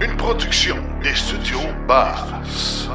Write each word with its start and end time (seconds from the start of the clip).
Une 0.00 0.16
production 0.16 0.74
des 1.02 1.14
studios 1.14 1.60
Bass. 1.86 2.88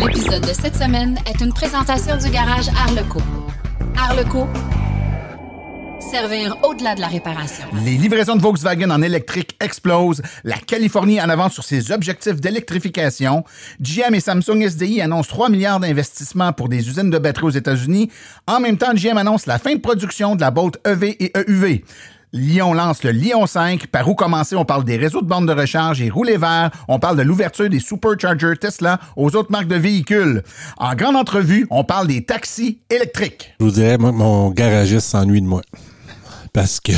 L'épisode 0.00 0.42
de 0.42 0.52
cette 0.52 0.74
semaine 0.74 1.18
est 1.26 1.40
une 1.40 1.52
présentation 1.52 2.16
du 2.16 2.30
garage 2.30 2.68
Arleco. 2.70 3.20
Arleco, 3.96 4.48
servir 6.12 6.56
au-delà 6.64 6.94
de 6.94 7.00
la 7.00 7.06
réparation. 7.06 7.64
Les 7.84 7.96
livraisons 7.96 8.34
de 8.34 8.42
Volkswagen 8.42 8.90
en 8.90 9.02
électrique 9.02 9.56
explosent. 9.60 10.20
La 10.42 10.56
Californie 10.56 11.20
en 11.20 11.28
avance 11.28 11.54
sur 11.54 11.64
ses 11.64 11.92
objectifs 11.92 12.40
d'électrification. 12.40 13.44
GM 13.80 14.14
et 14.14 14.20
Samsung 14.20 14.62
SDI 14.68 15.00
annoncent 15.00 15.28
3 15.28 15.48
milliards 15.48 15.80
d'investissements 15.80 16.52
pour 16.52 16.68
des 16.68 16.88
usines 16.88 17.10
de 17.10 17.18
batteries 17.18 17.46
aux 17.46 17.50
États-Unis. 17.50 18.10
En 18.46 18.58
même 18.60 18.78
temps, 18.78 18.94
GM 18.94 19.16
annonce 19.16 19.46
la 19.46 19.58
fin 19.58 19.74
de 19.74 19.80
production 19.80 20.34
de 20.34 20.40
la 20.40 20.50
Bolt 20.50 20.76
EV 20.86 21.16
et 21.22 21.32
EUV. 21.36 21.84
Lyon 22.34 22.72
lance 22.72 23.04
le 23.04 23.10
Lyon 23.10 23.46
5. 23.46 23.88
Par 23.88 24.08
où 24.08 24.14
commencer? 24.14 24.56
On 24.56 24.64
parle 24.64 24.84
des 24.84 24.96
réseaux 24.96 25.20
de 25.20 25.26
bandes 25.26 25.46
de 25.46 25.52
recharge 25.52 26.00
et 26.00 26.08
rouler 26.08 26.38
vert. 26.38 26.70
On 26.88 26.98
parle 26.98 27.18
de 27.18 27.22
l'ouverture 27.22 27.68
des 27.68 27.78
superchargers 27.78 28.56
Tesla 28.58 28.98
aux 29.16 29.36
autres 29.36 29.52
marques 29.52 29.68
de 29.68 29.76
véhicules. 29.76 30.42
En 30.78 30.94
grande 30.94 31.16
entrevue, 31.16 31.66
on 31.70 31.84
parle 31.84 32.06
des 32.06 32.24
taxis 32.24 32.78
électriques. 32.88 33.54
Je 33.60 33.66
vous 33.66 33.70
dirais, 33.70 33.98
moi, 33.98 34.12
mon 34.12 34.48
garagiste 34.50 35.08
s'ennuie 35.08 35.42
de 35.42 35.46
moi. 35.46 35.60
Parce 36.54 36.80
que, 36.80 36.92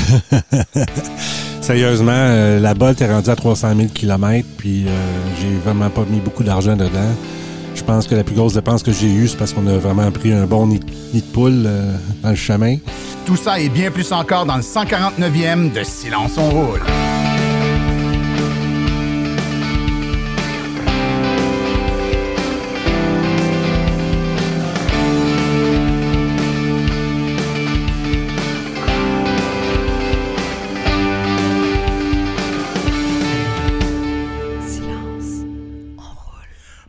sérieusement, 1.60 2.12
euh, 2.12 2.60
la 2.60 2.74
Bolt 2.74 3.01
est 3.01 3.12
rendue 3.12 3.30
à 3.30 3.37
300 3.37 3.74
000 3.77 3.88
km, 3.93 4.46
puis 4.57 4.85
euh, 4.87 4.91
j'ai 5.41 5.57
vraiment 5.59 5.91
pas 5.91 6.05
mis 6.09 6.21
beaucoup 6.21 6.45
d'argent 6.45 6.77
dedans. 6.77 7.10
Je 7.74 7.83
pense 7.83 8.06
que 8.06 8.14
la 8.14 8.24
plus 8.24 8.34
grosse 8.34 8.55
dépense 8.55 8.83
que 8.83 8.92
j'ai 8.92 9.09
eue, 9.09 9.28
c'est 9.28 9.37
parce 9.37 9.52
qu'on 9.52 9.66
a 9.66 9.77
vraiment 9.77 10.10
pris 10.10 10.32
un 10.32 10.46
bon 10.46 10.66
nid, 10.66 10.80
de 10.80 11.20
poule 11.20 11.65
euh, 11.66 11.96
dans 12.23 12.30
le 12.30 12.37
chemin. 12.37 12.77
Tout 13.27 13.37
ça 13.37 13.59
et 13.59 13.69
bien 13.69 13.91
plus 13.91 14.12
encore 14.12 14.46
dans 14.46 14.56
le 14.56 14.62
149e 14.62 15.73
de 15.73 15.82
Silence 15.82 16.32
on 16.38 16.51
roule. 16.51 16.80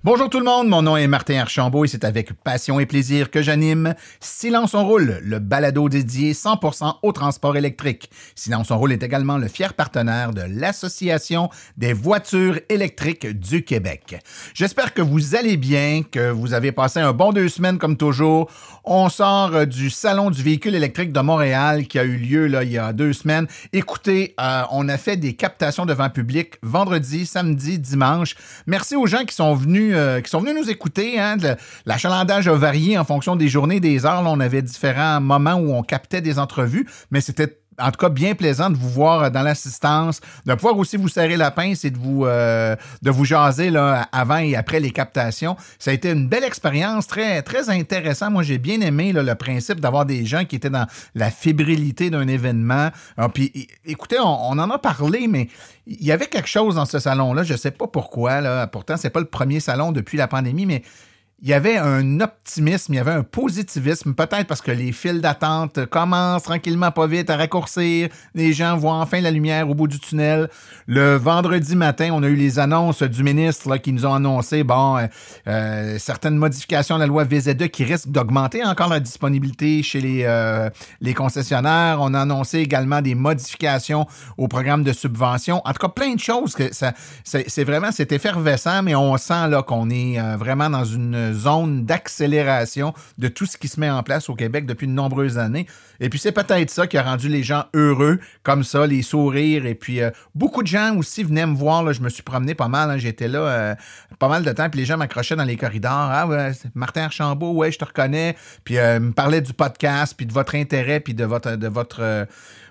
Bonjour 0.06 0.30
tout 0.30 0.38
le 0.38 0.46
monde, 0.46 0.68
mon 0.68 0.84
nom 0.84 0.98
est 0.98 1.08
Martin 1.08 1.40
Archambault 1.40 1.84
et 1.84 1.88
c'est 1.88 2.04
avec 2.04 2.32
passion 2.34 2.80
et 2.80 2.86
plaisir 2.86 3.32
que 3.32 3.42
j'anime 3.42 3.96
Silence 4.20 4.76
on 4.76 4.86
roule, 4.86 5.18
le 5.24 5.40
balado 5.40 5.90
dédié 5.90 6.34
100% 6.34 6.98
au 7.02 7.12
transport 7.12 7.58
électrique. 7.58 8.12
Silence 8.36 8.70
on 8.70 8.78
roule 8.78 8.92
est 8.92 9.02
également 9.02 9.40
le 9.40 9.48
fier 9.48 9.74
partenaire 9.74 10.32
de 10.32 10.44
l'Association 10.48 11.50
des 11.76 11.92
voitures 11.92 12.60
électriques 12.70 13.26
du 13.26 13.64
Québec. 13.64 14.22
J'espère 14.54 14.94
que 14.94 15.02
vous 15.02 15.34
allez 15.34 15.58
bien, 15.58 16.04
que 16.04 16.30
vous 16.30 16.54
avez 16.54 16.72
passé 16.72 17.00
un 17.00 17.12
bon 17.12 17.34
deux 17.34 17.50
semaines 17.50 17.80
comme 17.80 17.98
toujours. 17.98 18.52
On 18.88 19.10
sort 19.10 19.56
euh, 19.56 19.66
du 19.66 19.90
Salon 19.90 20.30
du 20.30 20.44
véhicule 20.44 20.76
électrique 20.76 21.12
de 21.12 21.20
Montréal 21.20 21.88
qui 21.88 21.98
a 21.98 22.04
eu 22.04 22.18
lieu 22.18 22.46
là, 22.46 22.64
il 22.64 22.72
y 22.72 22.78
a 22.78 22.94
deux 22.94 23.14
semaines. 23.14 23.48
Écoutez, 23.74 24.36
euh, 24.40 24.62
on 24.70 24.88
a 24.90 24.98
fait 25.00 25.18
des 25.18 25.34
captations 25.34 25.88
devant 25.88 26.08
public 26.12 26.60
vendredi, 26.62 27.26
samedi, 27.26 27.80
dimanche. 27.80 28.36
Merci 28.68 28.96
aux 28.96 29.08
gens 29.08 29.26
qui 29.26 29.34
sont 29.34 29.56
venus 29.56 29.94
euh, 29.96 30.22
qui 30.22 30.30
sont 30.30 30.40
venus 30.40 30.54
nous 30.56 30.70
écouter. 30.70 31.20
Hein, 31.20 31.38
L'achalandage 31.88 32.48
a 32.48 32.54
varié 32.54 32.96
en 33.00 33.06
fonction 33.06 33.36
des 33.36 33.48
journées, 33.48 33.80
des 33.80 34.06
heures. 34.06 34.22
Là, 34.22 34.30
on 34.30 34.40
avait 34.40 34.62
différents 34.62 35.20
moments 35.20 35.56
où 35.56 35.74
on 35.74 35.82
captait 35.82 36.22
des 36.22 36.38
entrevues, 36.38 36.88
mais 37.10 37.22
c'était 37.22 37.58
en 37.80 37.92
tout 37.92 37.98
cas 37.98 38.10
bien 38.10 38.36
plaisant 38.36 38.70
de 38.70 38.78
vous 38.78 38.90
voir 38.90 39.32
dans 39.32 39.42
l'assistance, 39.42 40.22
de 40.46 40.54
pouvoir 40.54 40.78
aussi 40.78 40.98
vous 40.98 41.08
serrer 41.08 41.38
la 41.38 41.52
pince 41.52 41.86
et 41.86 41.92
de 41.92 41.98
vous, 41.98 42.26
euh, 42.26 42.76
de 43.02 43.12
vous 43.12 43.26
jaser 43.26 43.70
là, 43.70 44.08
avant 44.12 44.38
et 44.38 44.56
après 44.56 44.80
les 44.80 44.92
captations. 44.92 45.58
Ça 45.80 45.92
a 45.92 45.94
été 45.94 46.12
une 46.12 46.28
belle 46.28 46.44
expérience, 46.44 47.08
très, 47.08 47.42
très 47.42 47.70
intéressant. 47.70 48.32
Moi, 48.32 48.44
j'ai 48.44 48.58
bien 48.58 48.82
aimé 48.82 49.12
le 49.14 49.36
principe 49.36 49.80
d'avoir 49.80 50.06
des 50.06 50.26
gens 50.26 50.46
qui 50.46 50.56
étaient 50.56 50.70
dans 50.70 50.88
la 51.16 51.32
fébrilité 51.32 52.10
d'un 52.10 52.28
événement. 52.28 52.90
Ah, 53.18 53.30
puis, 53.30 53.68
écoutez, 53.86 54.20
on, 54.20 54.52
on 54.52 54.60
en 54.60 54.70
a 54.70 54.78
parlé, 54.78 55.28
mais 55.28 55.50
il 55.88 56.04
y 56.04 56.12
avait 56.12 56.28
quelque 56.28 56.50
chose 56.50 56.76
dans 56.76 56.86
ce 56.86 57.00
salon-là. 57.00 57.44
Je 57.44 57.54
ne 57.54 57.58
sais 57.58 57.72
pas 57.72 57.88
pourquoi. 57.88 58.42
Là. 58.42 58.68
Pourtant, 58.68 58.98
c'est 58.98 59.10
pas 59.10 59.20
le 59.20 59.26
premier 59.26 59.60
salon 59.60 59.92
depuis 59.92 60.18
la 60.18 60.28
pandémie, 60.28 60.66
mais 60.66 60.84
il 61.42 61.50
y 61.50 61.54
avait 61.54 61.76
un 61.76 62.22
optimisme, 62.22 62.94
il 62.94 62.96
y 62.96 63.00
avait 63.00 63.12
un 63.12 63.24
positivisme, 63.24 64.14
peut-être 64.14 64.48
parce 64.48 64.62
que 64.62 64.72
les 64.72 64.94
files 64.94 65.20
d'attente 65.20 65.86
commencent 65.88 66.44
tranquillement 66.44 66.92
pas 66.92 67.08
vite 67.08 67.30
à 67.30 67.36
raccourcir. 67.36 68.08
Les 68.34 68.54
gens 68.54 68.78
voient 68.78 68.96
enfin 68.96 69.20
la 69.20 69.32
lumière 69.32 69.70
au 69.70 69.76
bout 69.76 69.88
du 69.88 70.00
tunnel. 70.00 70.50
Le 70.88 71.18
vendredi 71.18 71.76
matin, 71.76 72.12
on 72.14 72.24
a 72.24 72.28
eu 72.28 72.36
les 72.36 72.58
annonces 72.58 73.04
du 73.04 73.22
ministre 73.22 73.76
qui 73.78 73.92
nous 73.92 74.06
ont 74.06 74.14
annoncé 74.14 74.64
bon, 74.64 74.98
euh, 74.98 75.08
euh, 75.48 75.98
certaines 76.00 76.38
modifications 76.38 76.96
à 76.96 77.00
la 77.00 77.06
loi 77.06 77.26
VZ2 77.26 77.68
qui 77.68 77.84
risquent 77.84 78.10
d'augmenter 78.10 78.64
encore 78.64 78.88
la 78.88 79.02
disponibilité 79.02 79.84
chez 79.84 80.00
les, 80.00 80.24
euh, 80.24 80.70
les 81.02 81.14
concessionnaires. 81.14 81.98
On 82.00 82.14
a 82.14 82.22
annoncé 82.22 82.60
également 82.60 83.02
des 83.02 83.14
modifications 83.14 84.08
au 84.38 84.48
programme 84.48 84.84
de 84.84 84.94
subvention. 84.94 85.62
En 85.66 85.74
tout 85.74 85.86
cas, 85.86 85.90
plein 85.90 86.16
de 86.16 86.20
choses. 86.20 86.56
que 86.56 86.74
ça, 86.74 86.94
c'est, 87.26 87.64
vraiment, 87.66 87.92
c'est 87.92 88.14
effervescent, 88.14 88.84
mais 88.84 88.96
on 88.96 89.18
sent 89.18 89.50
là 89.50 89.62
qu'on 89.64 89.90
est 89.90 90.18
vraiment 90.38 90.70
dans 90.70 90.86
une 90.86 91.25
zone 91.34 91.86
d'accélération 91.86 92.94
de 93.18 93.28
tout 93.28 93.46
ce 93.46 93.58
qui 93.58 93.68
se 93.68 93.80
met 93.80 93.90
en 93.90 94.04
place 94.04 94.30
au 94.30 94.36
Québec 94.36 94.66
depuis 94.66 94.88
de 94.88 94.92
nombreuses 94.92 95.38
années. 95.38 95.68
Et 96.00 96.10
puis 96.10 96.20
c'est 96.20 96.32
peut-être 96.32 96.70
ça 96.70 96.88
qui 96.88 96.98
a 96.98 97.04
rendu 97.04 97.30
les 97.30 97.44
gens 97.44 97.66
heureux, 97.74 98.20
comme 98.44 98.64
ça, 98.64 98.86
les 98.86 99.02
sourires. 99.02 99.66
Et 99.66 99.76
puis 99.76 100.02
euh, 100.02 100.12
beaucoup 100.34 100.62
de 100.62 100.68
gens 100.68 100.96
aussi 100.98 101.24
venaient 101.24 101.46
me 101.46 101.56
voir. 101.56 101.84
Là, 101.84 101.94
je 101.94 102.02
me 102.02 102.10
suis 102.10 102.24
promené 102.24 102.54
pas 102.54 102.68
mal. 102.68 102.90
hein, 102.90 102.98
j'étais 102.98 103.28
là 103.28 103.40
euh, 103.40 103.76
pas 104.20 104.28
mal 104.28 104.44
de 104.44 104.52
temps. 104.52 104.70
Puis 104.70 104.80
les 104.80 104.86
gens 104.86 104.98
m'accrochaient 104.98 105.36
dans 105.36 105.44
les 105.44 105.56
corridors. 105.58 105.92
Ah 106.12 106.28
ouais, 106.28 106.52
Martin 106.74 107.04
Archambault, 107.04 107.54
ouais, 107.54 107.72
je 107.72 107.80
te 107.80 107.86
reconnais. 107.86 108.36
Puis 108.64 108.78
euh, 108.78 109.00
me 109.00 109.12
parlaient 109.12 109.42
du 109.42 109.54
podcast, 109.54 110.14
puis 110.18 110.26
de 110.26 110.34
votre 110.34 110.56
intérêt, 110.56 111.00
puis 111.00 111.14
de 111.14 111.26
votre 111.26 111.56
de 111.56 111.68
votre 111.68 112.02
euh, 112.02 112.26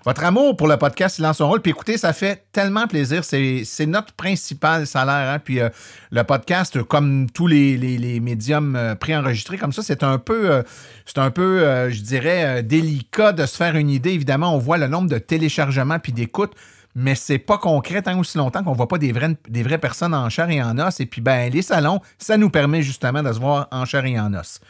votre 0.05 0.23
amour 0.23 0.55
pour 0.55 0.67
le 0.67 0.77
podcast 0.77 1.15
Silence 1.15 1.37
son 1.37 1.49
rôle. 1.49 1.61
Puis 1.61 1.71
écoutez, 1.71 1.97
ça 1.97 2.13
fait 2.13 2.45
tellement 2.51 2.87
plaisir. 2.87 3.23
C'est, 3.23 3.85
notre 3.87 4.13
principal 4.13 4.85
salaire. 4.85 5.33
hein. 5.33 5.39
Puis 5.39 5.59
euh, 5.59 5.69
le 6.11 6.23
podcast, 6.23 6.81
comme 6.83 7.27
tous 7.31 7.47
les, 7.47 8.19
médiums 8.21 8.75
euh, 8.75 8.93
préenregistrés 8.93 9.57
comme 9.57 9.73
ça, 9.73 9.81
c'est 9.81 10.03
un 10.03 10.19
peu, 10.19 10.51
euh, 10.51 11.89
je 11.89 12.01
dirais, 12.01 12.61
délicat 12.61 13.31
de 13.31 13.47
se 13.47 13.57
faire 13.57 13.75
une 13.75 13.89
idée. 13.89 14.11
Évidemment, 14.11 14.53
on 14.53 14.59
voit 14.59 14.77
le 14.77 14.87
nombre 14.87 15.09
de 15.09 15.17
téléchargements 15.17 15.99
puis 15.99 16.13
d'écoutes. 16.13 16.53
Mais 16.97 17.15
c'est 17.15 17.39
pas 17.39 17.57
concret 17.57 18.01
tant 18.03 18.17
aussi 18.17 18.37
longtemps 18.37 18.63
qu'on 18.63 18.71
voit 18.71 18.87
pas 18.87 18.97
des 18.97 19.11
vraies, 19.11 19.35
des 19.49 19.63
vraies 19.63 19.79
personnes 19.79 20.13
en 20.13 20.29
chair 20.29 20.49
et 20.49 20.63
en 20.63 20.77
os. 20.79 20.97
Et 21.01 21.05
puis, 21.05 21.19
ben, 21.19 21.51
les 21.51 21.61
salons, 21.61 21.99
ça 22.17 22.37
nous 22.37 22.49
permet 22.49 22.81
justement 22.83 23.21
de 23.21 23.33
se 23.33 23.39
voir 23.39 23.67
en 23.71 23.83
chair 23.83 24.05
et 24.05 24.17
en 24.17 24.33
os. 24.33 24.61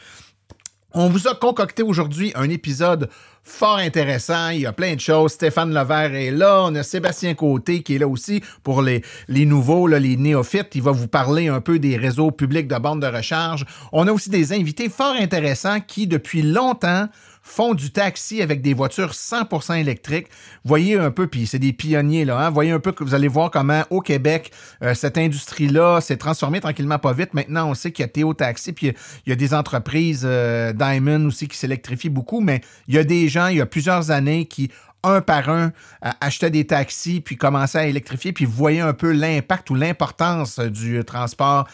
On 0.97 1.09
vous 1.09 1.28
a 1.28 1.35
concocté 1.35 1.83
aujourd'hui 1.83 2.31
un 2.35 2.50
épisode 2.50 3.09
fort 3.44 3.79
intéressant. 3.79 4.51
Il 4.51 4.61
y 4.61 4.66
a 4.66 4.72
plein 4.72 4.95
de 4.95 5.01
choses. 5.01 5.33
Stéphane 5.33 5.73
Levert 5.73 6.16
est 6.16 6.31
là. 6.31 6.63
On 6.63 6.73
a 6.73 6.83
Sébastien 6.83 7.33
Côté 7.33 7.83
qui 7.83 7.95
est 7.95 7.97
là 7.97 8.07
aussi 8.07 8.41
pour 8.63 8.81
les, 8.81 9.03
nouveaux, 9.28 9.88
les 9.88 10.16
néophytes. 10.16 10.73
Il 10.73 10.84
va 10.84 10.91
vous 10.91 11.09
parler 11.09 11.50
un 11.50 11.59
peu 11.59 11.79
des 11.79 11.97
réseaux 11.97 12.31
publics 12.31 12.69
de 12.69 12.78
bandes 12.78 13.01
de 13.01 13.07
recharge. 13.07 13.66
On 13.91 14.07
a 14.07 14.13
aussi 14.13 14.29
des 14.29 14.53
invités 14.53 14.88
fort 14.88 15.16
intéressants 15.19 15.81
qui, 15.81 16.07
depuis 16.07 16.44
longtemps, 16.44 17.09
font 17.45 17.75
du 17.75 17.91
taxi 17.91 18.41
avec 18.41 18.61
des 18.61 18.73
voitures 18.73 19.11
100% 19.11 19.79
électriques. 19.79 20.28
Voyez 20.66 20.97
un 20.97 21.11
peu, 21.11 21.28
puis 21.28 21.45
c'est 21.45 21.59
des 21.59 21.73
pionniers 21.73 22.25
là. 22.25 22.39
Hein? 22.39 22.50
Voyez 22.50 22.72
un 22.72 22.79
peu 22.79 22.91
que 22.91 23.03
vous 23.03 23.13
allez 23.13 23.28
voir 23.28 23.51
comment 23.51 23.83
au 23.91 24.01
Québec 24.01 24.51
euh, 24.81 24.95
cette 24.95 25.17
industrie-là 25.17 26.01
s'est 26.01 26.17
transformée 26.17 26.59
tranquillement 26.59 26.97
pas 26.97 27.13
vite. 27.13 27.34
Maintenant, 27.35 27.69
on 27.69 27.75
sait 27.75 27.91
qu'il 27.91 28.03
y 28.03 28.05
a 28.05 28.09
Théo 28.09 28.34
Taxi, 28.34 28.73
puis 28.73 28.94
il 29.25 29.29
y 29.29 29.31
a 29.31 29.35
des 29.35 29.53
entreprises 29.53 30.23
euh, 30.25 30.73
Diamond 30.73 31.28
aussi 31.28 31.47
qui 31.47 31.55
s'électrifient 31.55 32.09
beaucoup, 32.09 32.41
mais 32.41 32.61
il 32.88 32.95
y 32.95 32.97
a 32.97 33.03
des 33.03 33.29
gens, 33.29 33.47
il 33.47 33.57
y 33.57 33.61
a 33.61 33.67
plusieurs 33.67 34.09
années 34.09 34.45
qui 34.45 34.72
un 35.03 35.22
par 35.22 35.49
un, 35.49 35.72
euh, 36.03 36.09
achetaient 36.19 36.49
des 36.49 36.66
taxis, 36.66 37.22
puis 37.22 37.37
commençaient 37.37 37.78
à 37.78 37.85
électrifier, 37.85 38.34
puis 38.34 38.46
voyaient 38.46 38.81
un 38.81 38.93
peu 38.93 39.11
l'impact 39.11 39.69
ou 39.69 39.75
l'importance 39.75 40.59
du 40.59 41.03
transport 41.05 41.67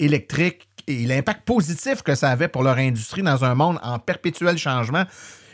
électrique 0.00 0.68
et 0.86 1.06
l'impact 1.06 1.42
positif 1.44 2.02
que 2.02 2.14
ça 2.14 2.30
avait 2.30 2.48
pour 2.48 2.62
leur 2.62 2.76
industrie 2.76 3.22
dans 3.22 3.44
un 3.44 3.54
monde 3.54 3.78
en 3.82 3.98
perpétuel 3.98 4.58
changement. 4.58 5.04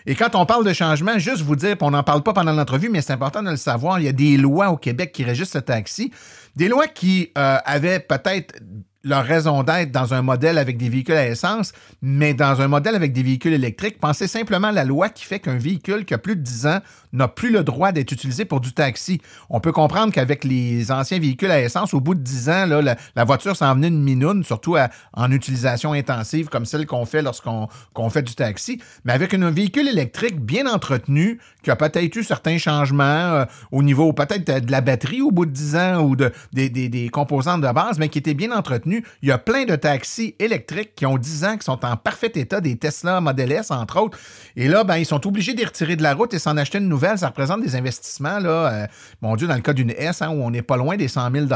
Et 0.07 0.15
quand 0.15 0.35
on 0.35 0.47
parle 0.47 0.65
de 0.65 0.73
changement, 0.73 1.19
juste 1.19 1.43
vous 1.43 1.57
dire, 1.57 1.77
on 1.81 1.91
n'en 1.91 2.03
parle 2.03 2.23
pas 2.23 2.33
pendant 2.33 2.53
l'entrevue, 2.53 2.89
mais 2.89 3.03
c'est 3.03 3.13
important 3.13 3.43
de 3.43 3.51
le 3.51 3.57
savoir, 3.57 4.01
il 4.01 4.07
y 4.07 4.09
a 4.09 4.13
des 4.13 4.37
lois 4.37 4.71
au 4.71 4.77
Québec 4.77 5.13
qui 5.13 5.25
régissent 5.25 5.55
le 5.55 5.63
taxi. 5.63 6.11
Des 6.57 6.69
lois 6.69 6.87
qui 6.87 7.31
euh, 7.37 7.59
avaient 7.65 8.01
peut-être 8.01 8.55
leur 9.03 9.25
raison 9.25 9.63
d'être 9.63 9.91
dans 9.91 10.13
un 10.13 10.23
modèle 10.23 10.59
avec 10.59 10.77
des 10.77 10.89
véhicules 10.89 11.15
à 11.15 11.27
essence, 11.27 11.73
mais 12.03 12.35
dans 12.35 12.61
un 12.61 12.69
modèle 12.69 12.95
avec 12.95 13.13
des 13.13 13.23
véhicules 13.23 13.53
électriques, 13.53 13.99
pensez 13.99 14.27
simplement 14.27 14.69
à 14.69 14.73
la 14.73 14.85
loi 14.85 15.09
qui 15.09 15.25
fait 15.25 15.39
qu'un 15.39 15.57
véhicule 15.57 16.05
qui 16.05 16.13
a 16.13 16.19
plus 16.19 16.37
de 16.37 16.43
10 16.43 16.67
ans 16.67 16.81
n'a 17.13 17.29
plus 17.29 17.51
le 17.51 17.65
droit 17.65 17.93
d'être 17.93 18.13
utilisé 18.13 18.45
pour 18.45 18.61
du 18.61 18.73
taxi. 18.73 19.21
On 19.49 19.61
peut 19.61 19.73
comprendre 19.73 20.13
qu'avec 20.13 20.45
les 20.45 20.93
anciens 20.93 21.19
véhicules 21.19 21.51
à 21.51 21.61
essence, 21.61 21.95
au 21.95 22.01
bout 22.01 22.15
de 22.15 22.21
10 22.21 22.49
ans, 22.51 22.67
la, 22.67 23.25
voiture 23.25 23.57
s'en 23.57 23.75
venait 23.75 23.89
une 23.89 24.03
minoune, 24.03 24.45
surtout 24.45 24.77
en 25.15 25.31
utilisation 25.31 25.93
intensive 25.93 26.49
comme 26.49 26.65
celle 26.65 26.87
qu'on 26.87 27.07
fait 27.07 27.23
lorsqu'on 27.23 28.11
fait 28.11 28.23
du 28.23 28.35
taxi. 28.35 28.81
Mais 29.05 29.13
avec 29.13 29.35
un 29.35 29.51
véhicule 29.51 29.89
électrique 29.89 30.41
bien 30.41 30.67
entretenu, 30.67 31.41
qui 31.63 31.71
a 31.71 31.77
peut-être 31.77 32.17
eu 32.17 32.25
certains 32.25 32.59
changements 32.59 33.03
euh, 33.03 33.45
au 33.71 33.83
niveau 33.83 34.13
peut-être 34.13 34.65
de 34.65 34.71
la 34.71 34.81
batterie 34.81 35.23
au 35.23 35.31
bout 35.31 35.47
de 35.47 35.51
10 35.51 35.77
ans 35.77 36.01
ou 36.03 36.17
de, 36.17 36.33
des, 36.53 37.09
composantes 37.13 37.61
de 37.61 37.73
base, 37.73 37.99
mais 37.99 38.09
qui 38.09 38.19
était 38.19 38.35
bien 38.35 38.53
entretenu, 38.53 39.05
il 39.23 39.29
y 39.29 39.33
a 39.33 39.39
plein 39.39 39.65
de 39.65 39.77
taxis 39.77 40.35
électriques 40.39 40.95
qui 40.95 41.07
ont 41.07 41.19
10 41.19 41.45
ans, 41.45 41.57
qui 41.57 41.65
sont 41.65 41.85
en 41.85 41.97
parfait 41.97 42.33
état, 42.35 42.61
des 42.61 42.77
Tesla 42.77 43.21
Model 43.21 43.53
S, 43.53 43.71
entre 43.71 44.01
autres. 44.01 44.19
Et 44.57 44.69
là, 44.69 44.85
ben, 44.85 44.97
ils 44.97 45.07
sont 45.07 45.27
obligés 45.27 45.55
de 45.55 45.65
retirer 45.65 45.97
de 45.97 46.03
la 46.03 46.15
route 46.15 46.33
et 46.35 46.39
s'en 46.39 46.57
acheter 46.57 46.79
une 46.79 46.89
nouvelle. 46.89 47.00
Ça 47.17 47.29
représente 47.29 47.63
des 47.63 47.77
investissements, 47.77 48.39
là, 48.39 48.73
euh, 48.73 48.87
mon 49.23 49.37
Dieu, 49.37 49.47
dans 49.47 49.55
le 49.55 49.61
cas 49.61 49.73
d'une 49.73 49.91
S, 49.91 50.23
hein, 50.23 50.31
où 50.31 50.43
on 50.43 50.51
n'est 50.51 50.63
pas 50.63 50.77
loin 50.77 50.97
des 50.97 51.09
100 51.09 51.31
000 51.33 51.47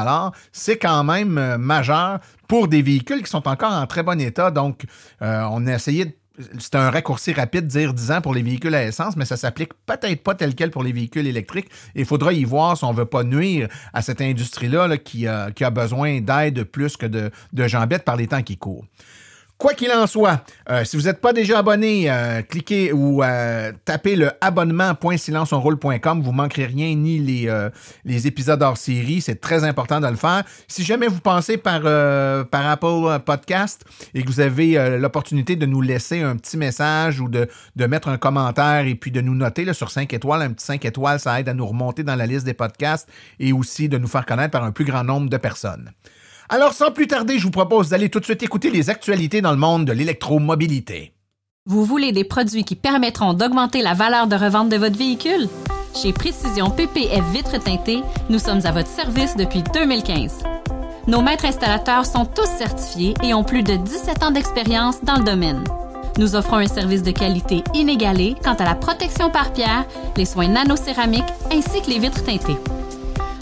c'est 0.53 0.79
quand 0.79 1.05
même 1.05 1.39
euh, 1.39 1.59
majeur 1.59 2.21
pour 2.49 2.69
des 2.69 2.83
véhicules 2.83 3.23
qui 3.23 3.31
sont 3.31 3.47
encore 3.49 3.73
en 3.73 3.87
très 3.87 4.03
bon 4.03 4.21
état. 4.21 4.51
Donc, 4.51 4.85
euh, 5.23 5.47
on 5.51 5.67
a 5.67 5.75
essayé 5.75 6.07
de 6.07 6.13
c'est 6.59 6.75
un 6.75 6.91
raccourci 6.91 7.33
rapide, 7.33 7.69
dire 7.69 7.95
10 7.95 8.11
ans 8.11 8.21
pour 8.21 8.35
les 8.35 8.43
véhicules 8.43 8.75
à 8.75 8.85
essence, 8.85 9.17
mais 9.17 9.25
ça 9.25 9.37
s'applique 9.37 9.73
peut-être 9.87 10.23
pas 10.23 10.35
tel 10.35 10.57
quel 10.57 10.71
pour 10.71 10.83
les 10.83 10.93
véhicules 10.93 11.27
électriques. 11.27 11.69
Il 11.95 12.05
faudra 12.05 12.33
y 12.33 12.43
voir 12.43 12.77
si 12.77 12.85
on 12.85 12.93
veut 12.93 13.05
pas 13.05 13.23
nuire 13.23 13.69
à 13.93 14.03
cette 14.03 14.21
industrie-là 14.21 14.97
qui, 14.99 15.29
a, 15.29 15.53
qui, 15.53 15.63
a, 15.63 15.71
besoin 15.71 16.21
d'aide 16.21 16.65
plus 16.65 16.97
que 16.97 17.07
de, 17.07 17.31
de 17.53 17.69
jambettes 17.69 18.05
par 18.05 18.17
les 18.17 18.27
temps 18.27 18.43
qui 18.43 18.57
courent. 18.57 18.85
Quoi 19.57 19.75
qu'il 19.75 19.91
en 19.93 20.09
soit, 20.09 20.45
euh, 20.69 20.85
si 20.85 20.97
vous 20.97 21.05
n'êtes 21.05 21.21
pas 21.21 21.33
déjà 21.33 21.61
abonné, 21.61 22.11
euh, 22.11 22.43
cliquez 22.43 22.93
ou 22.93 23.23
euh, 23.23 23.71
tapez 23.85 24.17
le 24.17 24.33
abonnement.silenceonroule.com. 24.41 26.23
Vous 26.23 26.33
manquerez 26.33 26.67
rien 26.67 26.93
ni 26.97 27.21
les, 27.21 28.27
épisodes 28.27 28.61
hors 28.61 28.77
série. 28.77 29.21
C'est 29.21 29.41
très 29.41 29.63
important 29.63 30.01
de 30.01 30.09
le 30.09 30.17
faire. 30.17 30.43
Si 30.67 30.83
jamais 30.83 31.07
vous 31.07 31.21
pensez 31.21 31.57
par, 31.57 31.87
Apple 32.53 33.21
Podcast 33.25 33.85
et 34.13 34.23
que 34.23 34.29
vous 34.29 34.41
avez 34.41 34.99
l'opportunité 34.99 35.55
de 35.55 35.67
nous 35.67 35.81
laisser 35.81 36.21
un 36.21 36.37
petit 36.37 36.57
message 36.57 37.21
ou 37.21 37.29
de, 37.29 37.49
de 37.77 37.87
mettre 37.87 38.09
un 38.09 38.19
commentaire 38.19 38.87
et 38.87 38.97
puis 38.97 39.13
de 39.13 39.21
nous 39.21 39.35
noter 39.35 39.65
là, 39.65 39.73
sur 39.73 39.91
5 39.91 40.13
étoiles, 40.13 40.43
un 40.43 40.53
petit 40.53 40.67
5 40.67 40.85
étoiles, 40.85 41.21
ça 41.21 41.39
aide 41.39 41.49
à 41.49 41.55
nous 41.55 41.67
remonter 41.67 42.03
dans 42.03 42.17
la 42.17 42.27
liste 42.27 42.45
des 42.45 42.55
podcasts 42.55 43.09
et 43.39 43.53
aussi 43.53 43.89
de 43.89 43.99
nous 43.99 44.09
faire 44.09 44.27
connaître 44.27 44.51
par 44.51 44.65
un 44.65 44.73
plus 44.73 44.85
grand 44.85 45.05
nombre 45.05 45.31
de 45.31 45.37
personnes. 45.37 45.93
Alors, 46.55 46.73
sans 46.73 46.93
plus 46.93 47.09
tarder, 47.09 47.37
je 47.37 47.43
vous 47.43 47.51
propose 47.51 47.89
d'aller 47.89 48.09
tout 48.09 48.21
de 48.21 48.25
suite 48.25 48.45
écouter 48.45 48.71
les 48.71 48.89
actualités 48.89 49.41
dans 49.41 49.51
le 49.51 49.57
monde 49.57 49.87
de 49.87 49.93
l'électromobilité. 49.93 51.13
Vous 51.67 51.85
voulez 51.85 52.13
des 52.13 52.23
produits 52.23 52.63
qui 52.63 52.77
permettront 52.77 53.33
d'augmenter 53.33 53.83
la 53.83 53.95
valeur 53.95 54.29
de 54.29 54.37
revente 54.37 54.69
de 54.69 54.77
votre 54.77 54.97
véhicule? 54.97 55.49
Chez 56.01 56.13
Précision 56.13 56.71
PPF 56.71 57.25
Vitres 57.33 57.59
teintées, 57.59 58.05
nous 58.31 58.39
sommes 58.39 58.65
à 58.67 58.71
votre 58.71 58.87
service 58.87 59.35
depuis 59.35 59.65
2015. 59.75 60.45
Nos 61.09 61.23
maîtres 61.23 61.47
installateurs 61.47 62.07
sont 62.07 62.25
tous 62.25 62.47
certifiés 62.47 63.15
et 63.25 63.35
ont 63.35 63.43
plus 63.43 63.65
de 63.65 63.75
17 63.75 64.23
ans 64.23 64.31
d'expérience 64.31 65.03
dans 65.03 65.17
le 65.17 65.25
domaine. 65.25 65.65
Nous 66.19 66.37
offrons 66.37 66.59
un 66.59 66.69
service 66.69 67.03
de 67.03 67.11
qualité 67.11 67.65
inégalé 67.75 68.37
quant 68.45 68.55
à 68.55 68.65
la 68.65 68.77
protection 68.77 69.29
par 69.29 69.53
pierre, 69.53 69.87
les 70.17 70.25
soins 70.25 70.47
nanocéramiques 70.47 71.25
ainsi 71.51 71.83
que 71.83 71.91
les 71.91 71.99
vitres 71.99 72.23
teintées. 72.23 72.59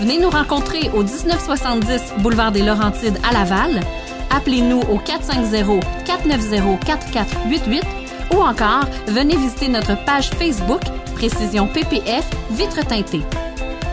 Venez 0.00 0.18
nous 0.18 0.30
rencontrer 0.30 0.88
au 0.94 1.02
1970 1.02 2.14
boulevard 2.20 2.52
des 2.52 2.62
Laurentides 2.62 3.18
à 3.22 3.34
Laval. 3.34 3.82
Appelez-nous 4.30 4.80
au 4.80 4.98
450-490-4488 4.98 7.82
ou 8.34 8.38
encore 8.38 8.86
venez 9.08 9.36
visiter 9.36 9.68
notre 9.68 10.02
page 10.06 10.30
Facebook 10.30 10.80
Précision 11.16 11.66
PPF 11.66 12.24
Vitre 12.52 12.80
teintée. 12.86 13.20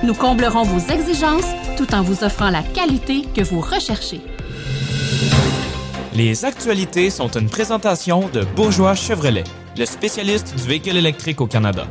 Nous 0.02 0.14
comblerons 0.14 0.64
vos 0.64 0.94
exigences 0.94 1.52
tout 1.76 1.94
en 1.94 2.04
vous 2.04 2.24
offrant 2.24 2.52
la 2.52 2.64
qualité 2.64 3.24
que 3.36 3.42
vous 3.42 3.60
recherchez. 3.60 4.22
Les 6.14 6.46
actualités 6.46 7.10
sont 7.10 7.32
une 7.32 7.50
présentation 7.50 8.30
de 8.32 8.46
Bourgeois 8.56 8.96
Chevrolet, 8.96 9.44
le 9.78 9.86
spécialiste 9.86 10.56
du 10.56 10.64
véhicule 10.64 10.96
électrique 10.96 11.42
au 11.42 11.48
Canada. 11.48 11.86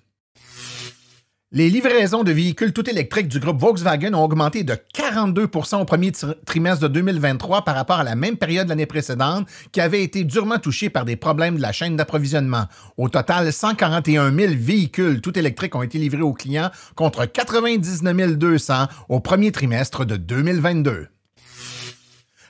Les 1.54 1.68
livraisons 1.68 2.24
de 2.24 2.32
véhicules 2.32 2.72
tout 2.72 2.88
électriques 2.88 3.28
du 3.28 3.38
groupe 3.38 3.60
Volkswagen 3.60 4.14
ont 4.14 4.24
augmenté 4.24 4.64
de 4.64 4.74
42% 4.94 5.82
au 5.82 5.84
premier 5.84 6.10
trimestre 6.46 6.88
de 6.88 6.88
2023 6.88 7.62
par 7.66 7.74
rapport 7.74 7.98
à 7.98 8.04
la 8.04 8.14
même 8.14 8.38
période 8.38 8.68
l'année 8.68 8.86
précédente, 8.86 9.46
qui 9.70 9.82
avait 9.82 10.02
été 10.02 10.24
durement 10.24 10.58
touchée 10.58 10.88
par 10.88 11.04
des 11.04 11.16
problèmes 11.16 11.56
de 11.56 11.60
la 11.60 11.72
chaîne 11.72 11.94
d'approvisionnement. 11.94 12.68
Au 12.96 13.10
total, 13.10 13.52
141 13.52 14.34
000 14.34 14.54
véhicules 14.56 15.20
tout 15.20 15.38
électriques 15.38 15.74
ont 15.74 15.82
été 15.82 15.98
livrés 15.98 16.22
aux 16.22 16.32
clients 16.32 16.70
contre 16.94 17.26
99 17.26 18.38
200 18.38 18.86
au 19.10 19.20
premier 19.20 19.52
trimestre 19.52 20.06
de 20.06 20.16
2022. 20.16 21.08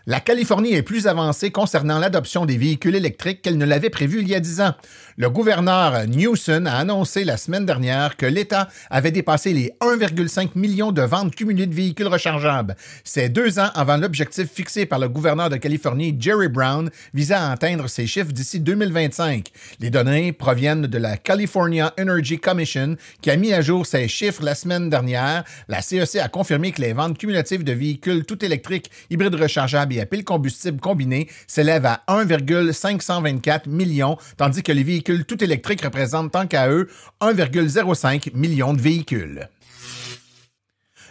La 0.07 0.19
Californie 0.19 0.75
est 0.75 0.83
plus 0.83 1.07
avancée 1.07 1.53
concernant 1.53 2.01
l'adoption 2.01 2.45
des 2.45 2.57
véhicules 2.57 2.97
électriques 2.97 3.41
qu'elle 3.41 3.57
ne 3.57 3.65
l'avait 3.65 3.89
prévu 3.89 4.21
il 4.21 4.29
y 4.29 4.35
a 4.35 4.41
dix 4.41 4.61
ans. 4.61 4.75
Le 5.19 5.29
gouverneur 5.29 6.07
Newsom 6.07 6.67
a 6.67 6.79
annoncé 6.79 7.25
la 7.25 7.37
semaine 7.37 7.67
dernière 7.67 8.17
que 8.17 8.25
l'État 8.25 8.69
avait 8.89 9.11
dépassé 9.11 9.53
les 9.53 9.71
1,5 9.83 10.53
million 10.55 10.91
de 10.91 11.03
ventes 11.03 11.35
cumulées 11.35 11.67
de 11.67 11.75
véhicules 11.75 12.07
rechargeables. 12.07 12.75
C'est 13.05 13.29
deux 13.29 13.59
ans 13.59 13.69
avant 13.75 13.99
l'objectif 13.99 14.51
fixé 14.51 14.87
par 14.87 14.99
le 14.99 15.11
gouverneur 15.11 15.51
de 15.51 15.57
Californie, 15.57 16.17
Jerry 16.19 16.49
Brown, 16.49 16.89
visant 17.13 17.37
à 17.37 17.51
atteindre 17.51 17.89
ces 17.89 18.07
chiffres 18.07 18.33
d'ici 18.33 18.59
2025. 18.59 19.49
Les 19.81 19.91
données 19.91 20.33
proviennent 20.33 20.87
de 20.87 20.99
la 20.99 21.19
California 21.19 21.93
Energy 22.01 22.39
Commission 22.39 22.97
qui 23.21 23.31
a 23.31 23.37
mis 23.37 23.53
à 23.53 23.61
jour 23.61 23.85
ces 23.85 24.09
chiffres 24.09 24.43
la 24.43 24.55
semaine 24.55 24.89
dernière. 24.89 25.45
La 25.69 25.83
CEC 25.83 26.17
e 26.17 26.19
a 26.21 26.29
confirmé 26.29 26.73
que 26.73 26.81
les 26.81 26.95
ventes 26.95 27.19
cumulatives 27.19 27.65
de 27.65 27.73
véhicules 27.73 28.25
tout 28.25 28.43
électriques 28.43 28.91
hybrides 29.11 29.35
rechargeables 29.35 29.93
et 29.93 30.01
à 30.01 30.07
pile 30.07 30.25
combustible 30.25 30.81
combiné 30.81 31.29
s'élève 31.47 31.85
à 31.85 32.03
1,524 32.09 33.67
millions, 33.67 34.17
tandis 34.39 34.63
que 34.63 34.73
les 34.73 34.83
véhicules 34.83 35.02
tout 35.03 35.43
électriques 35.43 35.83
représentent 35.85 36.33
tant 36.33 36.47
qu'à 36.47 36.69
eux 36.69 36.89
1,05 37.21 38.35
million 38.35 38.73
de 38.73 38.81
véhicules. 38.81 39.49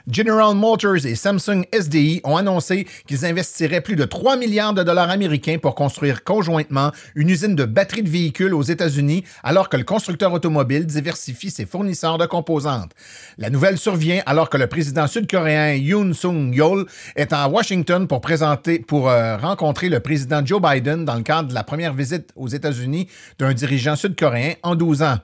General 0.10 0.56
Motors 0.56 1.06
et 1.06 1.16
Samsung 1.16 1.64
SDI 1.72 2.22
ont 2.24 2.38
annoncé 2.38 2.88
qu'ils 3.08 3.26
investiraient 3.26 3.82
plus 3.82 3.96
de 3.96 4.06
3 4.06 4.38
milliards 4.38 4.74
de 4.74 4.84
dollars 4.84 5.10
américains 5.10 5.58
pour 5.62 5.76
construire 5.76 6.24
conjointement 6.24 6.92
une 7.16 7.30
usine 7.30 7.56
de 7.56 7.66
batteries 7.66 8.04
de 8.04 8.10
véhicules 8.10 8.54
aux 8.54 8.64
États-Unis 8.64 9.24
alors 9.44 9.70
que 9.70 9.78
le 9.78 9.84
constructeur 9.84 10.34
automobile 10.34 10.86
diversifie 10.86 11.52
ses 11.52 11.66
fournisseurs 11.66 12.18
de 12.18 12.26
composantes. 12.26 12.92
La 13.38 13.50
nouvelle 13.50 13.78
survient 13.78 14.22
alors 14.26 14.50
que 14.50 14.58
le 14.58 14.68
président 14.68 15.08
sud-coréen 15.08 15.76
Yoon 15.76 16.14
Sung-yeol 16.14 16.86
est 17.16 17.34
à 17.34 17.48
Washington 17.48 18.08
pour 18.08 18.22
présenter 18.22 18.80
pour 18.80 19.10
euh, 19.10 19.38
rencontrer 19.38 19.90
le 19.90 20.00
président 20.00 20.46
Joe 20.46 20.62
Biden 20.62 21.06
dans 21.06 21.16
le 21.16 21.24
cadre 21.24 21.50
de 21.50 21.54
la 21.54 21.64
première 21.64 21.94
visite 21.94 22.32
aux 22.36 22.48
États-Unis 22.48 23.08
d'un 23.40 23.54
dirigeant 23.54 23.96
sud-coréen 23.96 24.54
en 24.64 24.76
12 24.76 25.04
ans. 25.04 25.18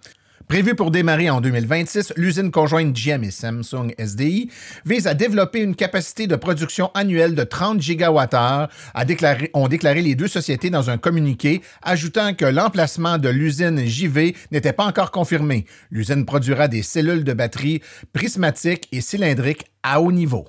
Prévu 0.47 0.75
pour 0.75 0.91
démarrer 0.91 1.29
en 1.29 1.41
2026, 1.41 2.13
l'usine 2.15 2.51
conjointe 2.51 2.93
GM 2.93 3.21
et 3.25 3.31
Samsung 3.31 3.93
SDI 3.99 4.49
vise 4.85 5.05
à 5.05 5.13
développer 5.13 5.59
une 5.59 5.75
capacité 5.75 6.25
de 6.25 6.37
production 6.37 6.89
annuelle 6.93 7.35
de 7.35 7.43
30 7.43 7.81
gigawattheures, 7.81 8.69
déclaré, 9.05 9.51
ont 9.53 9.67
déclaré 9.67 10.01
les 10.01 10.15
deux 10.15 10.29
sociétés 10.29 10.69
dans 10.69 10.89
un 10.89 10.97
communiqué, 10.97 11.61
ajoutant 11.81 12.33
que 12.33 12.45
l'emplacement 12.45 13.17
de 13.17 13.27
l'usine 13.27 13.85
JV 13.85 14.37
n'était 14.51 14.71
pas 14.71 14.85
encore 14.85 15.11
confirmé. 15.11 15.65
L'usine 15.91 16.25
produira 16.25 16.69
des 16.69 16.81
cellules 16.81 17.25
de 17.25 17.33
batterie 17.33 17.81
prismatiques 18.13 18.87
et 18.93 19.01
cylindriques 19.01 19.65
à 19.83 19.99
haut 19.99 20.13
niveau. 20.13 20.45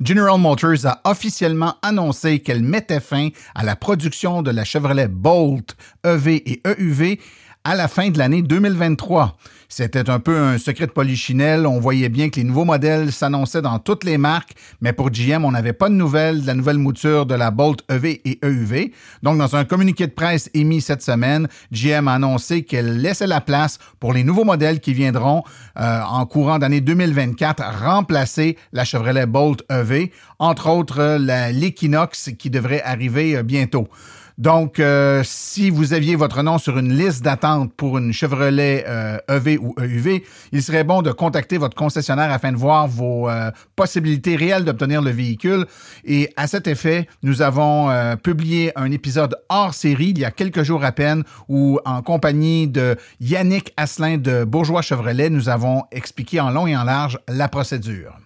General 0.00 0.38
Motors 0.38 0.84
a 0.84 1.00
officiellement 1.04 1.74
annoncé 1.82 2.40
qu'elle 2.40 2.62
mettait 2.62 3.00
fin 3.00 3.30
à 3.54 3.64
la 3.64 3.76
production 3.76 4.42
de 4.42 4.50
la 4.50 4.64
Chevrolet 4.64 5.08
Bolt 5.08 5.74
EV 6.04 6.42
et 6.48 6.62
EUV 6.64 7.18
à 7.66 7.74
la 7.74 7.88
fin 7.88 8.10
de 8.10 8.18
l'année 8.18 8.42
2023. 8.42 9.36
C'était 9.68 10.08
un 10.08 10.20
peu 10.20 10.38
un 10.38 10.56
secret 10.56 10.86
de 10.86 10.92
polichinelle. 10.92 11.66
On 11.66 11.80
voyait 11.80 12.08
bien 12.08 12.30
que 12.30 12.36
les 12.36 12.44
nouveaux 12.44 12.64
modèles 12.64 13.10
s'annonçaient 13.10 13.60
dans 13.60 13.80
toutes 13.80 14.04
les 14.04 14.18
marques, 14.18 14.52
mais 14.80 14.92
pour 14.92 15.10
GM, 15.10 15.44
on 15.44 15.50
n'avait 15.50 15.72
pas 15.72 15.88
de 15.88 15.94
nouvelles 15.94 16.42
de 16.42 16.46
la 16.46 16.54
nouvelle 16.54 16.78
mouture 16.78 17.26
de 17.26 17.34
la 17.34 17.50
Bolt 17.50 17.80
EV 17.90 18.20
et 18.24 18.38
EUV. 18.44 18.92
Donc, 19.24 19.38
dans 19.38 19.56
un 19.56 19.64
communiqué 19.64 20.06
de 20.06 20.12
presse 20.12 20.48
émis 20.54 20.80
cette 20.80 21.02
semaine, 21.02 21.48
GM 21.72 22.06
a 22.06 22.14
annoncé 22.14 22.62
qu'elle 22.62 23.00
laissait 23.00 23.26
la 23.26 23.40
place 23.40 23.80
pour 23.98 24.12
les 24.12 24.22
nouveaux 24.22 24.44
modèles 24.44 24.78
qui 24.78 24.94
viendront 24.94 25.42
euh, 25.76 26.02
en 26.02 26.24
courant 26.24 26.60
d'année 26.60 26.80
2024 26.80 27.82
remplacer 27.82 28.56
la 28.72 28.84
Chevrolet 28.84 29.26
Bolt 29.26 29.64
EV, 29.72 30.12
entre 30.38 30.68
autres 30.70 31.18
l'Equinox 31.50 32.30
qui 32.38 32.48
devrait 32.48 32.82
arriver 32.82 33.36
euh, 33.36 33.42
bientôt. 33.42 33.88
Donc, 34.38 34.80
euh, 34.80 35.22
si 35.24 35.70
vous 35.70 35.94
aviez 35.94 36.14
votre 36.14 36.42
nom 36.42 36.58
sur 36.58 36.76
une 36.76 36.92
liste 36.92 37.24
d'attente 37.24 37.72
pour 37.74 37.96
une 37.96 38.12
Chevrolet 38.12 38.84
euh, 38.86 39.18
EV 39.28 39.58
ou 39.58 39.74
EUV, 39.78 40.24
il 40.52 40.62
serait 40.62 40.84
bon 40.84 41.00
de 41.00 41.10
contacter 41.10 41.56
votre 41.56 41.74
concessionnaire 41.74 42.30
afin 42.30 42.52
de 42.52 42.56
voir 42.58 42.86
vos 42.86 43.30
euh, 43.30 43.50
possibilités 43.76 44.36
réelles 44.36 44.64
d'obtenir 44.64 45.00
le 45.00 45.10
véhicule. 45.10 45.64
Et 46.04 46.30
à 46.36 46.46
cet 46.46 46.66
effet, 46.66 47.08
nous 47.22 47.40
avons 47.40 47.88
euh, 47.88 48.16
publié 48.16 48.72
un 48.76 48.90
épisode 48.90 49.36
hors 49.48 49.72
série 49.72 50.10
il 50.10 50.18
y 50.18 50.24
a 50.26 50.30
quelques 50.30 50.62
jours 50.62 50.84
à 50.84 50.92
peine 50.92 51.24
où, 51.48 51.80
en 51.86 52.02
compagnie 52.02 52.68
de 52.68 52.96
Yannick 53.20 53.72
Asselin 53.78 54.18
de 54.18 54.44
Bourgeois 54.44 54.82
Chevrolet, 54.82 55.30
nous 55.30 55.48
avons 55.48 55.84
expliqué 55.90 56.40
en 56.40 56.50
long 56.50 56.66
et 56.66 56.76
en 56.76 56.84
large 56.84 57.18
la 57.26 57.48
procédure. 57.48 58.25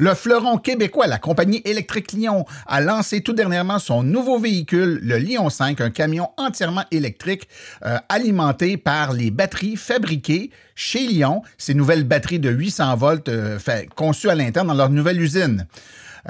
Le 0.00 0.14
fleuron 0.14 0.56
québécois, 0.56 1.06
la 1.06 1.18
compagnie 1.18 1.60
électrique 1.66 2.12
Lyon, 2.12 2.46
a 2.66 2.80
lancé 2.80 3.20
tout 3.20 3.34
dernièrement 3.34 3.78
son 3.78 4.02
nouveau 4.02 4.38
véhicule, 4.38 4.98
le 5.02 5.18
Lyon 5.18 5.50
5, 5.50 5.78
un 5.82 5.90
camion 5.90 6.30
entièrement 6.38 6.84
électrique 6.90 7.46
euh, 7.84 7.98
alimenté 8.08 8.78
par 8.78 9.12
les 9.12 9.30
batteries 9.30 9.76
fabriquées 9.76 10.52
chez 10.74 11.00
Lyon. 11.00 11.42
Ces 11.58 11.74
nouvelles 11.74 12.04
batteries 12.04 12.38
de 12.38 12.48
800 12.48 12.96
volts 12.96 13.28
euh, 13.28 13.58
conçues 13.94 14.30
à 14.30 14.34
l'interne 14.34 14.68
dans 14.68 14.74
leur 14.74 14.88
nouvelle 14.88 15.20
usine. 15.20 15.66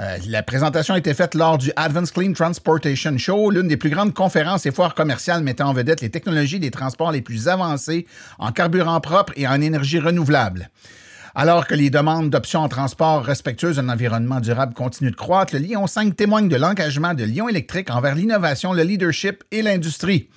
Euh, 0.01 0.17
la 0.27 0.43
présentation 0.43 0.93
a 0.93 0.97
été 0.97 1.13
faite 1.13 1.33
lors 1.33 1.57
du 1.57 1.71
Advanced 1.77 2.13
Clean 2.13 2.33
Transportation 2.33 3.17
Show, 3.17 3.51
l'une 3.51 3.69
des 3.69 3.77
plus 3.77 3.89
grandes 3.89 4.13
conférences 4.13 4.65
et 4.65 4.71
foires 4.71 4.95
commerciales 4.95 5.43
mettant 5.43 5.69
en 5.69 5.73
vedette 5.73 6.01
les 6.01 6.09
technologies 6.09 6.59
des 6.59 6.71
transports 6.71 7.13
les 7.13 7.21
plus 7.21 7.47
avancées 7.47 8.05
en 8.37 8.51
carburant 8.51 8.99
propre 8.99 9.31
et 9.37 9.47
en 9.47 9.61
énergie 9.61 9.99
renouvelable. 9.99 10.69
Alors 11.33 11.65
que 11.65 11.75
les 11.75 11.89
demandes 11.89 12.29
d'options 12.29 12.59
en 12.59 12.67
transport 12.67 13.23
respectueuses 13.23 13.77
d'un 13.77 13.87
environnement 13.87 14.41
durable 14.41 14.73
continuent 14.73 15.11
de 15.11 15.15
croître, 15.15 15.53
le 15.53 15.61
Lyon 15.61 15.87
5 15.87 16.15
témoigne 16.15 16.49
de 16.49 16.57
l'engagement 16.57 17.13
de 17.13 17.23
Lyon 17.23 17.47
Électrique 17.47 17.89
envers 17.89 18.15
l'innovation, 18.15 18.73
le 18.73 18.83
leadership 18.83 19.43
et 19.51 19.61
l'industrie. 19.61 20.27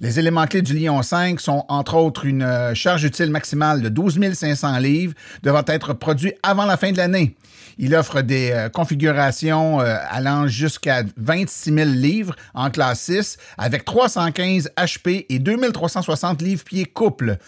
Les 0.00 0.18
éléments 0.18 0.46
clés 0.46 0.62
du 0.62 0.74
Lyon 0.74 1.00
5 1.00 1.40
sont 1.40 1.64
entre 1.68 1.94
autres 1.94 2.24
une 2.24 2.42
euh, 2.42 2.74
charge 2.74 3.04
utile 3.04 3.30
maximale 3.30 3.82
de 3.82 3.88
12 3.88 4.32
500 4.34 4.78
livres 4.78 5.14
devant 5.44 5.62
être 5.68 5.92
produit 5.92 6.32
avant 6.42 6.64
la 6.64 6.76
fin 6.76 6.90
de 6.90 6.96
l'année. 6.96 7.36
Il 7.78 7.94
offre 7.94 8.20
des 8.20 8.50
euh, 8.50 8.68
configurations 8.68 9.80
euh, 9.80 9.96
allant 10.10 10.48
jusqu'à 10.48 11.04
26 11.18 11.72
000 11.72 11.90
livres 11.90 12.34
en 12.52 12.70
classe 12.70 13.02
6 13.02 13.36
avec 13.58 13.84
315 13.84 14.72
HP 14.76 15.26
et 15.28 15.38
2360 15.38 16.42
livres-pieds 16.42 16.86
couple. 16.86 17.38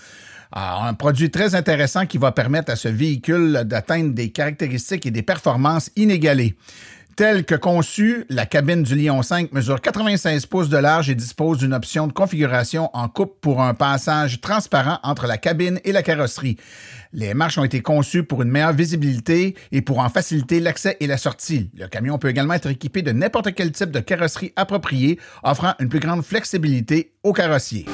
Alors, 0.57 0.85
un 0.85 0.95
produit 0.95 1.33
très 1.33 1.57
intéressant 1.57 2.07
qui 2.07 2.17
va 2.17 2.31
permettre 2.31 2.71
à 2.71 2.77
ce 2.77 2.87
véhicule 2.87 3.65
d'atteindre 3.65 4.15
des 4.15 4.31
caractéristiques 4.31 5.05
et 5.05 5.11
des 5.11 5.23
performances 5.23 5.91
inégalées. 5.97 6.55
Telle 7.17 7.45
que 7.45 7.57
conçue, 7.57 8.25
la 8.29 8.47
cabine 8.47 8.85
du 8.85 8.95
Lion 8.95 9.23
5 9.23 9.53
mesure 9.53 9.81
96 9.81 10.47
pouces 10.47 10.69
de 10.69 10.77
large 10.77 11.11
et 11.11 11.17
dispose 11.17 11.59
d'une 11.59 11.75
option 11.75 12.07
de 12.07 12.13
configuration 12.13 12.89
en 12.93 13.09
coupe 13.09 13.41
pour 13.41 13.63
un 13.63 13.75
passage 13.75 14.41
transparent 14.41 15.01
entre 15.03 15.27
la 15.27 15.39
cabine 15.39 15.81
et 15.83 15.91
la 15.91 16.05
carrosserie. 16.05 16.57
Les 17.13 17.35
marches 17.35 17.59
ont 17.59 17.65
été 17.65 17.83
conçues 17.83 18.23
pour 18.23 18.43
une 18.43 18.51
meilleure 18.51 18.73
visibilité 18.73 19.57
et 19.73 19.83
pour 19.83 19.99
en 19.99 20.09
faciliter 20.09 20.61
l'accès 20.61 20.97
et 21.01 21.09
la 21.09 21.17
sortie. 21.17 21.71
Le 21.77 21.89
camion 21.89 22.19
peut 22.19 22.29
également 22.29 22.55
être 22.55 22.71
équipé 22.71 23.03
de 23.03 23.11
n'importe 23.11 23.55
quel 23.55 23.73
type 23.73 23.91
de 23.91 24.01
carrosserie 24.01 24.53
appropriée, 24.55 25.19
offrant 25.43 25.75
une 25.81 25.89
plus 25.89 26.01
grande 26.01 26.25
flexibilité 26.25 27.13
au 27.25 27.33
carrossier. 27.33 27.87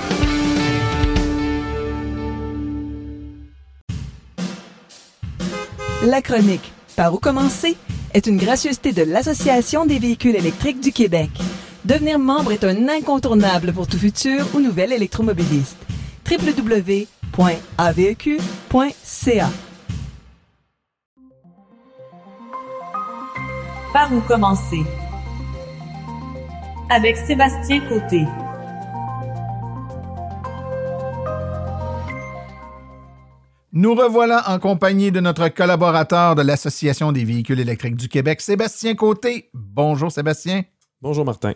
La 6.02 6.22
chronique 6.22 6.72
Par 6.96 7.12
où 7.12 7.18
commencer 7.18 7.76
est 8.14 8.26
une 8.26 8.38
gracieuseté 8.38 8.92
de 8.92 9.02
l'Association 9.02 9.84
des 9.84 9.98
véhicules 9.98 10.34
électriques 10.34 10.80
du 10.80 10.92
Québec. 10.92 11.28
Devenir 11.84 12.18
membre 12.18 12.52
est 12.52 12.64
un 12.64 12.88
incontournable 12.88 13.74
pour 13.74 13.86
tout 13.86 13.98
futur 13.98 14.46
ou 14.54 14.60
nouvel 14.60 14.92
électromobiliste. 14.92 15.76
www.aveq.ca 16.28 17.10
Par 23.92 24.10
où 24.10 24.20
commencer? 24.22 24.82
Avec 26.88 27.18
Sébastien 27.18 27.80
Côté. 27.88 28.24
Nous 33.72 33.94
revoilà 33.94 34.50
en 34.50 34.58
compagnie 34.58 35.12
de 35.12 35.20
notre 35.20 35.46
collaborateur 35.46 36.34
de 36.34 36.42
l'Association 36.42 37.12
des 37.12 37.24
véhicules 37.24 37.60
électriques 37.60 37.94
du 37.94 38.08
Québec, 38.08 38.40
Sébastien 38.40 38.96
Côté. 38.96 39.48
Bonjour 39.54 40.10
Sébastien. 40.10 40.62
Bonjour 41.00 41.24
Martin. 41.24 41.52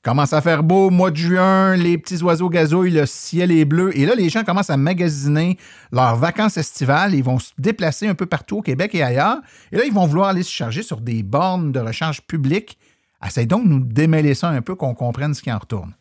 Commence 0.00 0.32
à 0.32 0.40
faire 0.40 0.62
beau, 0.62 0.90
mois 0.90 1.10
de 1.10 1.16
juin, 1.16 1.74
les 1.74 1.98
petits 1.98 2.22
oiseaux 2.22 2.48
gazouillent, 2.48 2.92
le 2.92 3.04
ciel 3.04 3.50
est 3.50 3.64
bleu. 3.64 3.90
Et 3.98 4.06
là, 4.06 4.14
les 4.14 4.28
gens 4.28 4.44
commencent 4.44 4.70
à 4.70 4.76
magasiner 4.76 5.58
leurs 5.90 6.14
vacances 6.14 6.56
estivales. 6.56 7.16
Ils 7.16 7.24
vont 7.24 7.40
se 7.40 7.50
déplacer 7.58 8.06
un 8.06 8.14
peu 8.14 8.26
partout 8.26 8.58
au 8.58 8.62
Québec 8.62 8.94
et 8.94 9.02
ailleurs. 9.02 9.38
Et 9.72 9.76
là, 9.76 9.84
ils 9.84 9.92
vont 9.92 10.06
vouloir 10.06 10.28
aller 10.28 10.44
se 10.44 10.52
charger 10.52 10.84
sur 10.84 11.00
des 11.00 11.24
bornes 11.24 11.72
de 11.72 11.80
recharge 11.80 12.22
publiques. 12.22 12.78
Essaye 13.26 13.48
donc 13.48 13.64
de 13.64 13.70
nous 13.70 13.80
démêler 13.80 14.34
ça 14.34 14.50
un 14.50 14.62
peu, 14.62 14.76
qu'on 14.76 14.94
comprenne 14.94 15.34
ce 15.34 15.42
qui 15.42 15.50
en 15.50 15.58
retourne. 15.58 15.96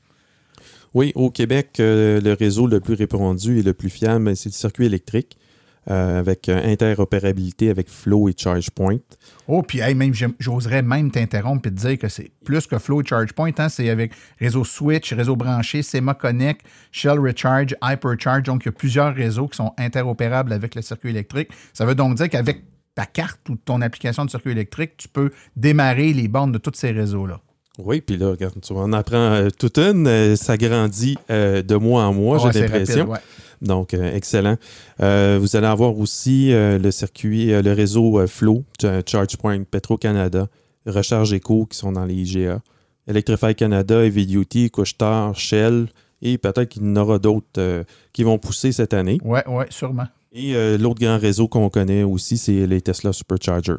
Oui, 0.94 1.12
au 1.16 1.32
Québec, 1.32 1.78
euh, 1.80 2.22
le 2.22 2.34
réseau 2.34 2.68
le 2.68 2.80
plus 2.82 2.94
répandu 2.94 3.58
et 3.58 3.64
le 3.64 3.74
plus 3.74 3.90
fiable, 3.90 4.36
c'est 4.36 4.50
le 4.50 4.54
circuit 4.54 4.86
électrique. 4.86 5.38
Euh, 5.88 6.18
avec 6.20 6.50
euh, 6.50 6.60
interopérabilité 6.66 7.70
avec 7.70 7.90
Flow 7.90 8.28
et 8.28 8.34
ChargePoint. 8.36 8.98
Oh, 9.48 9.62
puis 9.62 9.82
hey, 9.82 9.94
même 9.94 10.14
j'oserais 10.40 10.82
même 10.82 11.12
t'interrompre 11.12 11.68
et 11.68 11.72
te 11.72 11.76
dire 11.76 12.00
que 12.00 12.10
c'est 12.10 12.32
plus 12.44 12.66
que 12.66 12.80
Flow 12.80 13.02
et 13.02 13.06
ChargePoint, 13.06 13.52
hein, 13.60 13.70
c'est 13.70 13.92
avec 13.92 14.12
réseau 14.40 14.64
Switch, 14.64 15.14
réseau 15.14 15.36
branché, 15.36 15.84
SEMA 15.84 16.16
Connect, 16.16 16.62
Shell 16.92 17.20
Recharge, 17.20 17.76
Hypercharge. 17.84 18.42
Donc, 18.48 18.64
il 18.64 18.66
y 18.66 18.70
a 18.70 18.72
plusieurs 18.72 19.14
réseaux 19.14 19.48
qui 19.48 19.58
sont 19.58 19.74
interopérables 19.78 20.54
avec 20.54 20.74
le 20.74 20.82
circuit 20.82 21.12
électrique. 21.12 21.50
Ça 21.72 21.86
veut 21.86 21.94
donc 21.94 22.16
dire 22.16 22.30
qu'avec 22.30 22.64
ta 22.96 23.06
carte 23.06 23.48
ou 23.50 23.56
ton 23.56 23.80
application 23.82 24.26
de 24.26 24.32
circuit 24.32 24.54
électrique, 24.54 24.94
tu 24.98 25.08
peux 25.08 25.30
démarrer 25.56 26.14
les 26.14 26.28
bornes 26.28 26.52
de 26.52 26.58
tous 26.58 26.74
ces 26.74 26.90
réseaux-là. 26.90 27.42
Oui, 27.78 28.02
puis 28.02 28.18
là, 28.18 28.30
regarde, 28.30 28.56
tu 28.62 28.74
en 28.74 28.94
apprends 28.94 29.18
euh, 29.18 29.50
toute 29.50 29.78
une, 29.78 30.08
euh, 30.08 30.36
ça 30.36 30.58
grandit 30.58 31.18
euh, 31.30 31.62
de 31.62 31.76
mois 31.76 32.06
en 32.06 32.14
mois, 32.14 32.44
Ouais, 32.44 32.52
j'ai 32.54 32.62
l'impression. 32.62 33.10
ouais. 33.10 33.20
Donc, 33.62 33.94
euh, 33.94 34.14
excellent. 34.16 34.58
Euh, 35.02 35.38
vous 35.40 35.56
allez 35.56 35.68
avoir 35.68 35.98
aussi 35.98 36.52
euh, 36.54 36.78
le 36.78 36.92
circuit, 36.92 37.48
le 37.48 37.72
réseau 37.74 38.26
Flow, 38.28 38.64
Ch- 38.80 39.04
ChargePoint, 39.06 39.64
Petro-Canada, 39.64 40.48
Recharge 40.86 41.34
Eco 41.34 41.66
qui 41.66 41.78
sont 41.78 41.92
dans 41.94 42.06
les 42.06 42.14
IGA, 42.16 42.62
Electrify 43.08 43.56
Canada, 43.56 44.04
Heavy 44.06 44.26
Duty, 44.26 44.70
Couche-Tard, 44.72 45.36
Shell, 45.36 45.88
et 46.22 46.38
peut-être 46.38 46.70
qu'il 46.70 46.84
y 46.84 46.88
en 46.90 46.96
aura 46.96 47.20
d'autres 47.20 47.46
euh, 47.58 47.84
qui 48.14 48.24
vont 48.24 48.38
pousser 48.38 48.72
cette 48.72 48.94
année. 48.94 49.20
Oui, 49.24 49.40
oui, 49.48 49.66
sûrement. 49.70 50.08
Et 50.32 50.56
euh, 50.56 50.78
l'autre 50.78 51.00
grand 51.00 51.18
réseau 51.18 51.48
qu'on 51.48 51.70
connaît 51.70 52.04
aussi, 52.04 52.38
c'est 52.38 52.68
les 52.68 52.82
Tesla 52.82 53.14
Supercharger. 53.14 53.76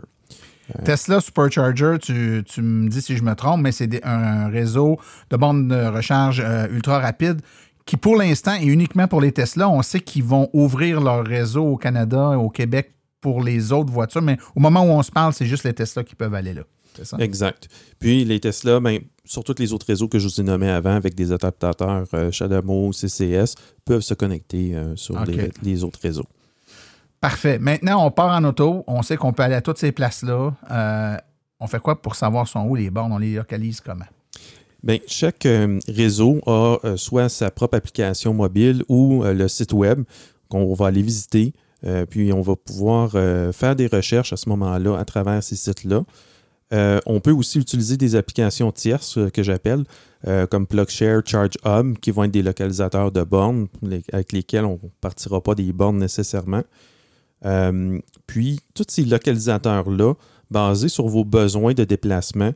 Tesla 0.84 1.20
Supercharger, 1.20 1.96
tu, 2.02 2.42
tu 2.44 2.60
me 2.60 2.88
dis 2.88 3.00
si 3.00 3.16
je 3.16 3.22
me 3.22 3.34
trompe, 3.34 3.60
mais 3.60 3.70
c'est 3.70 4.04
un 4.04 4.48
réseau 4.48 4.98
de 5.30 5.36
bornes 5.36 5.68
de 5.68 5.86
recharge 5.86 6.42
ultra 6.72 6.98
rapide 6.98 7.40
qui, 7.86 7.96
pour 7.96 8.16
l'instant, 8.16 8.54
est 8.54 8.66
uniquement 8.66 9.08
pour 9.08 9.20
les 9.20 9.32
Tesla. 9.32 9.68
On 9.68 9.80
sait 9.80 10.00
qu'ils 10.00 10.24
vont 10.24 10.50
ouvrir 10.52 11.00
leur 11.00 11.24
réseau 11.24 11.64
au 11.64 11.76
Canada 11.76 12.32
et 12.32 12.36
au 12.36 12.50
Québec 12.50 12.92
pour 13.20 13.42
les 13.42 13.72
autres 13.72 13.92
voitures, 13.92 14.22
mais 14.22 14.36
au 14.54 14.60
moment 14.60 14.82
où 14.82 14.90
on 14.90 15.02
se 15.02 15.10
parle, 15.10 15.32
c'est 15.32 15.46
juste 15.46 15.64
les 15.64 15.72
Tesla 15.72 16.04
qui 16.04 16.14
peuvent 16.14 16.34
aller 16.34 16.52
là. 16.52 16.62
C'est 16.94 17.04
ça? 17.04 17.16
Exact. 17.18 17.68
Puis 17.98 18.24
les 18.24 18.40
Tesla, 18.40 18.80
ben, 18.80 19.00
sur 19.24 19.44
tous 19.44 19.56
les 19.58 19.72
autres 19.72 19.86
réseaux 19.86 20.08
que 20.08 20.18
je 20.18 20.28
vous 20.28 20.40
ai 20.40 20.44
nommés 20.44 20.70
avant, 20.70 20.94
avec 20.94 21.14
des 21.14 21.32
adaptateurs 21.32 22.06
euh, 22.14 22.30
CHAdeMO, 22.30 22.92
CCS, 22.92 23.54
peuvent 23.84 24.02
se 24.02 24.14
connecter 24.14 24.74
euh, 24.74 24.96
sur 24.96 25.22
les 25.62 25.84
autres 25.84 25.98
réseaux. 26.02 26.26
Parfait. 27.20 27.58
Maintenant, 27.58 28.06
on 28.06 28.10
part 28.10 28.36
en 28.36 28.44
auto. 28.44 28.84
On 28.86 29.02
sait 29.02 29.16
qu'on 29.16 29.32
peut 29.32 29.42
aller 29.42 29.54
à 29.54 29.60
toutes 29.60 29.78
ces 29.78 29.92
places-là. 29.92 30.54
Euh, 30.70 31.16
on 31.58 31.66
fait 31.66 31.80
quoi 31.80 32.00
pour 32.00 32.14
savoir 32.14 32.46
sont 32.46 32.64
où 32.66 32.76
les 32.76 32.90
bornes? 32.90 33.12
On 33.12 33.18
les 33.18 33.34
localise 33.34 33.80
comment? 33.80 34.04
Bien, 34.82 34.98
chaque 35.06 35.46
euh, 35.46 35.78
réseau 35.88 36.40
a 36.46 36.78
euh, 36.84 36.96
soit 36.96 37.28
sa 37.28 37.50
propre 37.50 37.76
application 37.76 38.34
mobile 38.34 38.84
ou 38.88 39.24
euh, 39.24 39.32
le 39.32 39.48
site 39.48 39.72
web 39.72 40.04
qu'on 40.48 40.72
va 40.74 40.86
aller 40.86 41.02
visiter. 41.02 41.52
Puis 42.10 42.32
on 42.32 42.40
va 42.40 42.56
pouvoir 42.56 43.12
faire 43.52 43.76
des 43.76 43.86
recherches 43.86 44.32
à 44.32 44.36
ce 44.36 44.48
moment-là 44.48 44.98
à 44.98 45.04
travers 45.04 45.40
ces 45.40 45.54
sites-là. 45.54 46.02
On 46.72 47.20
peut 47.20 47.30
aussi 47.30 47.60
utiliser 47.60 47.96
des 47.96 48.16
applications 48.16 48.72
tierces 48.72 49.18
que 49.32 49.42
j'appelle, 49.44 49.84
comme 50.50 50.66
PlugShare, 50.66 51.22
ChargeHub, 51.24 51.98
qui 51.98 52.10
vont 52.10 52.24
être 52.24 52.32
des 52.32 52.42
localisateurs 52.42 53.12
de 53.12 53.22
bornes 53.22 53.68
avec 54.12 54.32
lesquels 54.32 54.64
on 54.64 54.80
ne 54.82 54.88
partira 55.00 55.40
pas 55.40 55.54
des 55.54 55.72
bornes 55.72 55.98
nécessairement. 55.98 56.62
Puis, 58.26 58.60
tous 58.74 58.86
ces 58.88 59.04
localisateurs-là, 59.04 60.14
basés 60.50 60.88
sur 60.88 61.06
vos 61.06 61.24
besoins 61.24 61.74
de 61.74 61.84
déplacement, 61.84 62.52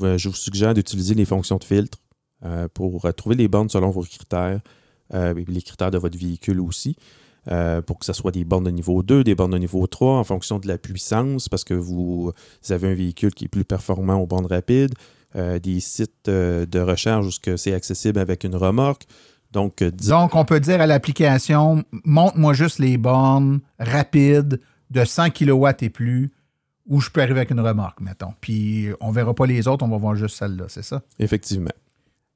je 0.00 0.28
vous 0.28 0.34
suggère 0.34 0.74
d'utiliser 0.74 1.14
les 1.14 1.24
fonctions 1.24 1.56
de 1.56 1.64
filtre 1.64 1.98
euh, 2.44 2.68
pour 2.72 3.04
euh, 3.04 3.12
trouver 3.12 3.36
les 3.36 3.48
bornes 3.48 3.68
selon 3.68 3.90
vos 3.90 4.02
critères, 4.02 4.60
euh, 5.14 5.34
les 5.46 5.62
critères 5.62 5.90
de 5.90 5.98
votre 5.98 6.18
véhicule 6.18 6.60
aussi, 6.60 6.96
euh, 7.50 7.82
pour 7.82 7.98
que 7.98 8.04
ce 8.04 8.12
soit 8.12 8.30
des 8.30 8.44
bornes 8.44 8.64
de 8.64 8.70
niveau 8.70 9.02
2, 9.02 9.24
des 9.24 9.34
bornes 9.34 9.52
de 9.52 9.58
niveau 9.58 9.86
3, 9.86 10.18
en 10.18 10.24
fonction 10.24 10.58
de 10.58 10.68
la 10.68 10.78
puissance, 10.78 11.48
parce 11.48 11.64
que 11.64 11.74
vous, 11.74 12.32
avez 12.70 12.88
un 12.88 12.94
véhicule 12.94 13.34
qui 13.34 13.46
est 13.46 13.48
plus 13.48 13.64
performant 13.64 14.16
aux 14.16 14.26
bornes 14.26 14.46
rapides, 14.46 14.94
euh, 15.34 15.58
des 15.58 15.80
sites 15.80 16.28
euh, 16.28 16.66
de 16.66 16.78
recharge 16.78 17.26
où 17.26 17.56
c'est 17.56 17.74
accessible 17.74 18.18
avec 18.18 18.44
une 18.44 18.54
remorque. 18.54 19.06
Donc, 19.50 19.82
euh, 19.82 19.90
Donc, 19.90 20.34
on 20.34 20.44
peut 20.44 20.60
dire 20.60 20.80
à 20.80 20.86
l'application, 20.86 21.82
montre-moi 22.04 22.52
juste 22.52 22.78
les 22.78 22.96
bornes 22.96 23.60
rapides 23.78 24.60
de 24.90 25.04
100 25.04 25.30
kW 25.30 25.68
et 25.80 25.90
plus 25.90 26.30
où 26.86 27.00
je 27.00 27.10
peux 27.10 27.20
arriver 27.20 27.40
avec 27.40 27.50
une 27.50 27.60
remorque, 27.60 28.00
mettons. 28.00 28.34
Puis, 28.40 28.88
on 29.00 29.10
verra 29.10 29.34
pas 29.34 29.46
les 29.46 29.68
autres, 29.68 29.84
on 29.84 29.88
va 29.88 29.98
voir 29.98 30.16
juste 30.16 30.36
celle-là, 30.36 30.64
c'est 30.68 30.82
ça? 30.82 31.02
effectivement. 31.18 31.70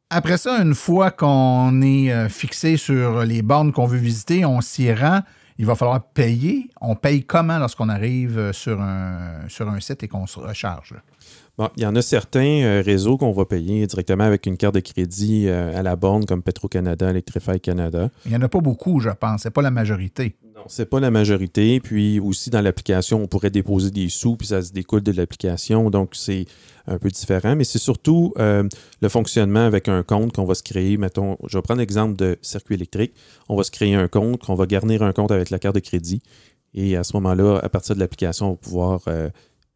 Après 0.08 0.38
ça, 0.38 0.62
une 0.62 0.74
fois 0.74 1.10
qu'on 1.10 1.82
est 1.82 2.12
euh, 2.12 2.28
fixé 2.28 2.76
sur 2.76 3.24
les 3.24 3.42
bornes 3.42 3.72
qu'on 3.72 3.86
veut 3.86 3.98
visiter, 3.98 4.44
on 4.44 4.60
s'y 4.60 4.92
rend, 4.92 5.22
il 5.58 5.66
va 5.66 5.74
falloir 5.74 6.00
payer. 6.00 6.70
On 6.80 6.94
paye 6.94 7.24
comment 7.24 7.58
lorsqu'on 7.58 7.88
arrive 7.88 8.38
euh, 8.38 8.52
sur 8.52 8.80
un, 8.80 9.48
sur 9.48 9.68
un 9.68 9.80
site 9.80 10.04
et 10.04 10.08
qu'on 10.08 10.26
se 10.26 10.38
recharge? 10.38 10.94
Bon, 11.58 11.70
il 11.78 11.84
y 11.84 11.86
en 11.86 11.96
a 11.96 12.02
certains 12.02 12.62
euh, 12.64 12.82
réseaux 12.84 13.16
qu'on 13.16 13.32
va 13.32 13.46
payer 13.46 13.86
directement 13.86 14.24
avec 14.24 14.44
une 14.44 14.58
carte 14.58 14.74
de 14.74 14.80
crédit 14.80 15.48
euh, 15.48 15.74
à 15.74 15.82
la 15.82 15.96
borne, 15.96 16.26
comme 16.26 16.42
Petro-Canada, 16.42 17.08
Electrify 17.08 17.58
Canada. 17.58 18.10
Il 18.26 18.32
n'y 18.32 18.36
en 18.36 18.42
a 18.42 18.48
pas 18.50 18.60
beaucoup, 18.60 19.00
je 19.00 19.08
pense. 19.08 19.42
C'est 19.44 19.50
pas 19.50 19.62
la 19.62 19.70
majorité. 19.70 20.36
Non, 20.54 20.64
c'est 20.66 20.84
pas 20.84 21.00
la 21.00 21.10
majorité. 21.10 21.80
Puis 21.80 22.20
aussi, 22.20 22.50
dans 22.50 22.60
l'application, 22.60 23.22
on 23.22 23.26
pourrait 23.26 23.48
déposer 23.48 23.90
des 23.90 24.10
sous, 24.10 24.36
puis 24.36 24.48
ça 24.48 24.60
se 24.60 24.72
découle 24.72 25.00
de 25.00 25.12
l'application. 25.12 25.88
Donc, 25.88 26.10
c'est 26.12 26.44
un 26.86 26.98
peu 26.98 27.08
différent. 27.08 27.56
Mais 27.56 27.64
c'est 27.64 27.78
surtout 27.78 28.34
euh, 28.38 28.68
le 29.00 29.08
fonctionnement 29.08 29.64
avec 29.64 29.88
un 29.88 30.02
compte 30.02 30.34
qu'on 30.34 30.44
va 30.44 30.54
se 30.54 30.62
créer. 30.62 30.98
Mettons, 30.98 31.38
je 31.46 31.56
vais 31.56 31.62
prendre 31.62 31.80
l'exemple 31.80 32.16
de 32.16 32.36
circuit 32.42 32.74
électrique. 32.74 33.14
On 33.48 33.56
va 33.56 33.62
se 33.62 33.70
créer 33.70 33.94
un 33.94 34.08
compte, 34.08 34.44
qu'on 34.44 34.56
va 34.56 34.66
garnir 34.66 35.02
un 35.02 35.14
compte 35.14 35.30
avec 35.30 35.48
la 35.48 35.58
carte 35.58 35.76
de 35.76 35.80
crédit. 35.80 36.20
Et 36.74 36.98
à 36.98 37.02
ce 37.02 37.16
moment-là, 37.16 37.60
à 37.62 37.68
partir 37.70 37.94
de 37.94 38.00
l'application, 38.00 38.48
on 38.48 38.50
va 38.50 38.56
pouvoir 38.56 39.00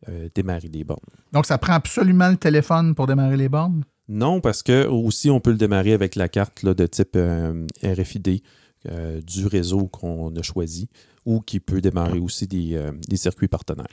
euh, 0.08 0.28
démarrer 0.34 0.68
des 0.68 0.82
bornes. 0.82 1.00
Donc, 1.32 1.44
ça 1.44 1.58
prend 1.58 1.74
absolument 1.74 2.30
le 2.30 2.36
téléphone 2.36 2.94
pour 2.94 3.06
démarrer 3.06 3.36
les 3.36 3.50
bornes? 3.50 3.84
Non, 4.08 4.40
parce 4.40 4.62
que 4.62 4.86
aussi, 4.86 5.30
on 5.30 5.40
peut 5.40 5.50
le 5.50 5.58
démarrer 5.58 5.92
avec 5.92 6.16
la 6.16 6.28
carte 6.28 6.62
là, 6.62 6.72
de 6.72 6.86
type 6.86 7.16
euh, 7.16 7.66
RFID 7.84 8.42
euh, 8.88 9.20
du 9.20 9.46
réseau 9.46 9.88
qu'on 9.88 10.34
a 10.34 10.42
choisi 10.42 10.88
ou 11.26 11.40
qui 11.40 11.60
peut 11.60 11.82
démarrer 11.82 12.18
aussi 12.18 12.46
des, 12.46 12.80
des 13.08 13.16
circuits 13.18 13.46
partenaires. 13.46 13.86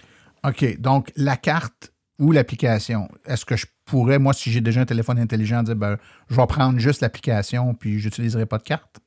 OK. 0.46 0.80
Donc, 0.80 1.12
la 1.18 1.36
carte 1.36 1.92
ou 2.20 2.32
l'application, 2.32 3.10
est-ce 3.26 3.44
que 3.44 3.58
je 3.58 3.66
pourrais, 3.84 4.18
moi, 4.18 4.32
si 4.32 4.50
j'ai 4.50 4.62
déjà 4.62 4.80
un 4.80 4.86
téléphone 4.86 5.20
intelligent, 5.20 5.62
dire, 5.62 5.76
ben, 5.76 5.98
je 6.30 6.36
vais 6.36 6.48
prendre 6.48 6.80
juste 6.80 7.02
l'application 7.02 7.74
puis 7.74 8.00
j'utiliserai 8.00 8.46
pas 8.46 8.60
de 8.60 8.64
carte? 8.64 9.02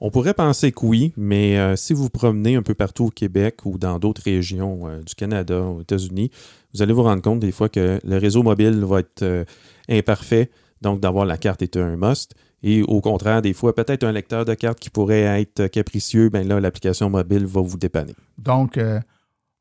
On 0.00 0.10
pourrait 0.10 0.34
penser 0.34 0.70
que 0.70 0.86
oui, 0.86 1.12
mais 1.16 1.58
euh, 1.58 1.74
si 1.74 1.92
vous 1.92 2.08
promenez 2.08 2.54
un 2.54 2.62
peu 2.62 2.74
partout 2.74 3.06
au 3.06 3.10
Québec 3.10 3.64
ou 3.64 3.78
dans 3.78 3.98
d'autres 3.98 4.22
régions 4.22 4.86
euh, 4.86 5.02
du 5.02 5.14
Canada, 5.16 5.60
aux 5.60 5.80
États-Unis, 5.80 6.30
vous 6.72 6.82
allez 6.82 6.92
vous 6.92 7.02
rendre 7.02 7.20
compte 7.20 7.40
des 7.40 7.50
fois 7.50 7.68
que 7.68 7.98
le 8.04 8.16
réseau 8.18 8.44
mobile 8.44 8.84
va 8.84 9.00
être 9.00 9.22
euh, 9.22 9.44
imparfait, 9.88 10.50
donc 10.82 11.00
d'avoir 11.00 11.26
la 11.26 11.36
carte 11.36 11.62
est 11.62 11.76
un 11.76 11.96
must. 11.96 12.34
Et 12.62 12.82
au 12.82 13.00
contraire, 13.00 13.42
des 13.42 13.52
fois, 13.52 13.74
peut-être 13.74 14.04
un 14.04 14.12
lecteur 14.12 14.44
de 14.44 14.54
carte 14.54 14.78
qui 14.78 14.90
pourrait 14.90 15.40
être 15.40 15.66
capricieux, 15.66 16.28
ben 16.28 16.46
là, 16.46 16.60
l'application 16.60 17.10
mobile 17.10 17.46
va 17.46 17.60
vous 17.60 17.78
dépanner. 17.78 18.14
Donc, 18.36 18.80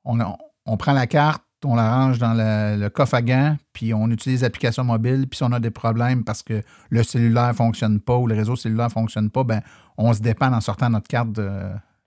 on, 0.03 0.77
prend 0.77 0.93
la 0.93 1.05
carte, 1.05 1.43
on 1.63 1.75
la 1.75 1.95
range 1.95 2.17
dans 2.17 2.33
le, 2.33 2.79
le 2.79 2.89
coffre 2.89 3.13
à 3.13 3.21
gants, 3.21 3.55
puis 3.71 3.93
on 3.93 4.09
utilise 4.09 4.41
l'application 4.41 4.83
mobile, 4.83 5.27
puis 5.29 5.37
si 5.37 5.43
on 5.43 5.51
a 5.51 5.59
des 5.59 5.69
problèmes 5.69 6.23
parce 6.23 6.41
que 6.41 6.63
le 6.89 7.03
cellulaire 7.03 7.49
ne 7.49 7.53
fonctionne 7.53 7.99
pas 7.99 8.17
ou 8.17 8.25
le 8.25 8.33
réseau 8.33 8.55
cellulaire 8.55 8.87
ne 8.87 8.91
fonctionne 8.91 9.29
pas, 9.29 9.43
ben, 9.43 9.61
on 9.97 10.13
se 10.13 10.21
dépanne 10.21 10.53
en 10.53 10.61
sortant 10.61 10.89
notre 10.89 11.07
carte 11.07 11.29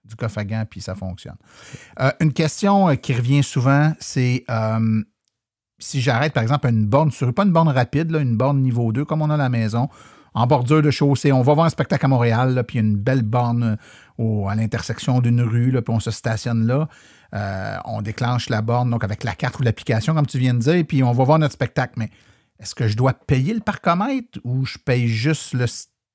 du 0.05 0.17
coffre 0.17 0.39
à 0.39 0.45
gants, 0.45 0.65
puis 0.69 0.81
ça 0.81 0.95
fonctionne. 0.95 1.37
Euh, 2.01 2.11
une 2.21 2.33
question 2.33 2.89
euh, 2.89 2.95
qui 2.95 3.15
revient 3.15 3.43
souvent, 3.43 3.93
c'est 4.01 4.45
euh, 4.51 5.03
si 5.79 6.01
j'arrête, 6.01 6.33
par 6.33 6.43
exemple, 6.43 6.69
une 6.69 6.87
borne, 6.87 7.11
sur 7.11 7.33
pas 7.33 7.45
une 7.45 7.53
borne 7.53 7.69
rapide, 7.69 8.11
là, 8.11 8.19
une 8.21 8.37
borne 8.37 8.61
niveau 8.61 8.93
2, 8.93 9.05
comme 9.05 9.23
on 9.23 9.31
a 9.31 9.35
à 9.35 9.39
la 9.39 9.49
maison, 9.49 9.89
en 10.35 10.47
bordure 10.47 10.83
de 10.83 10.91
chaussée, 10.91 11.33
on 11.33 11.43
va 11.43 11.55
voir 11.55 11.67
un 11.67 11.71
spectacle 11.71 12.05
à 12.05 12.09
Montréal, 12.09 12.55
là, 12.55 12.63
puis 12.65 12.79
une 12.79 12.97
belle 12.97 13.23
borne 13.23 13.77
au- 14.19 14.49
à 14.49 14.55
l'intersection 14.55 15.21
d'une 15.21 15.41
rue, 15.43 15.71
là, 15.71 15.83
puis 15.83 15.93
on 15.95 16.01
se 16.01 16.11
stationne 16.11 16.67
là. 16.67 16.89
On 17.85 18.03
déclenche 18.03 18.49
la 18.49 18.63
borne, 18.63 18.91
donc 18.91 19.05
avec 19.05 19.25
la 19.25 19.35
carte 19.35 19.59
ou 19.59 19.63
l'application, 19.63 20.15
comme 20.15 20.27
tu 20.27 20.39
viens 20.39 20.55
de 20.55 20.59
dire, 20.61 20.85
puis 20.87 21.03
on 21.03 21.13
va 21.13 21.25
voir 21.25 21.39
notre 21.39 21.55
spectacle. 21.55 21.95
Mais 21.97 22.11
est-ce 22.61 22.75
que 22.75 22.87
je 22.89 22.97
dois 22.97 23.13
payer 23.13 23.55
le 23.55 23.61
parcomètre 23.61 24.39
ou 24.45 24.65
je 24.67 24.79
paye 24.79 25.09
juste 25.09 25.53
le, 25.55 25.67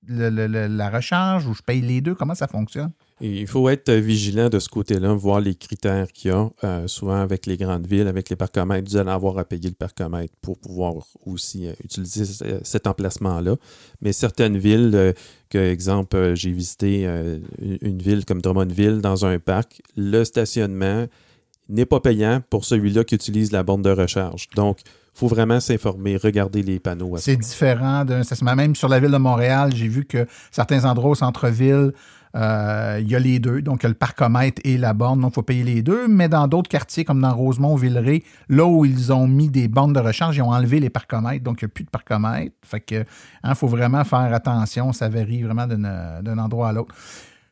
la 0.08 0.90
recharge 0.90 1.48
ou 1.48 1.54
je 1.54 1.62
paye 1.62 1.82
les 1.82 2.02
deux? 2.02 2.16
Comment 2.16 2.36
ça 2.36 2.48
fonctionne? 2.48 2.92
Il 3.22 3.48
faut 3.48 3.70
être 3.70 3.94
vigilant 3.94 4.50
de 4.50 4.60
ce 4.60 4.68
côté-là, 4.68 5.14
voir 5.14 5.40
les 5.40 5.56
critères 5.56 6.12
qu'il 6.12 6.32
y 6.32 6.34
a. 6.34 6.50
Euh, 6.66 6.86
souvent, 6.88 7.16
avec 7.22 7.46
les 7.46 7.56
grandes 7.56 7.88
villes, 7.88 8.08
avec 8.08 8.30
les 8.30 8.36
parcomètres, 8.36 8.90
vous 8.90 8.98
allez 8.98 9.10
avoir 9.10 9.38
à 9.38 9.46
payer 9.46 9.70
le 9.70 9.76
parcomètre 9.76 10.34
pour 10.42 10.58
pouvoir 10.60 10.96
aussi 11.26 11.68
euh, 11.68 11.74
utiliser 11.82 12.26
ce- 12.26 12.60
cet 12.64 12.88
emplacement-là. 12.88 13.56
Mais 14.02 14.12
certaines 14.12 14.58
villes, 14.58 14.92
euh, 14.96 15.14
que, 15.50 15.58
exemple, 15.58 16.18
euh, 16.18 16.36
j'ai 16.36 16.52
visité 16.52 17.08
euh, 17.08 17.40
une 17.82 18.02
ville 18.02 18.26
comme 18.26 18.42
Drummondville 18.42 19.00
dans 19.00 19.26
un 19.26 19.40
parc, 19.40 19.82
le 19.96 20.26
stationnement 20.26 21.06
n'est 21.70 21.86
pas 21.86 22.02
payant 22.02 22.42
pour 22.50 22.66
celui-là 22.66 23.06
qui 23.06 23.16
utilise 23.16 23.54
la 23.54 23.64
borne 23.64 23.82
de 23.82 23.92
recharge. 23.92 24.48
Donc, 24.56 24.80
faut 25.16 25.28
vraiment 25.28 25.62
s'informer, 25.62 26.18
regarder 26.18 26.62
les 26.62 26.80
panneaux. 26.80 27.16
C'est 27.18 27.38
différent 27.38 28.04
d'un 28.04 28.22
stationnement. 28.24 28.56
Même 28.56 28.76
sur 28.76 28.90
la 28.90 29.00
ville 29.00 29.12
de 29.12 29.18
Montréal, 29.18 29.72
j'ai 29.74 29.88
vu 29.88 30.06
que 30.06 30.28
certains 30.52 30.84
endroits 30.84 31.12
au 31.12 31.16
centre-ville, 31.16 31.94
euh, 32.36 33.00
il 33.02 33.10
y 33.10 33.16
a 33.16 33.20
les 33.20 33.40
deux. 33.40 33.62
Donc, 33.62 33.82
il 33.82 33.84
y 33.84 33.86
a 33.86 33.90
le 33.90 33.96
parcomètre 33.96 34.62
et 34.66 34.78
la 34.78 34.94
borne. 34.94 35.22
Donc, 35.22 35.32
il 35.32 35.36
faut 35.36 35.42
payer 35.42 35.64
les 35.64 35.82
deux. 35.82 36.10
Mais 36.10 36.28
dans 36.28 36.48
d'autres 36.50 36.70
quartiers, 36.70 37.06
comme 37.06 37.22
dans 37.22 37.34
Rosemont, 37.34 37.76
Villeray, 37.76 38.24
là 38.50 38.66
où 38.66 38.84
ils 38.84 39.14
ont 39.14 39.26
mis 39.26 39.50
des 39.50 39.70
bornes 39.70 39.94
de 39.94 40.02
recharge, 40.02 40.36
ils 40.36 40.42
ont 40.42 40.52
enlevé 40.52 40.82
les 40.82 40.90
parcomètres. 40.90 41.46
Donc, 41.46 41.62
il 41.62 41.66
n'y 41.66 41.70
a 41.70 41.74
plus 41.74 41.86
de 41.86 41.90
parcomètre. 41.90 42.54
Fait 42.62 42.82
que, 42.82 43.06
il 43.46 43.56
faut 43.56 43.68
vraiment 43.68 44.04
faire 44.04 44.34
attention. 44.34 44.92
Ça 44.92 45.08
varie 45.08 45.44
vraiment 45.44 45.66
d'un 45.66 46.38
endroit 46.38 46.70
à 46.70 46.74
l'autre. 46.74 46.94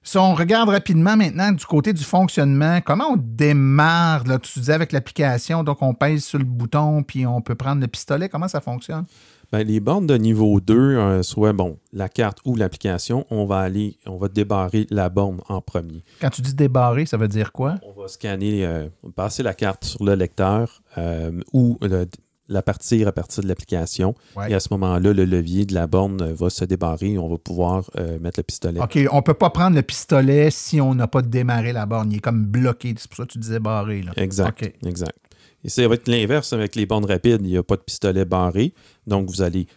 Si 0.05 0.17
on 0.17 0.33
regarde 0.35 0.67
rapidement 0.69 1.15
maintenant 1.15 1.51
du 1.53 1.65
côté 1.65 1.93
du 1.93 2.03
fonctionnement, 2.03 2.81
comment 2.81 3.11
on 3.13 3.17
démarre, 3.17 4.25
là, 4.27 4.37
tu 4.37 4.59
disais 4.59 4.73
avec 4.73 4.91
l'application, 4.91 5.63
donc 5.63 5.81
on 5.81 5.93
pèse 5.93 6.25
sur 6.25 6.39
le 6.39 6.43
bouton, 6.45 7.03
puis 7.03 7.25
on 7.25 7.41
peut 7.41 7.55
prendre 7.55 7.79
le 7.81 7.87
pistolet, 7.87 8.27
comment 8.27 8.47
ça 8.49 8.59
fonctionne? 8.59 9.05
Ben, 9.51 9.65
les 9.67 9.79
bornes 9.79 10.07
de 10.07 10.15
niveau 10.15 10.59
2, 10.59 10.73
euh, 10.75 11.21
soit 11.23 11.53
bon, 11.53 11.77
la 11.93 12.09
carte 12.09 12.39
ou 12.43 12.55
l'application, 12.55 13.25
on 13.29 13.45
va 13.45 13.59
aller, 13.59 13.97
on 14.07 14.17
va 14.17 14.27
débarrer 14.27 14.87
la 14.89 15.09
borne 15.09 15.41
en 15.47 15.61
premier. 15.61 16.03
Quand 16.19 16.31
tu 16.31 16.41
dis 16.41 16.55
débarrer, 16.55 17.05
ça 17.05 17.17
veut 17.17 17.27
dire 17.27 17.51
quoi? 17.51 17.75
On 17.83 18.01
va 18.01 18.07
scanner, 18.07 18.65
euh, 18.65 18.87
passer 19.15 19.43
la 19.43 19.53
carte 19.53 19.85
sur 19.85 20.03
le 20.03 20.15
lecteur 20.15 20.81
euh, 20.97 21.39
ou 21.53 21.77
le- 21.81 22.07
la 22.47 22.61
partir 22.61 23.07
à 23.07 23.11
partir 23.11 23.43
de 23.43 23.47
l'application. 23.47 24.15
Ouais. 24.35 24.51
Et 24.51 24.53
à 24.53 24.59
ce 24.59 24.67
moment-là, 24.71 25.13
le 25.13 25.25
levier 25.25 25.65
de 25.65 25.73
la 25.73 25.87
borne 25.87 26.31
va 26.33 26.49
se 26.49 26.65
débarrer 26.65 27.11
et 27.11 27.17
on 27.17 27.29
va 27.29 27.37
pouvoir 27.37 27.89
euh, 27.97 28.19
mettre 28.19 28.39
le 28.39 28.43
pistolet. 28.43 28.79
OK, 28.81 28.99
on 29.11 29.21
peut 29.21 29.33
pas 29.33 29.49
prendre 29.49 29.75
le 29.75 29.81
pistolet 29.81 30.51
si 30.51 30.81
on 30.81 30.93
n'a 30.93 31.07
pas 31.07 31.21
démarré 31.21 31.71
la 31.73 31.85
borne. 31.85 32.11
Il 32.11 32.17
est 32.17 32.21
comme 32.21 32.45
bloqué. 32.45 32.93
C'est 32.97 33.07
pour 33.07 33.17
ça 33.17 33.23
que 33.23 33.31
tu 33.31 33.39
disais 33.39 33.59
barré. 33.59 34.01
Là. 34.01 34.11
Exact. 34.17 34.63
Exact. 34.85 35.17
Et 35.63 35.69
ça 35.69 35.87
va 35.87 35.95
être 35.95 36.07
l'inverse 36.09 36.51
avec 36.51 36.75
les 36.75 36.85
bornes 36.85 37.05
rapides. 37.05 37.41
Il 37.41 37.47
n'y 37.47 37.57
a 37.57 37.63
pas 37.63 37.77
de 37.77 37.81
pistolet 37.81 38.25
barré. 38.25 38.73
Donc, 39.07 39.29
vous 39.29 39.41
allez 39.41 39.67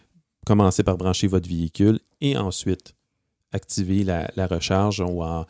commencer 0.45 0.83
par 0.83 0.97
brancher 0.97 1.27
votre 1.27 1.47
véhicule 1.47 1.99
et 2.19 2.37
ensuite 2.37 2.93
activer 3.53 4.03
la, 4.03 4.29
la 4.35 4.47
recharge 4.47 4.99
ou 4.99 5.23
en 5.23 5.45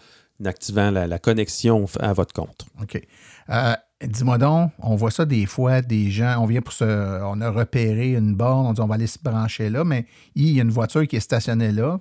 activant 0.46 0.92
la, 0.92 1.08
la 1.08 1.18
connexion 1.18 1.86
à 2.00 2.14
votre 2.14 2.34
compte. 2.34 2.68
OK. 2.82 3.02
Euh, 3.50 3.74
Dis-moi 4.06 4.38
donc, 4.38 4.72
on 4.78 4.96
voit 4.96 5.10
ça 5.10 5.26
des 5.26 5.48
fois, 5.48 5.82
des 5.82 6.12
gens, 6.12 6.38
on 6.40 6.46
vient 6.46 6.62
pour 6.62 6.74
se. 6.74 6.84
On 7.24 7.42
a 7.42 7.50
repéré 7.50 8.14
une 8.14 8.36
borne, 8.36 8.68
on 8.68 8.74
dit 8.74 8.82
on 8.82 8.86
va 8.86 8.94
aller 8.94 9.08
se 9.08 9.18
brancher 9.20 9.72
là, 9.72 9.84
mais 9.84 10.06
il 10.36 10.50
y 10.52 10.60
a 10.60 10.64
une 10.64 10.70
voiture 10.70 11.08
qui 11.08 11.16
est 11.16 11.20
stationnée 11.20 11.72
là, 11.72 12.00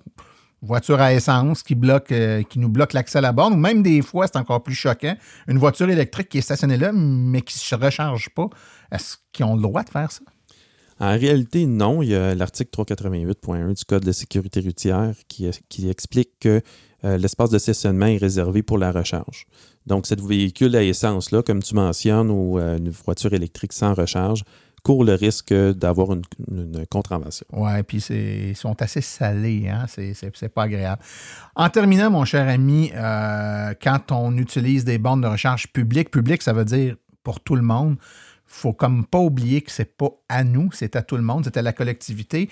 voiture 0.60 1.00
à 1.00 1.14
essence 1.14 1.62
qui 1.62 1.74
bloque, 1.74 2.12
euh, 2.12 2.42
qui 2.42 2.58
nous 2.58 2.68
bloque 2.68 2.92
l'accès 2.92 3.18
à 3.18 3.20
la 3.22 3.32
borne, 3.32 3.54
ou 3.54 3.56
même 3.56 3.82
des 3.82 4.02
fois, 4.02 4.26
c'est 4.26 4.36
encore 4.36 4.62
plus 4.62 4.74
choquant, 4.74 5.16
une 5.48 5.58
voiture 5.58 5.88
électrique 5.88 6.28
qui 6.28 6.38
est 6.38 6.42
stationnée 6.42 6.76
là, 6.76 6.92
mais 6.92 7.40
qui 7.40 7.56
ne 7.56 7.60
se 7.60 7.74
recharge 7.74 8.28
pas. 8.28 8.48
Est-ce 8.92 9.16
qu'ils 9.32 9.46
ont 9.46 9.56
le 9.56 9.62
droit 9.62 9.82
de 9.82 9.88
faire 9.88 10.12
ça? 10.12 10.20
En 10.98 11.18
réalité, 11.18 11.66
non. 11.66 12.02
Il 12.02 12.10
y 12.10 12.14
a 12.14 12.34
l'article 12.34 12.70
388.1 12.70 13.74
du 13.74 13.84
Code 13.84 14.04
de 14.04 14.12
sécurité 14.12 14.60
routière 14.60 15.14
qui, 15.28 15.50
qui 15.68 15.88
explique 15.88 16.30
que 16.40 16.62
euh, 17.04 17.18
l'espace 17.18 17.50
de 17.50 17.58
stationnement 17.58 18.06
est 18.06 18.16
réservé 18.16 18.62
pour 18.62 18.78
la 18.78 18.90
recharge. 18.90 19.46
Donc, 19.86 20.06
cette 20.06 20.20
véhicule 20.20 20.74
à 20.74 20.82
essence-là, 20.82 21.42
comme 21.42 21.62
tu 21.62 21.74
mentionnes, 21.74 22.30
ou 22.30 22.58
euh, 22.58 22.78
une 22.78 22.90
voiture 22.90 23.32
électrique 23.34 23.72
sans 23.72 23.94
recharge, 23.94 24.42
court 24.82 25.04
le 25.04 25.14
risque 25.14 25.52
d'avoir 25.52 26.12
une, 26.12 26.22
une 26.48 26.86
contravention. 26.86 27.44
Oui, 27.52 27.82
puis 27.82 27.98
ils 27.98 28.56
sont 28.56 28.80
assez 28.80 29.00
salés, 29.00 29.68
hein? 29.68 29.86
c'est 29.88 30.48
pas 30.48 30.62
agréable. 30.62 31.02
En 31.56 31.68
terminant, 31.68 32.08
mon 32.08 32.24
cher 32.24 32.48
ami, 32.48 32.92
euh, 32.94 33.74
quand 33.82 34.12
on 34.12 34.36
utilise 34.38 34.84
des 34.84 34.98
bornes 34.98 35.22
de 35.22 35.26
recharge 35.26 35.72
publiques, 35.72 36.12
public, 36.12 36.40
ça 36.40 36.52
veut 36.52 36.64
dire 36.64 36.94
pour 37.24 37.40
tout 37.40 37.56
le 37.56 37.62
monde, 37.62 37.96
faut 38.46 38.72
comme 38.72 39.04
pas 39.04 39.18
oublier 39.18 39.60
que 39.62 39.70
c'est 39.70 39.96
pas 39.96 40.10
à 40.28 40.44
nous, 40.44 40.70
c'est 40.72 40.96
à 40.96 41.02
tout 41.02 41.16
le 41.16 41.22
monde, 41.22 41.44
c'est 41.44 41.56
à 41.56 41.62
la 41.62 41.72
collectivité. 41.72 42.48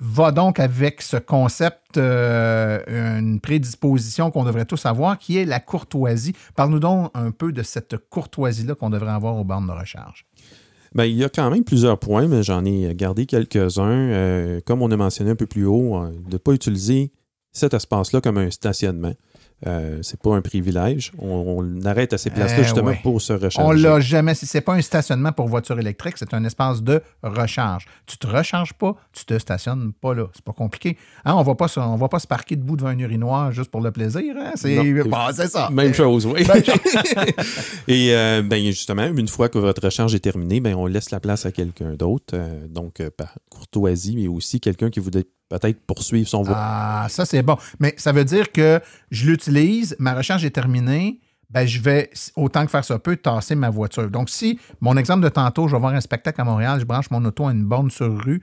Va 0.00 0.30
donc 0.30 0.60
avec 0.60 1.02
ce 1.02 1.16
concept, 1.16 1.96
euh, 1.96 2.80
une 3.18 3.40
prédisposition 3.40 4.30
qu'on 4.30 4.44
devrait 4.44 4.64
tous 4.64 4.86
avoir, 4.86 5.18
qui 5.18 5.38
est 5.38 5.44
la 5.44 5.58
courtoisie. 5.58 6.34
Parle-nous 6.54 6.78
donc 6.78 7.10
un 7.14 7.32
peu 7.32 7.50
de 7.50 7.64
cette 7.64 7.96
courtoisie-là 7.96 8.76
qu'on 8.76 8.90
devrait 8.90 9.10
avoir 9.10 9.36
aux 9.36 9.44
bornes 9.44 9.66
de 9.66 9.72
recharge. 9.72 10.24
Bien, 10.94 11.04
il 11.04 11.16
y 11.16 11.24
a 11.24 11.28
quand 11.28 11.50
même 11.50 11.64
plusieurs 11.64 11.98
points, 11.98 12.28
mais 12.28 12.42
j'en 12.42 12.64
ai 12.64 12.94
gardé 12.94 13.26
quelques-uns. 13.26 14.10
Euh, 14.10 14.60
comme 14.64 14.82
on 14.82 14.90
a 14.90 14.96
mentionné 14.96 15.32
un 15.32 15.36
peu 15.36 15.46
plus 15.46 15.66
haut, 15.66 15.96
euh, 15.96 16.10
de 16.10 16.34
ne 16.34 16.38
pas 16.38 16.52
utiliser 16.52 17.12
cet 17.52 17.74
espace-là 17.74 18.20
comme 18.20 18.38
un 18.38 18.50
stationnement. 18.50 19.14
Euh, 19.66 19.98
c'est 20.02 20.20
pas 20.20 20.34
un 20.36 20.40
privilège. 20.40 21.10
On, 21.18 21.56
on 21.58 21.84
arrête 21.84 22.12
à 22.12 22.18
ces 22.18 22.30
places-là 22.30 22.60
Euh, 22.60 22.62
justement 22.62 22.86
ouais. 22.88 23.00
pour 23.02 23.20
se 23.20 23.32
recharger. 23.32 23.60
On 23.60 23.72
l'a 23.72 23.98
jamais. 23.98 24.34
C'est 24.34 24.60
pas 24.60 24.74
un 24.74 24.80
stationnement 24.82 25.32
pour 25.32 25.48
voiture 25.48 25.78
électrique, 25.80 26.14
c'est 26.16 26.32
un 26.32 26.44
espace 26.44 26.80
de 26.82 27.02
recharge. 27.24 27.86
Tu 28.06 28.16
te 28.18 28.26
recharges 28.28 28.72
pas, 28.74 28.94
tu 29.12 29.24
te 29.24 29.36
stationnes 29.38 29.92
pas 30.00 30.14
là. 30.14 30.26
C'est 30.32 30.44
pas 30.44 30.52
compliqué. 30.52 30.96
Hein, 31.24 31.34
on 31.34 31.42
va 31.42 31.54
pas 31.56 31.66
se, 31.66 31.80
on 31.80 31.96
va 31.96 32.08
pas 32.08 32.20
se 32.20 32.26
parquer 32.28 32.54
debout 32.54 32.76
devant 32.76 32.90
un 32.90 32.98
urinoir 32.98 33.50
juste 33.50 33.70
pour 33.70 33.80
le 33.80 33.90
plaisir. 33.90 34.34
Hein? 34.38 34.52
C'est 34.54 34.76
bon, 35.04 35.16
c'est 35.34 35.48
ça. 35.48 35.70
Même 35.70 35.92
chose, 35.92 36.24
oui. 36.26 36.44
Chose. 36.44 36.62
Et 37.88 38.14
euh, 38.14 38.42
ben, 38.42 38.64
justement, 38.66 39.06
une 39.06 39.28
fois 39.28 39.48
que 39.48 39.58
votre 39.58 39.82
recharge 39.82 40.14
est 40.14 40.20
terminée, 40.20 40.60
ben, 40.60 40.74
on 40.76 40.86
laisse 40.86 41.10
la 41.10 41.20
place 41.20 41.46
à 41.46 41.52
quelqu'un 41.52 41.94
d'autre. 41.94 42.34
euh, 42.34 42.66
donc, 42.68 43.02
par 43.16 43.34
courtoisie, 43.50 44.14
mais 44.16 44.28
aussi 44.28 44.60
quelqu'un 44.60 44.90
qui 44.90 45.00
voudrait 45.00 45.24
peut-être 45.48 45.80
poursuivre 45.86 46.28
son 46.28 46.42
voie. 46.42 46.56
Ah, 46.56 47.06
ça 47.08 47.24
c'est 47.24 47.42
bon. 47.42 47.56
Mais 47.80 47.94
ça 47.96 48.12
veut 48.12 48.24
dire 48.24 48.52
que 48.52 48.80
je 49.10 49.30
l'utilise, 49.30 49.96
ma 49.98 50.14
recharge 50.14 50.44
est 50.44 50.50
terminée. 50.50 51.20
Ben, 51.50 51.66
je 51.66 51.80
vais, 51.80 52.10
autant 52.36 52.66
que 52.66 52.70
faire 52.70 52.84
ça 52.84 52.98
peut, 52.98 53.16
tasser 53.16 53.54
ma 53.54 53.70
voiture. 53.70 54.10
Donc, 54.10 54.28
si, 54.28 54.60
mon 54.82 54.98
exemple 54.98 55.24
de 55.24 55.30
tantôt, 55.30 55.66
je 55.66 55.74
vais 55.74 55.80
voir 55.80 55.94
un 55.94 56.00
spectacle 56.02 56.38
à 56.42 56.44
Montréal, 56.44 56.78
je 56.78 56.84
branche 56.84 57.10
mon 57.10 57.24
auto 57.24 57.46
à 57.46 57.52
une 57.52 57.64
borne 57.64 57.90
sur 57.90 58.22
rue, 58.22 58.42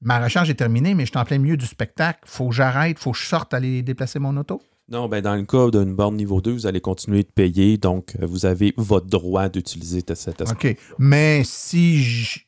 ma 0.00 0.18
recharge 0.18 0.48
est 0.48 0.54
terminée, 0.54 0.94
mais 0.94 1.04
je 1.04 1.10
suis 1.10 1.18
en 1.18 1.26
plein 1.26 1.36
milieu 1.36 1.58
du 1.58 1.66
spectacle, 1.66 2.20
faut 2.24 2.48
que 2.48 2.54
j'arrête, 2.54 2.98
faut 2.98 3.12
que 3.12 3.18
je 3.18 3.26
sorte 3.26 3.52
aller 3.52 3.82
déplacer 3.82 4.18
mon 4.18 4.34
auto. 4.38 4.62
Non, 4.88 5.08
ben, 5.08 5.22
dans 5.22 5.36
le 5.36 5.44
cas 5.44 5.70
d'une 5.70 5.94
borne 5.94 6.16
niveau 6.16 6.40
2, 6.40 6.52
vous 6.52 6.66
allez 6.66 6.80
continuer 6.80 7.22
de 7.22 7.28
payer. 7.28 7.78
Donc, 7.78 8.14
euh, 8.20 8.26
vous 8.26 8.44
avez 8.46 8.74
votre 8.76 9.06
droit 9.06 9.48
d'utiliser 9.48 10.02
t- 10.02 10.14
cet 10.14 10.40
espace. 10.40 10.50
OK. 10.52 10.76
Mais 10.98 11.42
si 11.44 12.02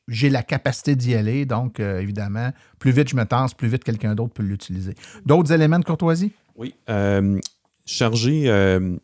j'ai 0.09 0.31
la 0.31 0.42
capacité 0.42 0.97
d'y 0.97 1.14
aller, 1.14 1.47
donc 1.47 1.81
euh, 1.81 2.01
évidemment, 2.01 2.51
plus 2.79 2.90
vite 2.90 3.09
je 3.09 3.16
me 3.16 3.25
tasse, 3.25 3.55
plus 3.55 3.68
vite 3.68 3.85
quelqu'un 3.85 4.14
d'autre 4.14 4.35
peut 4.35 4.42
l'utiliser. 4.42 4.94
D'autres 5.25 5.53
éléments 5.53 5.79
de 5.79 5.85
courtoisie? 5.85 6.33
Oui. 6.57 6.75
Euh, 6.90 7.38
chargez 7.87 8.51
euh, 8.51 8.97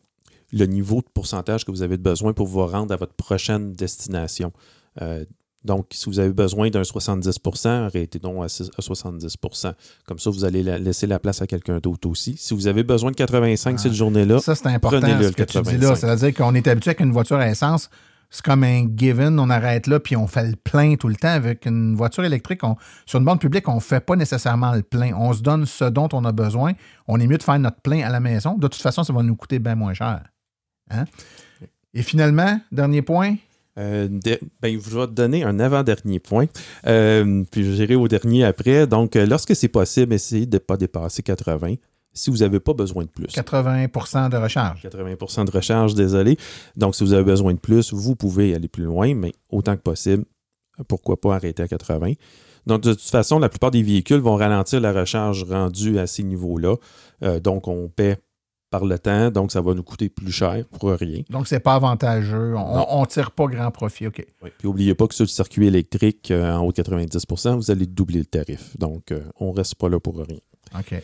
le 0.52 0.66
niveau 0.66 0.96
de 1.00 1.06
pourcentage 1.14 1.64
que 1.64 1.70
vous 1.70 1.82
avez 1.82 1.96
besoin 1.98 2.32
pour 2.32 2.46
vous 2.48 2.66
rendre 2.66 2.92
à 2.92 2.96
votre 2.96 3.14
prochaine 3.14 3.72
destination. 3.72 4.52
Donc, 5.64 5.86
si 5.92 6.06
vous 6.08 6.18
avez 6.18 6.32
besoin 6.32 6.70
d'un 6.70 6.82
70% 6.82 7.68
arrêtez 7.86 8.18
donc 8.18 8.42
à, 8.42 8.48
six- 8.48 8.70
à 8.78 8.80
70% 8.80 9.74
Comme 10.06 10.18
ça, 10.18 10.30
vous 10.30 10.44
allez 10.44 10.62
la- 10.62 10.78
laisser 10.78 11.06
la 11.06 11.18
place 11.18 11.42
à 11.42 11.46
quelqu'un 11.46 11.78
d'autre 11.80 12.08
aussi. 12.08 12.36
Si 12.38 12.54
vous 12.54 12.66
avez 12.66 12.82
besoin 12.82 13.10
de 13.10 13.16
85 13.16 13.78
cette 13.78 13.92
journée-là, 13.92 14.38
Ça, 14.38 14.54
c'est 14.54 14.66
important 14.68 15.00
prenez-le, 15.00 15.22
ce 15.24 15.28
le 15.28 15.34
que 15.34 15.42
tu 15.42 15.58
dis 15.58 15.64
85. 15.78 15.82
là. 15.82 15.94
C'est-à-dire 15.96 16.34
qu'on 16.34 16.54
est 16.54 16.66
habitué 16.66 16.90
avec 16.90 17.00
une 17.00 17.12
voiture 17.12 17.36
à 17.36 17.48
essence. 17.48 17.90
C'est 18.32 18.44
comme 18.44 18.62
un 18.62 18.86
given, 18.96 19.38
on 19.40 19.50
arrête 19.50 19.86
là, 19.88 19.98
puis 19.98 20.14
on 20.16 20.28
fait 20.28 20.46
le 20.50 20.56
plein 20.56 20.94
tout 20.94 21.08
le 21.08 21.16
temps. 21.16 21.28
Avec 21.28 21.66
une 21.66 21.94
voiture 21.96 22.24
électrique, 22.24 22.62
on- 22.62 22.76
sur 23.04 23.18
une 23.18 23.24
borne 23.24 23.40
publique, 23.40 23.68
on 23.68 23.74
ne 23.74 23.80
fait 23.80 24.00
pas 24.00 24.14
nécessairement 24.16 24.72
le 24.72 24.82
plein. 24.82 25.12
On 25.14 25.32
se 25.32 25.42
donne 25.42 25.66
ce 25.66 25.84
dont 25.84 26.08
on 26.12 26.24
a 26.24 26.32
besoin. 26.32 26.72
On 27.08 27.18
est 27.20 27.26
mieux 27.26 27.38
de 27.38 27.42
faire 27.42 27.58
notre 27.58 27.80
plein 27.82 28.02
à 28.02 28.08
la 28.08 28.20
maison. 28.20 28.54
De 28.56 28.68
toute 28.68 28.80
façon, 28.80 29.02
ça 29.04 29.12
va 29.12 29.22
nous 29.22 29.34
coûter 29.36 29.58
bien 29.58 29.74
moins 29.74 29.92
cher. 29.94 30.22
Hein? 30.90 31.04
Et 31.92 32.02
finalement, 32.02 32.60
dernier 32.72 33.02
point, 33.02 33.34
Euh, 33.78 34.08
de- 34.08 34.38
ben, 34.60 34.78
je 34.80 34.98
vais 34.98 35.06
te 35.06 35.12
donner 35.12 35.44
un 35.44 35.60
avant-dernier 35.60 36.18
point, 36.18 36.46
Euh, 36.86 37.44
puis 37.50 37.64
j'irai 37.76 37.94
au 37.94 38.08
dernier 38.08 38.44
après. 38.44 38.86
Donc, 38.86 39.16
euh, 39.16 39.26
lorsque 39.26 39.54
c'est 39.54 39.68
possible, 39.68 40.12
essayez 40.14 40.46
de 40.46 40.56
ne 40.56 40.58
pas 40.58 40.76
dépasser 40.76 41.22
80 41.22 41.74
si 42.12 42.30
vous 42.30 42.38
n'avez 42.38 42.58
pas 42.58 42.72
besoin 42.74 43.04
de 43.04 43.08
plus. 43.08 43.26
80% 43.28 44.28
de 44.28 44.36
recharge. 44.36 44.82
80% 44.82 45.44
de 45.44 45.50
recharge, 45.52 45.94
désolé. 45.94 46.36
Donc, 46.76 46.96
si 46.96 47.04
vous 47.04 47.12
avez 47.12 47.22
besoin 47.24 47.54
de 47.54 47.60
plus, 47.60 47.92
vous 47.92 48.16
pouvez 48.16 48.54
aller 48.54 48.66
plus 48.68 48.84
loin, 48.84 49.14
mais 49.14 49.32
autant 49.48 49.76
que 49.76 49.82
possible, 49.82 50.24
pourquoi 50.88 51.20
pas 51.20 51.36
arrêter 51.36 51.62
à 51.62 51.68
80. 51.68 52.14
Donc, 52.66 52.82
de 52.82 52.92
toute 52.92 53.02
façon, 53.08 53.38
la 53.38 53.48
plupart 53.48 53.70
des 53.70 53.82
véhicules 53.82 54.18
vont 54.20 54.34
ralentir 54.36 54.80
la 54.80 54.92
recharge 54.92 55.44
rendue 55.44 55.98
à 55.98 56.06
ces 56.08 56.24
niveaux-là. 56.24 56.74
Euh, 57.22 57.38
donc, 57.40 57.68
on 57.68 57.88
paie 57.88 58.18
par 58.70 58.84
le 58.84 58.98
temps, 58.98 59.30
donc 59.30 59.50
ça 59.52 59.60
va 59.60 59.74
nous 59.74 59.82
coûter 59.82 60.08
plus 60.08 60.32
cher 60.32 60.64
pour 60.78 60.90
rien. 60.90 61.22
Donc, 61.28 61.48
c'est 61.48 61.60
pas 61.60 61.74
avantageux. 61.74 62.54
On 62.56 63.00
ne 63.00 63.06
tire 63.06 63.32
pas 63.32 63.46
grand 63.46 63.70
profit. 63.70 64.06
OK. 64.06 64.24
Oui. 64.42 64.50
Puis 64.56 64.68
n'oubliez 64.68 64.94
pas 64.94 65.06
que 65.08 65.14
sur 65.14 65.24
le 65.24 65.28
circuit 65.28 65.66
électrique, 65.66 66.30
euh, 66.30 66.54
en 66.54 66.64
haut 66.64 66.72
de 66.72 66.80
90% 66.80 67.56
vous 67.56 67.70
allez 67.70 67.86
doubler 67.86 68.20
le 68.20 68.26
tarif. 68.26 68.76
Donc, 68.78 69.10
euh, 69.10 69.20
on 69.38 69.52
ne 69.52 69.56
reste 69.56 69.74
pas 69.74 69.88
là 69.88 69.98
pour 69.98 70.16
rien. 70.18 70.38
OK. 70.78 71.02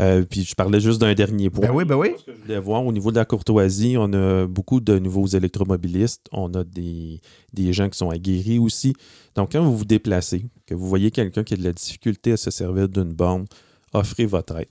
Euh, 0.00 0.24
puis 0.28 0.42
je 0.42 0.56
parlais 0.56 0.80
juste 0.80 1.00
d'un 1.00 1.14
dernier 1.14 1.50
point. 1.50 1.68
Ben 1.68 1.72
oui, 1.72 1.84
ben 1.84 1.94
oui. 1.94 2.16
Je 2.26 2.32
voulais 2.32 2.58
voir 2.58 2.84
au 2.84 2.92
niveau 2.92 3.12
de 3.12 3.16
la 3.16 3.24
courtoisie, 3.24 3.94
on 3.96 4.12
a 4.12 4.44
beaucoup 4.46 4.80
de 4.80 4.98
nouveaux 4.98 5.26
électromobilistes. 5.26 6.26
On 6.32 6.52
a 6.54 6.64
des, 6.64 7.20
des 7.52 7.72
gens 7.72 7.88
qui 7.88 7.96
sont 7.96 8.10
aguerris 8.10 8.58
aussi. 8.58 8.94
Donc, 9.36 9.52
quand 9.52 9.62
vous 9.62 9.76
vous 9.76 9.84
déplacez, 9.84 10.46
que 10.66 10.74
vous 10.74 10.88
voyez 10.88 11.12
quelqu'un 11.12 11.44
qui 11.44 11.54
a 11.54 11.56
de 11.56 11.62
la 11.62 11.72
difficulté 11.72 12.32
à 12.32 12.36
se 12.36 12.50
servir 12.50 12.88
d'une 12.88 13.12
borne, 13.12 13.44
offrez 13.92 14.26
votre 14.26 14.56
aide. 14.56 14.66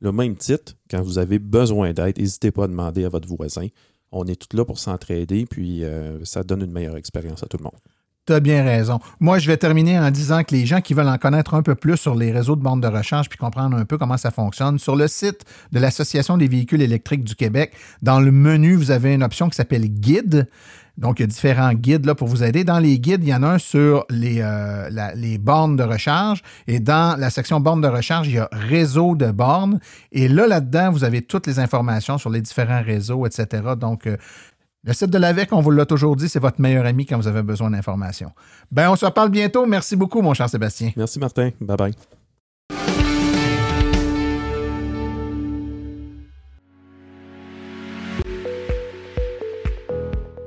Le 0.00 0.12
même 0.12 0.36
titre, 0.36 0.74
quand 0.90 1.02
vous 1.02 1.18
avez 1.18 1.38
besoin 1.38 1.92
d'aide, 1.92 2.18
n'hésitez 2.18 2.50
pas 2.50 2.64
à 2.64 2.68
demander 2.68 3.04
à 3.04 3.08
votre 3.08 3.28
voisin. 3.28 3.68
On 4.12 4.24
est 4.26 4.36
tous 4.36 4.56
là 4.56 4.64
pour 4.64 4.78
s'entraider, 4.78 5.46
puis 5.46 5.84
euh, 5.84 6.24
ça 6.24 6.42
donne 6.42 6.62
une 6.62 6.70
meilleure 6.70 6.96
expérience 6.96 7.42
à 7.42 7.46
tout 7.46 7.56
le 7.56 7.64
monde. 7.64 7.78
Tu 8.26 8.32
as 8.32 8.40
bien 8.40 8.64
raison. 8.64 8.98
Moi, 9.20 9.38
je 9.38 9.46
vais 9.46 9.56
terminer 9.56 9.98
en 9.98 10.10
disant 10.10 10.42
que 10.42 10.52
les 10.52 10.66
gens 10.66 10.80
qui 10.80 10.94
veulent 10.94 11.08
en 11.08 11.16
connaître 11.16 11.54
un 11.54 11.62
peu 11.62 11.76
plus 11.76 11.96
sur 11.96 12.16
les 12.16 12.32
réseaux 12.32 12.56
de 12.56 12.60
bornes 12.60 12.80
de 12.80 12.88
recharge 12.88 13.28
puis 13.28 13.38
comprendre 13.38 13.76
un 13.76 13.84
peu 13.84 13.98
comment 13.98 14.16
ça 14.16 14.32
fonctionne, 14.32 14.80
sur 14.80 14.96
le 14.96 15.06
site 15.06 15.44
de 15.70 15.78
l'Association 15.78 16.36
des 16.36 16.48
véhicules 16.48 16.82
électriques 16.82 17.22
du 17.22 17.36
Québec, 17.36 17.72
dans 18.02 18.18
le 18.18 18.32
menu, 18.32 18.74
vous 18.74 18.90
avez 18.90 19.14
une 19.14 19.22
option 19.22 19.48
qui 19.48 19.56
s'appelle 19.56 19.86
Guide. 19.88 20.48
Donc, 20.98 21.18
il 21.18 21.22
y 21.22 21.24
a 21.24 21.26
différents 21.26 21.74
guides 21.74 22.10
pour 22.14 22.28
vous 22.28 22.42
aider. 22.42 22.64
Dans 22.64 22.78
les 22.78 22.98
guides, 22.98 23.22
il 23.22 23.28
y 23.28 23.34
en 23.34 23.42
a 23.42 23.48
un 23.48 23.58
sur 23.58 24.06
les, 24.08 24.38
euh, 24.40 24.88
les 25.14 25.38
bornes 25.38 25.76
de 25.76 25.82
recharge. 25.82 26.42
Et 26.66 26.80
dans 26.80 27.18
la 27.18 27.30
section 27.30 27.60
bornes 27.60 27.82
de 27.82 27.88
recharge, 27.88 28.28
il 28.28 28.34
y 28.34 28.38
a 28.38 28.48
réseau 28.50 29.14
de 29.14 29.30
bornes. 29.30 29.78
Et 30.12 30.28
là, 30.28 30.46
là-dedans, 30.46 30.90
vous 30.90 31.04
avez 31.04 31.22
toutes 31.22 31.46
les 31.46 31.58
informations 31.58 32.18
sur 32.18 32.30
les 32.30 32.40
différents 32.40 32.82
réseaux, 32.82 33.26
etc. 33.26 33.62
Donc, 33.78 34.06
euh, 34.06 34.16
le 34.84 34.92
site 34.92 35.10
de 35.10 35.18
l'AVEC, 35.18 35.52
on 35.52 35.60
vous 35.60 35.72
l'a 35.72 35.84
toujours 35.84 36.14
dit, 36.14 36.28
c'est 36.28 36.38
votre 36.38 36.60
meilleur 36.60 36.86
ami 36.86 37.06
quand 37.06 37.16
vous 37.16 37.26
avez 37.26 37.42
besoin 37.42 37.70
d'informations. 37.70 38.30
Ben, 38.70 38.88
on 38.88 38.96
se 38.96 39.04
reparle 39.04 39.30
bientôt. 39.30 39.66
Merci 39.66 39.96
beaucoup, 39.96 40.22
mon 40.22 40.32
cher 40.32 40.48
Sébastien. 40.48 40.92
Merci 40.96 41.18
Martin. 41.18 41.50
Bye 41.60 41.76
bye. 41.76 41.94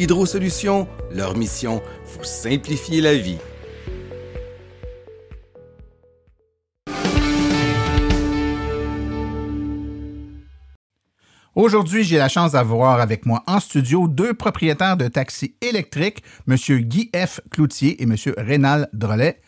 Hydro 0.00 0.26
Solutions, 0.26 0.86
leur 1.10 1.36
mission, 1.36 1.82
vous 2.06 2.22
simplifier 2.22 3.00
la 3.00 3.14
vie. 3.14 3.38
Aujourd'hui, 11.56 12.04
j'ai 12.04 12.16
la 12.16 12.28
chance 12.28 12.52
d'avoir 12.52 13.00
avec 13.00 13.26
moi 13.26 13.42
en 13.48 13.58
studio 13.58 14.06
deux 14.06 14.34
propriétaires 14.34 14.96
de 14.96 15.08
taxis 15.08 15.56
électriques, 15.60 16.22
M. 16.46 16.54
Guy 16.54 17.10
F. 17.12 17.40
Cloutier 17.50 18.00
et 18.00 18.04
M. 18.04 18.14
Rénal 18.36 18.88
Drolet. 18.92 19.40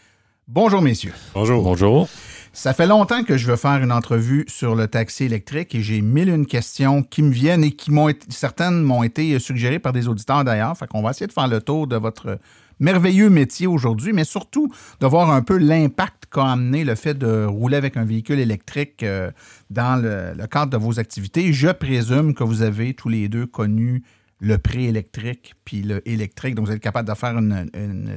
Bonjour, 0.49 0.83
messieurs. 0.83 1.15
Bonjour. 1.33 1.63
Bonjour. 1.63 2.09
Ça 2.53 2.75
fait 2.75 2.89
longtemps 2.89 3.23
que 3.23 3.37
je 3.37 3.47
veux 3.47 3.57
faire 3.57 3.81
une 3.81 3.93
entrevue 3.93 4.45
sur 4.49 4.75
le 4.75 4.89
taxi 4.89 5.25
électrique 5.25 5.73
et 5.77 5.83
j'ai 5.83 6.01
mille 6.01 6.29
une 6.29 6.47
questions 6.47 7.05
qui 7.05 7.23
me 7.23 7.31
viennent 7.31 7.63
et 7.63 7.71
qui 7.71 7.93
m'ont 7.93 8.09
été, 8.09 8.27
certaines 8.29 8.83
m'ont 8.83 9.05
été 9.05 9.39
suggérées 9.39 9.79
par 9.79 9.93
des 9.93 10.09
auditeurs 10.09 10.43
d'ailleurs. 10.43 10.77
Fait 10.77 10.89
qu'on 10.89 11.01
va 11.01 11.11
essayer 11.11 11.29
de 11.29 11.33
faire 11.33 11.47
le 11.47 11.61
tour 11.61 11.87
de 11.87 11.95
votre 11.95 12.41
merveilleux 12.81 13.31
métier 13.31 13.69
aujourd'hui, 13.69 14.13
mais 14.13 14.25
surtout 14.25 14.69
de 14.99 15.07
voir 15.07 15.31
un 15.31 15.43
peu 15.43 15.59
l'impact 15.59 16.27
qu'a 16.29 16.51
amené 16.51 16.83
le 16.83 16.97
fait 16.97 17.15
de 17.15 17.45
rouler 17.45 17.77
avec 17.77 17.97
un 17.97 18.05
véhicule 18.05 18.41
électrique 18.41 19.05
euh, 19.05 19.31
dans 19.71 20.03
le, 20.03 20.33
le 20.37 20.47
cadre 20.49 20.73
de 20.73 20.77
vos 20.77 20.99
activités. 20.99 21.53
Je 21.53 21.69
présume 21.69 22.35
que 22.35 22.43
vous 22.43 22.63
avez 22.63 22.95
tous 22.95 23.09
les 23.09 23.29
deux 23.29 23.47
connu 23.47 24.03
le 24.41 24.59
pré-électrique 24.59 25.55
puis 25.65 25.83
le 25.83 26.07
électrique. 26.09 26.55
Donc, 26.55 26.67
vous 26.67 26.73
êtes 26.73 26.83
capable 26.83 27.09
de 27.09 27.15
faire 27.15 27.37
une, 27.37 27.69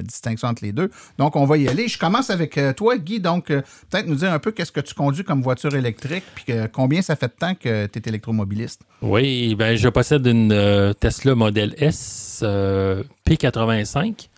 distinction 0.02 0.48
entre 0.48 0.64
les 0.64 0.72
deux. 0.72 0.90
Donc, 1.18 1.36
on 1.36 1.44
va 1.44 1.58
y 1.58 1.68
aller. 1.68 1.86
Je 1.86 1.98
commence 1.98 2.30
avec 2.30 2.58
euh, 2.58 2.72
toi, 2.72 2.96
Guy. 2.96 3.20
Donc, 3.20 3.50
euh, 3.50 3.60
peut-être 3.90 4.06
nous 4.06 4.16
dire 4.16 4.32
un 4.32 4.38
peu 4.38 4.50
qu'est-ce 4.50 4.72
que 4.72 4.80
tu 4.80 4.94
conduis 4.94 5.24
comme 5.24 5.42
voiture 5.42 5.74
électrique 5.74 6.24
puis 6.34 6.54
combien 6.72 7.02
ça 7.02 7.16
fait 7.16 7.28
de 7.28 7.34
temps 7.34 7.54
que 7.54 7.86
tu 7.86 7.98
es 7.98 8.02
électromobiliste? 8.06 8.82
Oui, 9.02 9.54
ben 9.54 9.76
je 9.76 9.88
possède 9.88 10.26
une 10.26 10.52
euh, 10.52 10.92
Tesla 10.94 11.34
Model 11.34 11.74
S 11.78 12.42
P85 12.42 14.28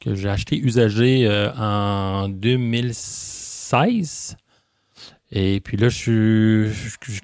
que 0.00 0.14
j'ai 0.14 0.28
acheté 0.28 0.58
usagé 0.58 1.28
en 1.56 2.28
2016. 2.28 4.36
Et 5.30 5.60
puis 5.60 5.76
là, 5.76 5.88
je 5.88 6.70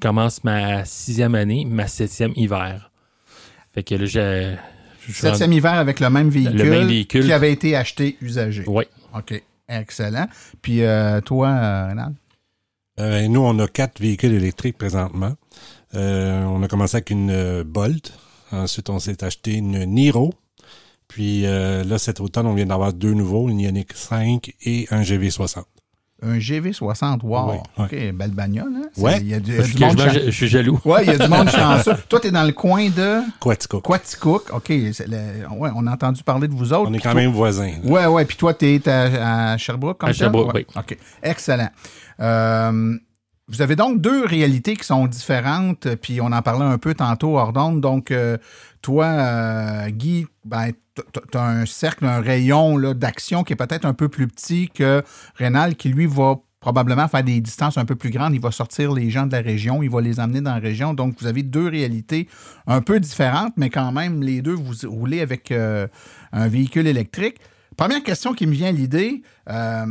commence 0.01 0.45
ma 0.45 0.85
sixième 0.85 1.35
année, 1.35 1.65
ma 1.65 1.87
septième 1.87 2.33
hiver. 2.37 2.91
Fait 3.75 3.83
que 3.83 3.95
là, 3.95 4.07
j'ai. 4.07 4.57
Septième 5.13 5.53
hiver 5.53 5.75
avec 5.75 6.01
le 6.01 6.09
même 6.09 6.31
véhicule, 6.31 6.57
le 6.57 6.71
même 6.71 6.89
véhicule 6.89 7.25
qui 7.27 7.33
avait 7.33 7.53
été 7.53 7.77
acheté 7.77 8.17
usagé. 8.23 8.65
Oui. 8.67 8.85
OK. 9.15 9.43
Excellent. 9.69 10.29
Puis 10.63 10.83
euh, 10.83 11.21
toi, 11.21 11.49
euh, 11.49 11.89
Renan? 11.91 12.15
Euh, 13.01 13.29
nous, 13.29 13.41
on 13.41 13.59
a 13.59 13.67
quatre 13.67 14.01
véhicules 14.01 14.33
électriques 14.33 14.79
présentement. 14.79 15.35
Euh, 15.95 16.45
on 16.45 16.63
a 16.63 16.69
commencé 16.69 16.97
avec 16.97 17.11
une 17.11 17.31
euh, 17.31 17.65
Bolt. 17.65 18.13
Ensuite, 18.53 18.89
on 18.91 18.99
s'est 18.99 19.25
acheté 19.25 19.55
une 19.55 19.85
Niro. 19.85 20.33
Puis 21.09 21.47
euh, 21.47 21.85
là, 21.85 21.99
cet 21.99 22.21
automne, 22.21 22.47
on 22.47 22.55
vient 22.55 22.67
d'avoir 22.67 22.93
deux 22.93 23.15
nouveaux, 23.15 23.49
une 23.49 23.61
Ioniq 23.61 23.93
5 23.95 24.55
et 24.63 24.87
un 24.91 25.03
GV60. 25.03 25.65
Un 26.27 26.39
GV60, 26.39 27.21
wow. 27.23 27.63
OK, 27.79 27.91
belle 28.15 28.31
bagnole. 28.31 28.73
Hein? 28.77 28.89
Ouais. 28.97 29.19
Il 29.21 29.29
y 29.29 29.35
a 29.35 29.41
du, 29.41 29.51
il 29.53 29.55
y 29.55 29.57
Je 29.59 29.61
a 29.61 29.65
suis, 29.65 29.75
du 29.75 29.83
monde 29.85 29.97
quasiment- 29.97 30.13
chan- 30.15 30.21
je, 30.21 30.27
je 30.27 30.37
suis 30.37 30.49
jaloux. 30.49 30.81
Ouais, 30.85 31.05
il 31.05 31.13
y 31.13 31.15
a 31.15 31.19
du 31.19 31.29
monde 31.29 31.49
chanceux. 31.51 31.95
Toi, 32.09 32.21
tu 32.21 32.27
es 32.29 32.31
dans 32.31 32.45
le 32.45 32.53
coin 32.53 32.89
de 32.89 33.21
Quatico. 33.41 33.81
Quaticook. 33.81 34.51
OK, 34.55 34.69
le- 34.69 35.49
ouais, 35.59 35.71
on 35.77 35.87
a 35.87 35.93
entendu 35.93 36.23
parler 36.23 36.49
de 36.49 36.55
vous 36.55 36.73
autres. 36.73 36.91
On 36.91 36.95
est 36.95 36.99
quand 36.99 37.11
toi- 37.13 37.21
même 37.21 37.33
voisins. 37.33 37.73
là. 37.83 37.91
Ouais, 37.91 38.07
ouais. 38.07 38.25
Puis 38.25 38.37
toi, 38.37 38.55
tu 38.55 38.67
es 38.75 38.89
à, 38.89 39.53
à 39.53 39.57
Sherbrooke 39.59 39.99
comme 39.99 40.09
À 40.09 40.13
tel? 40.13 40.19
Sherbrooke, 40.19 40.55
Ouais. 40.55 40.67
oui. 40.75 40.81
OK, 40.81 40.97
excellent. 41.23 41.69
Euh, 42.21 42.97
vous 43.49 43.61
avez 43.61 43.77
donc 43.77 44.01
deux 44.01 44.25
réalités 44.25 44.75
qui 44.75 44.85
sont 44.85 45.07
différentes, 45.07 45.95
puis 45.97 46.21
on 46.21 46.33
en 46.33 46.43
parlait 46.43 46.65
un 46.65 46.79
peu 46.79 46.95
tantôt 46.95 47.39
hors 47.39 47.53
d'onde. 47.53 47.81
Donc, 47.81 48.11
euh, 48.11 48.39
toi, 48.81 49.07
euh, 49.07 49.91
Guy, 49.91 50.27
ben, 50.45 50.71
tu 50.95 51.39
as 51.39 51.43
un 51.43 51.67
cercle, 51.67 52.07
un 52.07 52.21
rayon 52.21 52.79
d'action 52.95 53.45
qui 53.45 53.53
est 53.53 53.57
peut-être 53.57 53.85
un 53.85 53.95
peu 53.95 54.09
plus 54.09 54.29
petit 54.29 54.69
que 54.69 55.03
Rénal, 55.35 55.77
qui 55.77 55.91
lui 55.91 56.07
va 56.07 56.37
probablement 56.61 57.09
faire 57.09 57.23
des 57.23 57.43
distances 57.43 57.77
un 57.77 57.85
peu 57.85 57.95
plus 57.95 58.09
grandes. 58.09 58.35
Il 58.35 58.41
va 58.41 58.51
sortir 58.51 58.93
les 58.93 59.11
gens 59.11 59.27
de 59.27 59.33
la 59.33 59.43
région, 59.43 59.83
il 59.83 59.91
va 59.91 60.01
les 60.01 60.19
emmener 60.19 60.41
dans 60.41 60.55
la 60.55 60.61
région. 60.61 60.95
Donc, 60.95 61.21
vous 61.21 61.27
avez 61.27 61.43
deux 61.43 61.69
réalités 61.69 62.27
un 62.67 62.81
peu 62.81 62.99
différentes, 62.99 63.53
mais 63.59 63.69
quand 63.69 63.93
même, 63.93 64.23
les 64.23 64.41
deux, 64.41 64.55
vous 64.55 64.73
roulez 64.89 65.21
avec 65.21 65.53
euh, 65.53 65.87
un 66.33 66.49
véhicule 66.49 66.87
électrique. 66.87 67.37
Première 67.77 68.03
question 68.03 68.33
qui 68.33 68.47
me 68.47 68.53
vient 68.53 68.69
à 68.69 68.73
l'idée, 68.73 69.23
euh, 69.51 69.85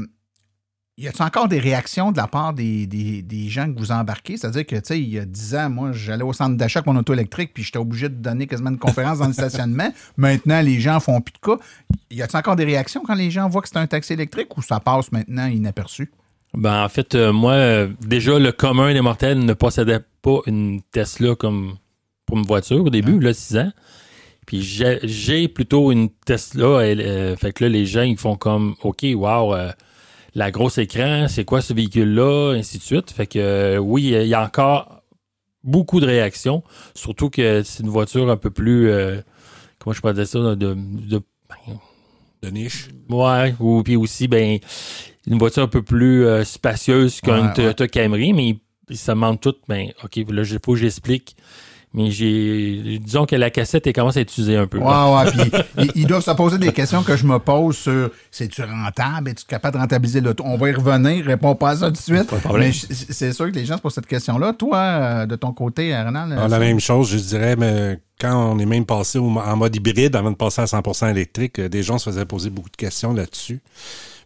y 0.97 1.08
a-t-il 1.08 1.23
encore 1.23 1.47
des 1.47 1.60
réactions 1.60 2.12
de 2.12 2.17
la 2.17 2.27
part 2.27 2.53
des, 2.53 2.86
des- 2.86 3.21
des 3.23 3.49
gens 3.49 3.71
que 3.73 3.79
vous 3.79 3.91
embarquez? 3.91 4.38
C'est-à-dire 4.38 4.65
que, 4.65 4.75
tu 4.75 4.82
sais, 4.86 4.99
il 5.01 5.10
y 5.10 5.17
a 5.19 5.25
10 5.25 5.56
ans, 5.56 5.69
moi, 5.69 5.91
j'allais 5.91 6.23
au 6.23 6.34
centre 6.34 6.56
d'achat 6.56 6.79
avec 6.79 6.88
mon 6.88 6.95
auto 6.99 7.13
électrique, 7.13 7.51
puis 7.53 7.63
j'étais 7.63 7.79
obligé 7.79 8.10
de 8.10 8.15
donner 8.15 8.45
quasiment 8.45 8.69
une 8.69 8.77
conférence 8.77 9.17
dans 9.19 9.27
le 9.27 9.34
stationnement. 9.34 9.91
Maintenant, 10.17 10.62
les 10.62 10.79
gens 10.79 10.99
font 10.99 11.19
plus 11.21 11.34
de 11.34 11.39
cas. 11.39 11.63
Y 12.12 12.21
a-t-il 12.21 12.38
encore 12.38 12.56
des 12.56 12.65
réactions 12.65 13.01
quand 13.06 13.15
les 13.15 13.32
gens 13.32 13.49
voient 13.49 13.62
que 13.63 13.69
c'est 13.69 13.77
un 13.77 13.88
taxi 13.88 14.13
électrique 14.13 14.56
ou 14.58 14.62
ça 14.62 14.79
passe 14.79 15.12
maintenant 15.12 15.47
inaperçu? 15.47 16.12
Ben, 16.56 16.84
en 16.84 16.89
fait, 16.89 17.15
euh, 17.15 17.34
moi, 17.34 17.53
euh, 17.53 17.88
déjà, 18.06 18.38
le 18.38 18.51
commun 18.51 18.93
des 18.93 19.01
mortels 19.01 19.39
ne 19.43 19.53
possédait 19.53 20.01
pas 20.21 20.39
une 20.45 20.82
Tesla 20.91 21.34
comme 21.36 21.77
pour 22.27 22.38
une 22.38 22.45
voiture 22.45 22.86
au 22.86 22.89
début, 22.91 23.19
là, 23.19 23.34
6 23.34 23.58
ans. 23.58 23.71
Puis 24.45 24.62
j'ai- 24.62 25.47
plutôt 25.47 25.91
une 25.91 26.10
Tesla. 26.25 26.82
elle, 26.86 27.01
euh, 27.01 27.36
fait 27.36 27.53
que 27.53 27.63
là, 27.63 27.69
les 27.69 27.88
gens, 27.88 28.03
ils 28.03 28.17
font 28.17 28.36
comme, 28.36 28.75
OK, 28.84 29.03
wow, 29.15 29.56
la 30.36 30.52
grosse 30.52 30.78
écran, 30.78 31.28
c'est 31.28 31.46
quoi 31.46 31.62
ce 31.62 31.74
véhicule-là, 31.74 32.54
ainsi 32.58 32.78
de 32.78 32.84
suite. 32.84 33.12
Fait 33.12 33.28
que 33.28 33.39
euh, 33.39 33.78
oui, 33.78 34.04
il 34.04 34.28
y 34.28 34.34
a 34.34 34.43
encore 34.43 35.04
beaucoup 35.63 36.00
de 36.00 36.06
réactions. 36.06 36.63
Surtout 36.96 37.30
que 37.30 37.62
c'est 37.63 37.84
une 37.84 37.89
voiture 37.89 38.30
un 38.30 38.38
peu 38.38 38.50
plus, 38.50 38.89
euh, 38.89 39.22
comment 39.80 39.93
je 39.93 40.02
peux 40.02 40.13
dire 40.13 40.28
ça, 40.28 40.39
de, 40.39 40.56
de, 40.56 41.22
ben, 41.50 41.80
De 42.41 42.50
niche. 42.50 42.89
Ouais, 43.10 43.56
ou 43.60 43.84
puis 43.84 43.96
aussi 43.96 44.28
ben 44.28 44.60
une 45.28 45.38
voiture 45.38 45.63
un 45.63 45.67
peu 45.67 45.84
plus 45.84 46.26
euh, 46.26 46.43
spacieuse 46.43 47.22
qu'une 47.22 47.34
Ouais, 47.34 47.54
Toyota 47.54 47.88
Camry, 47.88 48.34
mais 48.34 48.58
ça 48.96 49.15
manque 49.15 49.41
tout. 49.41 49.56
Ben 49.67 49.91
ok, 50.04 50.17
là 50.30 50.43
il 50.43 50.60
faut 50.63 50.74
que 50.74 50.80
j'explique. 50.80 51.38
Mais 51.95 52.10
j'ai 52.10 52.97
disons 52.99 53.25
que 53.27 53.36
la 53.36 53.51
cassette 53.51 53.86
elle 53.86 53.93
commence 53.93 54.17
à 54.17 54.21
être 54.21 54.36
usée 54.38 54.58
un 54.58 54.65
peu. 54.65 54.79
Ouais, 54.79 54.86
là. 54.86 55.25
ouais. 55.25 55.32
Puis 55.77 55.91
ils, 55.95 56.08
doivent 56.08 56.23
se 56.23 56.32
poser 56.32 56.58
des 56.58 56.71
questions 56.71 57.03
que 57.03 57.15
je 57.15 57.25
me 57.25 57.38
pose 57.38 57.77
sur 57.77 58.10
c'est-tu 58.32 58.63
rentable? 58.63 59.29
Es-tu 59.29 59.45
capable 59.45 59.75
de 59.75 59.82
rentabiliser 59.82 60.19
l'auto? 60.19 60.43
On 60.45 60.58
va 60.58 60.69
y 60.69 60.73
revenir. 60.73 61.23
Réponds 61.25 61.53
pas 61.56 61.69
à 61.71 61.75
ça 61.75 61.86
tout 61.88 61.91
de 61.93 61.97
suite. 61.97 62.27
Pas 62.29 62.38
de 62.38 62.41
problème. 62.41 62.71
Mais 62.89 62.95
c'est 63.10 63.32
sûr 63.32 63.45
que 63.51 63.56
les 63.56 63.65
gens 63.65 63.77
se 63.77 63.82
posent 63.82 63.93
cette 63.93 64.08
question-là. 64.08 64.53
Toi, 64.53 64.77
euh, 64.77 65.25
de 65.27 65.36
ton 65.36 65.53
côté, 65.53 65.95
Renan, 65.95 66.29
Ah, 66.36 66.47
la 66.47 66.60
même 66.60 66.79
chose, 66.79 67.12
je 67.12 67.17
dirais, 67.17 67.56
mais 67.56 67.99
quand 68.19 68.53
on 68.53 68.58
est 68.58 68.65
même 68.65 68.86
passé 68.86 69.19
au- 69.19 69.27
en 69.29 69.56
mode 69.56 69.75
hybride, 69.75 70.15
avant 70.15 70.32
de 70.32 70.36
passer 70.36 70.62
à 70.62 70.65
100% 70.65 71.10
électrique, 71.10 71.60
euh, 71.60 71.69
des 71.69 71.84
gens 71.84 71.99
se 71.99 72.10
faisaient 72.10 72.25
poser 72.25 72.49
beaucoup 72.49 72.69
de 72.69 72.75
questions 72.77 73.13
là-dessus. 73.13 73.60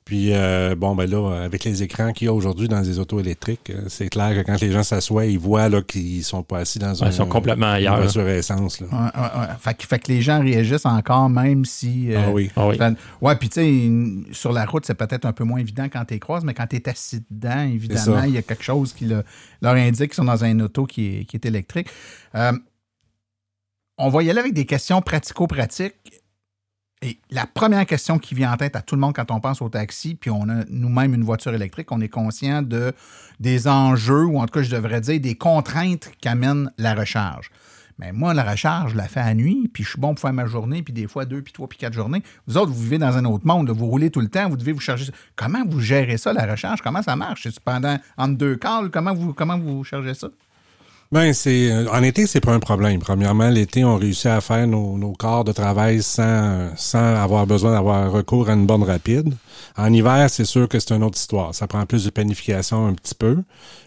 Puis, 0.08 0.30
euh, 0.32 0.74
bon, 0.74 0.96
ben 0.96 1.06
là, 1.06 1.41
avec 1.43 1.65
les 1.65 1.84
écrans 1.84 2.13
qu'il 2.13 2.28
y 2.28 2.30
a 2.30 2.34
aujourd'hui 2.34 2.70
dans 2.70 2.80
les 2.80 2.98
autos 2.98 3.20
électriques, 3.20 3.72
euh, 3.72 3.82
c'est 3.89 4.08
clair 4.08 4.34
que 4.34 4.50
quand 4.50 4.58
les 4.62 4.72
gens 4.72 4.82
s'assoient, 4.84 5.26
ils 5.26 5.38
voient 5.38 5.67
là, 5.67 5.82
qu'ils 5.82 6.24
sont 6.24 6.43
pas 6.43 6.60
assis 6.60 6.80
dans 6.80 6.93
Ouais, 6.93 7.04
un, 7.04 7.08
ils 7.08 7.13
sont 7.13 7.26
complètement 7.28 7.74
ailleurs, 7.74 8.00
une 8.15 8.22
là. 8.26 8.36
essence. 8.38 8.80
Ouais, 8.80 8.88
ouais, 8.88 9.22
ouais. 9.22 9.48
Fait, 9.60 9.74
que- 9.74 9.86
fait 9.86 10.00
que 10.00 10.08
les 10.10 10.22
gens 10.22 10.39
réagissent 10.39 10.86
encore, 10.86 11.28
même 11.30 11.65
si. 11.65 12.13
euh, 12.13 12.22
Ah 12.26 12.32
oui. 12.32 12.50
Ah 12.56 12.67
oui. 12.70 12.78
fait- 12.78 12.93
ouais, 13.20 13.36
puis 13.36 13.50
tu 13.50 13.56
sais, 14.30 14.34
sur 14.34 14.54
la 14.54 14.63
route, 14.65 14.86
c'est 14.86 14.96
peut-être 14.96 15.26
un 15.26 15.34
peu 15.34 15.43
moins 15.43 15.60
évident 15.60 15.88
quand 15.91 16.06
tu 16.06 16.13
les 16.13 16.22
croises, 16.22 16.46
mais 16.46 16.54
quand 16.54 16.67
tu 16.67 16.78
es 16.78 16.88
assis 16.88 17.22
dedans, 17.30 17.67
évidemment, 17.67 18.24
il 18.24 18.34
y 18.36 18.38
a 18.38 18.41
quelque 18.43 18.63
chose 18.63 18.93
qui 18.93 19.04
le- 19.08 19.26
leur 19.62 19.74
indique 19.74 20.12
qu'ils 20.12 20.13
sont 20.13 20.24
dans 20.24 20.46
un 20.46 20.58
auto 20.62 20.86
qui 20.86 21.17
est, 21.17 21.26
qui 21.26 21.36
est 21.36 21.46
électrique. 21.46 21.89
Euh, 22.34 22.54
on 23.98 24.08
va 24.08 24.24
y 24.24 24.30
aller 24.30 24.39
avec 24.39 24.54
des 24.54 24.65
questions 24.65 25.02
pratico-pratiques. 25.02 25.96
Et 27.03 27.19
la 27.29 27.45
première 27.45 27.86
question 27.86 28.17
qui 28.17 28.33
vient 28.33 28.51
en 28.51 28.57
tête 28.57 28.75
à 28.75 28.81
tout 28.81 28.95
le 28.95 29.01
monde 29.01 29.13
quand 29.15 29.29
on 29.29 29.39
pense 29.39 29.62
au 29.62 29.69
taxi, 29.69 30.15
puis 30.15 30.31
on 30.31 30.49
a 30.49 30.63
nous-mêmes 30.69 31.13
une 31.13 31.23
voiture 31.23 31.53
électrique, 31.53 31.91
on 31.91 32.01
est 32.01 32.10
conscient 32.10 32.63
de, 32.63 32.91
des 33.39 33.67
enjeux, 33.67 34.25
ou 34.25 34.39
en 34.39 34.47
tout 34.47 34.53
cas, 34.53 34.63
je 34.63 34.71
devrais 34.71 35.01
dire, 35.01 35.19
des 35.19 35.36
contraintes 35.36 36.10
qu'amène 36.21 36.71
la 36.79 36.95
recharge. 36.95 37.51
Mais 37.99 38.12
moi, 38.12 38.33
la 38.33 38.43
recharge, 38.43 38.91
je 38.91 38.97
la 38.97 39.07
fais 39.07 39.19
à 39.19 39.33
nuit, 39.36 39.69
puis 39.71 39.83
je 39.83 39.89
suis 39.89 39.99
bon 39.99 40.15
pour 40.15 40.21
faire 40.21 40.33
ma 40.33 40.47
journée, 40.47 40.81
puis 40.81 40.93
des 40.93 41.07
fois 41.07 41.25
deux, 41.25 41.41
puis 41.41 41.53
trois, 41.53 41.67
puis 41.67 41.77
quatre 41.77 41.93
journées. 41.93 42.23
Vous 42.47 42.57
autres, 42.57 42.71
vous 42.71 42.81
vivez 42.81 42.97
dans 42.97 43.15
un 43.15 43.25
autre 43.25 43.45
monde, 43.45 43.69
vous 43.69 43.88
roulez 43.88 44.10
tout 44.10 44.21
le 44.21 44.29
temps, 44.29 44.49
vous 44.49 44.57
devez 44.57 44.71
vous 44.71 44.79
charger. 44.79 45.12
Comment 45.36 45.63
vous 45.67 45.79
gérez 45.79 46.17
ça, 46.17 46.33
la 46.33 46.45
recharge? 46.45 46.81
Comment 46.81 47.03
ça 47.03 47.15
marche? 47.15 47.43
C'est 47.43 47.60
pendant 47.60 47.97
entre 48.17 48.38
deux 48.38 48.55
calls, 48.55 48.89
comment 48.89 49.13
vous, 49.13 49.33
comment 49.33 49.57
vous 49.57 49.83
chargez 49.83 50.15
ça? 50.15 50.29
Ben, 51.10 51.34
c'est 51.34 51.72
euh, 51.72 51.89
en 51.89 52.04
été, 52.04 52.28
c'est 52.28 52.41
pas 52.41 52.52
un 52.52 52.60
problème. 52.60 53.00
Premièrement, 53.00 53.48
l'été, 53.48 53.86
on 53.86 53.96
réussit 53.96 54.26
à 54.26 54.41
faire 54.41 54.67
nos, 54.67 54.98
nos 54.98 55.13
corps 55.13 55.46
de 55.46 55.54
travail 55.54 56.04
sans, 56.04 56.76
sans 56.76 57.15
avoir 57.15 57.48
besoin 57.48 57.72
d'avoir 57.72 58.12
recours 58.12 58.50
à 58.50 58.54
une 58.54 58.65
borne 58.65 58.84
rapide. 58.84 59.34
En 59.78 59.93
hiver, 59.93 60.30
c'est 60.30 60.43
sûr 60.43 60.67
que 60.67 60.80
c'est 60.80 60.93
une 60.93 61.04
autre 61.04 61.17
histoire. 61.17 61.56
Ça 61.56 61.65
prend 61.65 61.86
plus 61.86 62.04
de 62.04 62.10
planification 62.10 62.88
un 62.88 62.93
petit 62.93 63.15
peu. 63.15 63.38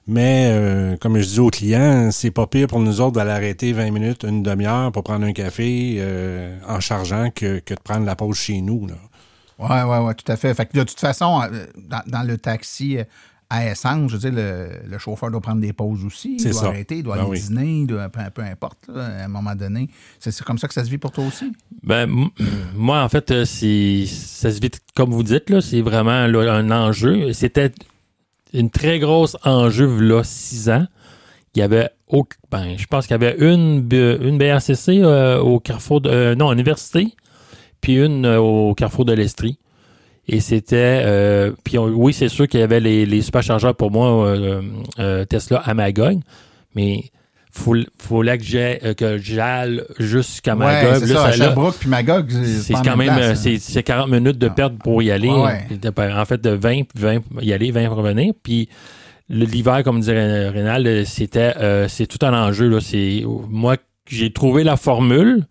Mais 0.06 0.48
euh, 0.50 0.96
comme 0.96 1.18
je 1.18 1.26
dis 1.26 1.40
aux 1.40 1.50
clients, 1.50 2.10
c'est 2.10 2.30
pas 2.30 2.46
pire 2.46 2.68
pour 2.68 2.80
nous 2.80 3.02
autres 3.02 3.16
d'aller 3.16 3.32
arrêter 3.32 3.74
20 3.74 3.90
minutes, 3.90 4.24
une 4.26 4.42
demi-heure 4.42 4.90
pour 4.90 5.04
prendre 5.04 5.26
un 5.26 5.32
café 5.34 5.96
euh, 5.98 6.58
en 6.66 6.80
chargeant 6.80 7.28
que, 7.30 7.58
que 7.58 7.74
de 7.74 7.80
prendre 7.80 8.06
la 8.06 8.16
pause 8.16 8.38
chez 8.38 8.62
nous. 8.62 8.86
Là. 8.86 8.94
Ouais, 9.58 9.82
ouais, 9.82 10.06
ouais, 10.06 10.14
tout 10.14 10.32
à 10.32 10.36
fait. 10.36 10.54
Fait 10.54 10.64
que 10.64 10.72
de 10.72 10.84
toute 10.84 11.00
façon, 11.00 11.42
dans, 11.76 12.02
dans 12.06 12.22
le 12.22 12.38
taxi 12.38 12.96
à 13.50 13.66
essence, 13.66 14.12
je 14.12 14.16
veux 14.16 14.30
dire, 14.30 14.32
le, 14.32 14.88
le, 14.88 14.98
chauffeur 14.98 15.30
doit 15.30 15.40
prendre 15.40 15.60
des 15.60 15.72
pauses 15.72 16.04
aussi. 16.04 16.36
Il 16.38 16.44
doit 16.44 16.52
ça. 16.52 16.66
arrêter, 16.68 16.98
il 16.98 17.02
doit 17.02 17.16
Ben 17.16 17.22
aller 17.22 17.30
oui. 17.32 17.40
dîner, 17.40 17.80
il 17.80 17.86
doit, 17.86 18.08
peu, 18.08 18.20
peu 18.32 18.42
importe, 18.42 18.88
là, 18.88 19.04
à 19.04 19.24
un 19.24 19.28
moment 19.28 19.56
donné. 19.56 19.90
C'est 20.20 20.40
comme 20.42 20.58
ça 20.58 20.68
que 20.68 20.74
ça 20.74 20.84
se 20.84 20.90
vit 20.90 20.98
pour 20.98 21.10
toi 21.10 21.24
aussi? 21.26 21.52
Ben, 21.82 22.08
moi, 22.74 23.02
en 23.02 23.08
fait, 23.08 23.30
euh, 23.32 23.44
ça 23.44 24.50
se 24.52 24.60
vit 24.60 24.70
comme 24.94 25.10
vous 25.10 25.24
dites, 25.24 25.60
c'est 25.60 25.80
vraiment 25.80 26.26
là, 26.28 26.52
un 26.54 26.70
enjeu. 26.70 27.32
C'était 27.32 27.72
une 28.52 28.70
très 28.70 28.98
grosse 28.98 29.36
enjeu, 29.44 29.98
là, 30.00 30.22
six 30.24 30.70
ans. 30.70 30.86
Il 31.54 31.58
y 31.58 31.62
avait, 31.62 31.90
ben, 32.50 32.76
je 32.76 32.86
pense 32.86 33.06
qu'il 33.06 33.20
y 33.20 33.24
avait 33.24 33.36
une, 33.38 33.88
une 33.90 34.38
BRCC 34.38 35.00
euh, 35.02 35.40
au 35.40 35.60
carrefour 35.60 36.00
de, 36.00 36.10
euh, 36.10 36.34
non, 36.34 36.48
à 36.48 36.52
l'université, 36.52 37.08
puis 37.80 37.96
une 37.96 38.24
euh, 38.24 38.40
au 38.40 38.74
carrefour 38.74 39.04
de 39.04 39.12
l'Estrie. 39.12 39.58
Et 40.28 40.40
c'était, 40.40 41.02
euh, 41.04 41.52
puis 41.64 41.78
on- 41.78 41.86
oui, 41.88 42.12
c'est 42.12 42.28
sûr 42.28 42.46
qu'il 42.46 42.60
y 42.60 42.62
avait 42.62 42.80
les, 42.80 43.04
les 43.06 43.22
superchargeurs 43.22 43.74
pour 43.74 43.90
moi, 43.90 44.26
euh, 44.26 44.62
euh, 44.98 45.24
Tesla 45.24 45.58
à 45.64 45.74
Magog, 45.74 46.18
mais 46.76 47.04
faut, 47.52 47.74
fallait 47.98 48.38
que 48.38 48.44
j'ai, 48.44 48.78
euh, 48.84 48.94
que 48.94 49.18
j'aille 49.18 49.82
jusqu'à 49.98 50.54
Ouais, 50.54 50.66
Magog. 50.66 51.02
Là, 51.08 51.14
ça, 51.14 51.24
à 51.24 51.32
Sherbrooke 51.32 51.76
puis 51.80 51.88
Magog, 51.88 52.30
c'est 52.30 52.74
quand 52.74 52.96
même, 52.96 53.08
euh, 53.18 53.32
hein. 53.32 53.34
c'est 53.34 53.58
c'est 53.58 53.82
40 53.82 54.08
minutes 54.08 54.38
de 54.38 54.48
perte 54.48 54.74
pour 54.78 55.02
y 55.02 55.10
aller. 55.10 55.28
Ouais, 55.30 55.66
ouais. 55.96 56.12
En 56.14 56.24
fait, 56.24 56.40
de 56.40 56.50
20, 56.50 56.82
puis 56.84 57.02
20 57.02 57.18
y 57.42 57.52
aller, 57.52 57.72
20 57.72 57.88
revenir. 57.88 58.32
Puis 58.40 58.68
l'hiver, 59.28 59.82
comme 59.82 60.00
dirait 60.00 60.48
Rénal, 60.50 60.86
euh, 60.86 61.04
c'était 61.04 61.54
euh, 61.56 61.88
c'est 61.88 62.06
tout 62.06 62.24
un 62.24 62.32
enjeu. 62.34 62.68
Là. 62.68 62.78
C'est 62.80 63.24
moi 63.48 63.76
j'ai 64.08 64.32
trouvé 64.32 64.62
la 64.62 64.76
formule. 64.76 65.44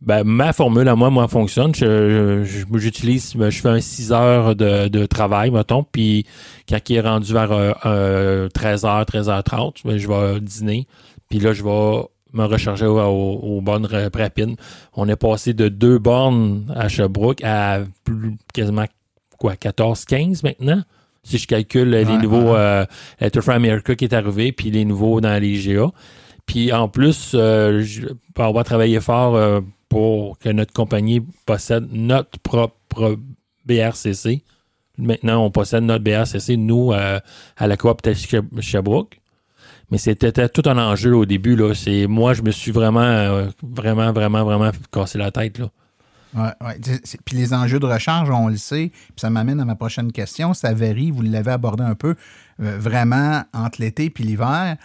Ben, 0.00 0.22
ma 0.22 0.52
formule 0.52 0.86
à 0.88 0.94
moi, 0.94 1.10
moi, 1.10 1.26
fonctionne. 1.26 1.74
Je- 1.74 2.44
je- 2.44 2.64
je- 2.72 2.78
J'utilise, 2.78 3.34
je 3.36 3.50
fais 3.60 3.68
un 3.68 3.80
6 3.80 4.12
heures 4.12 4.54
de, 4.54 4.86
de 4.88 5.06
travail, 5.06 5.50
mettons, 5.50 5.82
puis 5.82 6.24
quand 6.68 6.78
il 6.88 6.96
est 6.96 7.00
rendu 7.00 7.32
vers 7.32 7.50
euh, 7.50 7.72
euh, 7.84 8.48
13h, 8.48 9.04
13h30, 9.06 9.82
ben, 9.84 9.98
je 9.98 10.06
vais 10.06 10.40
dîner, 10.40 10.86
puis 11.28 11.40
là, 11.40 11.52
je 11.52 11.64
vais 11.64 12.02
me 12.32 12.44
recharger 12.44 12.86
aux, 12.86 12.96
aux- 13.00 13.60
bornes 13.60 13.86
ra- 13.86 14.08
rapides. 14.14 14.54
On 14.94 15.08
est 15.08 15.16
passé 15.16 15.52
de 15.52 15.68
deux 15.68 15.98
bornes 15.98 16.72
à 16.76 16.88
Sherbrooke 16.88 17.42
à 17.42 17.80
plus, 18.04 18.36
quasiment, 18.54 18.84
quoi, 19.38 19.56
14, 19.56 20.04
15 20.04 20.44
maintenant? 20.44 20.82
Si 21.24 21.38
je 21.38 21.46
calcule 21.48 21.92
euh, 21.92 22.04
les 22.04 22.12
Ouais, 22.12 22.18
nouveaux 22.22 22.52
ouais. 22.52 22.58
euh, 22.58 22.84
Electrify 23.20 23.50
America 23.50 23.94
qui 23.96 24.04
est 24.04 24.14
arrivé, 24.14 24.52
puis 24.52 24.70
les 24.70 24.84
nouveaux 24.84 25.20
dans 25.20 25.40
les 25.42 25.58
GA. 25.60 25.90
Puis 26.46 26.72
en 26.72 26.88
plus, 26.88 27.32
euh, 27.34 27.82
je- 27.82 28.06
on 28.38 28.52
va 28.52 28.62
travailler 28.62 29.00
fort 29.00 29.34
euh, 29.34 29.60
pour 29.88 30.38
que 30.38 30.48
notre 30.48 30.72
compagnie 30.72 31.20
possède 31.46 31.88
notre 31.92 32.38
propre 32.40 33.18
BRCC. 33.64 34.42
Maintenant, 34.98 35.44
on 35.44 35.50
possède 35.50 35.84
notre 35.84 36.04
BRCC, 36.04 36.56
nous, 36.56 36.92
euh, 36.92 37.20
à 37.56 37.66
la 37.66 37.76
coop 37.76 38.00
Sherbrooke. 38.60 39.20
Mais 39.90 39.98
c'était 39.98 40.48
tout 40.48 40.62
un 40.66 40.76
enjeu 40.76 41.16
au 41.16 41.24
début. 41.24 41.56
Là. 41.56 41.72
Moi, 42.08 42.34
je 42.34 42.42
me 42.42 42.50
suis 42.50 42.72
vraiment, 42.72 43.00
euh, 43.00 43.48
vraiment, 43.62 44.12
vraiment, 44.12 44.44
vraiment 44.44 44.70
cassé 44.92 45.16
la 45.16 45.30
tête. 45.30 45.58
Là. 45.58 45.70
Ouais, 46.34 46.50
ouais. 46.60 46.78
Puis 47.24 47.36
les 47.36 47.54
enjeux 47.54 47.80
de 47.80 47.86
recharge, 47.86 48.28
on 48.28 48.48
le 48.48 48.56
sait, 48.56 48.90
puis 48.92 49.14
ça 49.16 49.30
m'amène 49.30 49.60
à 49.60 49.64
ma 49.64 49.76
prochaine 49.76 50.12
question. 50.12 50.52
Ça 50.52 50.74
varie, 50.74 51.10
vous 51.10 51.22
l'avez 51.22 51.52
abordé 51.52 51.84
un 51.84 51.94
peu, 51.94 52.16
euh, 52.60 52.76
vraiment 52.78 53.44
entre 53.54 53.80
l'été 53.80 54.10
puis 54.10 54.24
l'hiver. 54.24 54.76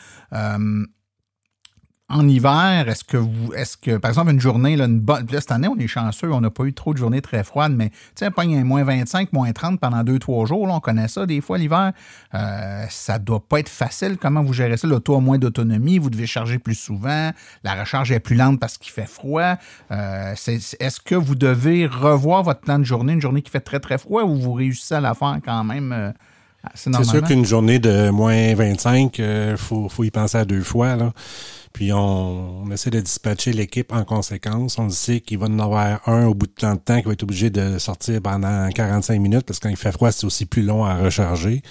En 2.10 2.28
hiver, 2.28 2.88
est-ce 2.90 3.04
que 3.04 3.18
vous, 3.18 3.54
est-ce 3.54 3.78
que, 3.78 3.98
par 3.98 4.10
exemple, 4.10 4.32
une 4.32 4.40
journée, 4.40 4.76
là, 4.76 4.86
une 4.86 5.00
bonne, 5.00 5.26
cette 5.32 5.52
année, 5.52 5.70
on 5.70 5.78
est 5.78 5.88
chanceux, 5.88 6.32
on 6.32 6.42
n'a 6.42 6.50
pas 6.50 6.66
eu 6.66 6.74
trop 6.74 6.94
de 6.94 6.98
journées 6.98 7.22
très 7.22 7.44
froides, 7.44 7.72
mais 7.72 7.90
tu 7.90 7.98
sais, 8.16 8.30
pogne 8.30 8.58
un 8.58 8.64
moins 8.66 8.84
25, 8.84 9.32
moins 9.32 9.52
30 9.52 9.80
pendant 9.80 10.04
2-3 10.04 10.46
jours, 10.46 10.68
là, 10.68 10.76
on 10.76 10.80
connaît 10.80 11.08
ça 11.08 11.26
des 11.26 11.40
fois 11.40 11.58
l'hiver. 11.58 11.94
Euh, 12.36 12.86
ça 12.90 13.20
doit 13.20 13.40
pas 13.48 13.60
être 13.60 13.70
facile. 13.70 14.18
Comment 14.20 14.44
vous 14.44 14.54
gérez 14.54 14.76
ça? 14.78 14.88
L'auto 14.88 15.16
a 15.16 15.22
moins 15.22 15.38
d'autonomie, 15.38 15.98
vous 15.98 16.10
devez 16.10 16.28
charger 16.28 16.60
plus 16.60 16.76
souvent, 16.76 17.32
la 17.64 17.80
recharge 17.80 18.12
est 18.12 18.20
plus 18.20 18.36
lente 18.36 18.60
parce 18.60 18.78
qu'il 18.78 18.92
fait 18.92 19.08
froid. 19.08 19.56
Euh, 19.92 20.34
est-ce 20.34 21.00
que 21.00 21.16
vous 21.16 21.36
devez 21.36 21.88
revoir 21.88 22.44
votre 22.44 22.62
plan 22.62 22.80
de 22.80 22.84
journée, 22.84 23.14
une 23.14 23.22
journée 23.22 23.42
qui 23.42 23.50
fait 23.50 23.62
très 23.62 23.80
très 23.80 23.98
froid, 23.98 24.24
ou 24.24 24.36
vous 24.36 24.54
réussissez 24.54 24.96
à 24.96 25.02
la 25.02 25.14
faire 25.14 25.40
quand 25.44 25.64
même 25.64 25.94
euh, 25.94 26.12
C'est 26.76 26.90
normalement? 26.90 27.12
sûr 27.12 27.24
qu'une 27.28 27.46
journée 27.46 27.80
de 27.80 28.10
moins 28.10 28.56
25, 28.56 29.18
il 29.20 29.56
faut, 29.58 29.90
faut 29.90 30.04
y 30.04 30.12
penser 30.12 30.38
à 30.38 30.46
deux 30.46 30.64
fois. 30.64 30.96
Là. 30.96 31.14
Puis 31.74 31.92
on, 31.92 32.64
on 32.64 32.72
essaie 32.72 32.92
de 32.92 33.00
dispatcher 33.02 33.52
l'équipe 33.52 33.92
en 33.92 34.04
conséquence. 34.06 34.78
On 34.78 34.90
sait 34.90 35.20
qu'il 35.20 35.40
va 35.40 35.48
en 35.48 35.60
avoir 35.60 36.08
un 36.08 36.28
au 36.28 36.36
bout 36.36 36.46
de 36.48 36.52
tant 36.52 36.76
de 36.76 36.80
temps 36.80 37.00
qui 37.00 37.08
va 37.08 37.14
être 37.14 37.24
obligé 37.24 37.50
de 37.50 37.80
sortir 37.80 38.22
pendant 38.22 38.70
45 38.70 39.20
minutes 39.20 39.44
parce 39.46 39.60
que 39.60 39.64
quand 39.64 39.72
il 39.72 39.78
fait 39.78 39.92
froid, 39.92 40.12
c'est 40.12 40.26
aussi 40.26 40.46
plus 40.46 40.62
long 40.62 40.86
à 40.86 40.96
recharger. 40.96 41.62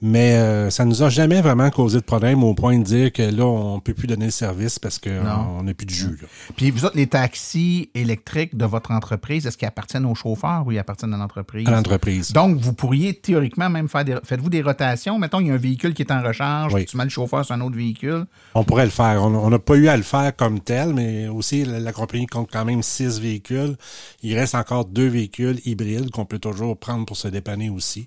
Mais 0.00 0.34
euh, 0.34 0.70
ça 0.70 0.84
nous 0.84 1.02
a 1.02 1.08
jamais 1.10 1.40
vraiment 1.40 1.70
causé 1.70 1.98
de 1.98 2.04
problème 2.04 2.44
au 2.44 2.54
point 2.54 2.78
de 2.78 2.84
dire 2.84 3.12
que 3.12 3.22
là, 3.22 3.44
on 3.44 3.80
peut 3.80 3.94
plus 3.94 4.06
donner 4.06 4.26
le 4.26 4.30
service 4.30 4.78
parce 4.78 4.98
qu'on 5.00 5.62
n'a 5.64 5.74
plus 5.74 5.86
de 5.86 5.90
jus. 5.90 6.18
là. 6.22 6.28
Puis 6.56 6.70
vous 6.70 6.84
autres, 6.84 6.96
les 6.96 7.08
taxis 7.08 7.90
électriques 7.96 8.56
de 8.56 8.64
votre 8.64 8.92
entreprise, 8.92 9.44
est-ce 9.46 9.58
qu'ils 9.58 9.66
appartiennent 9.66 10.06
aux 10.06 10.14
chauffeurs 10.14 10.62
ou 10.64 10.70
ils 10.70 10.78
appartiennent 10.78 11.14
à 11.14 11.16
l'entreprise? 11.16 11.66
À 11.66 11.72
l'entreprise. 11.72 12.30
Donc, 12.32 12.58
vous 12.58 12.72
pourriez 12.74 13.14
théoriquement 13.14 13.68
même 13.68 13.88
faire 13.88 14.04
des... 14.04 14.16
Faites-vous 14.22 14.50
des 14.50 14.62
rotations? 14.62 15.18
Mettons, 15.18 15.40
il 15.40 15.48
y 15.48 15.50
a 15.50 15.54
un 15.54 15.58
véhicule 15.58 15.94
qui 15.94 16.02
est 16.02 16.12
en 16.12 16.22
recharge, 16.22 16.74
Oui. 16.74 16.84
tu 16.86 16.96
mets 16.96 17.02
le 17.04 17.10
chauffeur 17.10 17.44
sur 17.44 17.56
un 17.56 17.60
autre 17.60 17.76
véhicule. 17.76 18.24
On 18.54 18.62
pourrait 18.62 18.84
le 18.84 18.90
faire. 18.90 19.20
On 19.24 19.50
n'a 19.50 19.58
pas 19.58 19.74
eu 19.74 19.88
à 19.88 19.96
le 19.96 20.04
faire 20.04 20.34
comme 20.36 20.60
tel, 20.60 20.94
mais 20.94 21.26
aussi 21.26 21.64
la, 21.64 21.80
la 21.80 21.92
compagnie 21.92 22.26
compte 22.26 22.48
quand 22.52 22.64
même 22.64 22.84
six 22.84 23.18
véhicules. 23.18 23.76
Il 24.22 24.38
reste 24.38 24.54
encore 24.54 24.84
deux 24.84 25.08
véhicules 25.08 25.58
hybrides 25.64 26.10
qu'on 26.12 26.24
peut 26.24 26.38
toujours 26.38 26.78
prendre 26.78 27.04
pour 27.04 27.16
se 27.16 27.26
dépanner 27.26 27.68
aussi. 27.68 28.04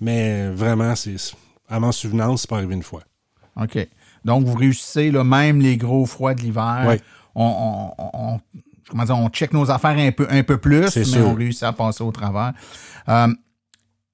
Mais 0.00 0.48
vraiment, 0.50 0.94
c'est 0.94 1.18
à 1.68 1.80
mon 1.80 1.92
souvenance, 1.92 2.42
c'est 2.42 2.50
pas 2.50 2.56
arrivé 2.58 2.74
une 2.74 2.82
fois. 2.82 3.02
OK. 3.56 3.88
Donc, 4.24 4.44
vous 4.44 4.54
réussissez, 4.54 5.10
là, 5.10 5.22
même 5.24 5.60
les 5.60 5.76
gros 5.76 6.06
froids 6.06 6.34
de 6.34 6.40
l'hiver. 6.42 6.84
Oui. 6.88 6.94
On, 7.34 7.92
on, 7.98 8.10
on- 8.34 8.40
comment 8.88 9.04
dire, 9.04 9.18
on 9.18 9.28
check 9.28 9.52
nos 9.52 9.70
affaires 9.70 9.96
un 9.98 10.12
peu, 10.12 10.26
un 10.30 10.42
peu 10.42 10.58
plus, 10.58 10.94
mais 10.96 11.04
sûr. 11.04 11.26
on 11.28 11.34
réussit 11.34 11.62
à 11.64 11.72
passer 11.72 12.02
au 12.04 12.12
travers. 12.12 12.52
Euh, 13.08 13.28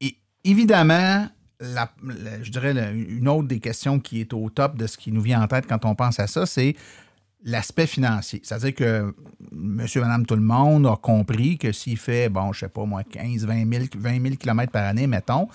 et 0.00 0.16
évidemment, 0.44 1.28
la- 1.60 1.90
la- 2.04 2.42
je 2.42 2.50
dirais 2.50 2.72
la- 2.72 2.90
une 2.90 3.28
autre 3.28 3.48
des 3.48 3.60
questions 3.60 3.98
qui 4.00 4.20
est 4.20 4.32
au 4.32 4.48
top 4.50 4.76
de 4.76 4.86
ce 4.86 4.96
qui 4.96 5.12
nous 5.12 5.20
vient 5.22 5.42
en 5.42 5.46
tête 5.48 5.66
quand 5.68 5.84
on 5.84 5.94
pense 5.94 6.18
à 6.20 6.26
ça, 6.26 6.46
c'est 6.46 6.74
l'aspect 7.44 7.86
financier. 7.86 8.40
C'est-à-dire 8.44 8.74
que 8.74 9.14
monsieur, 9.52 10.02
madame, 10.02 10.26
tout 10.26 10.36
le 10.36 10.42
monde 10.42 10.86
a 10.86 10.96
compris 10.96 11.56
que 11.58 11.72
s'il 11.72 11.96
fait, 11.96 12.28
bon, 12.28 12.52
je 12.52 12.60
sais 12.60 12.68
pas 12.68 12.84
moi, 12.84 13.02
15, 13.02 13.44
20 13.46 13.70
000, 13.70 13.84
20 13.96 14.22
000 14.22 14.34
km 14.36 14.70
par 14.70 14.84
année, 14.84 15.06
mettons, 15.06 15.48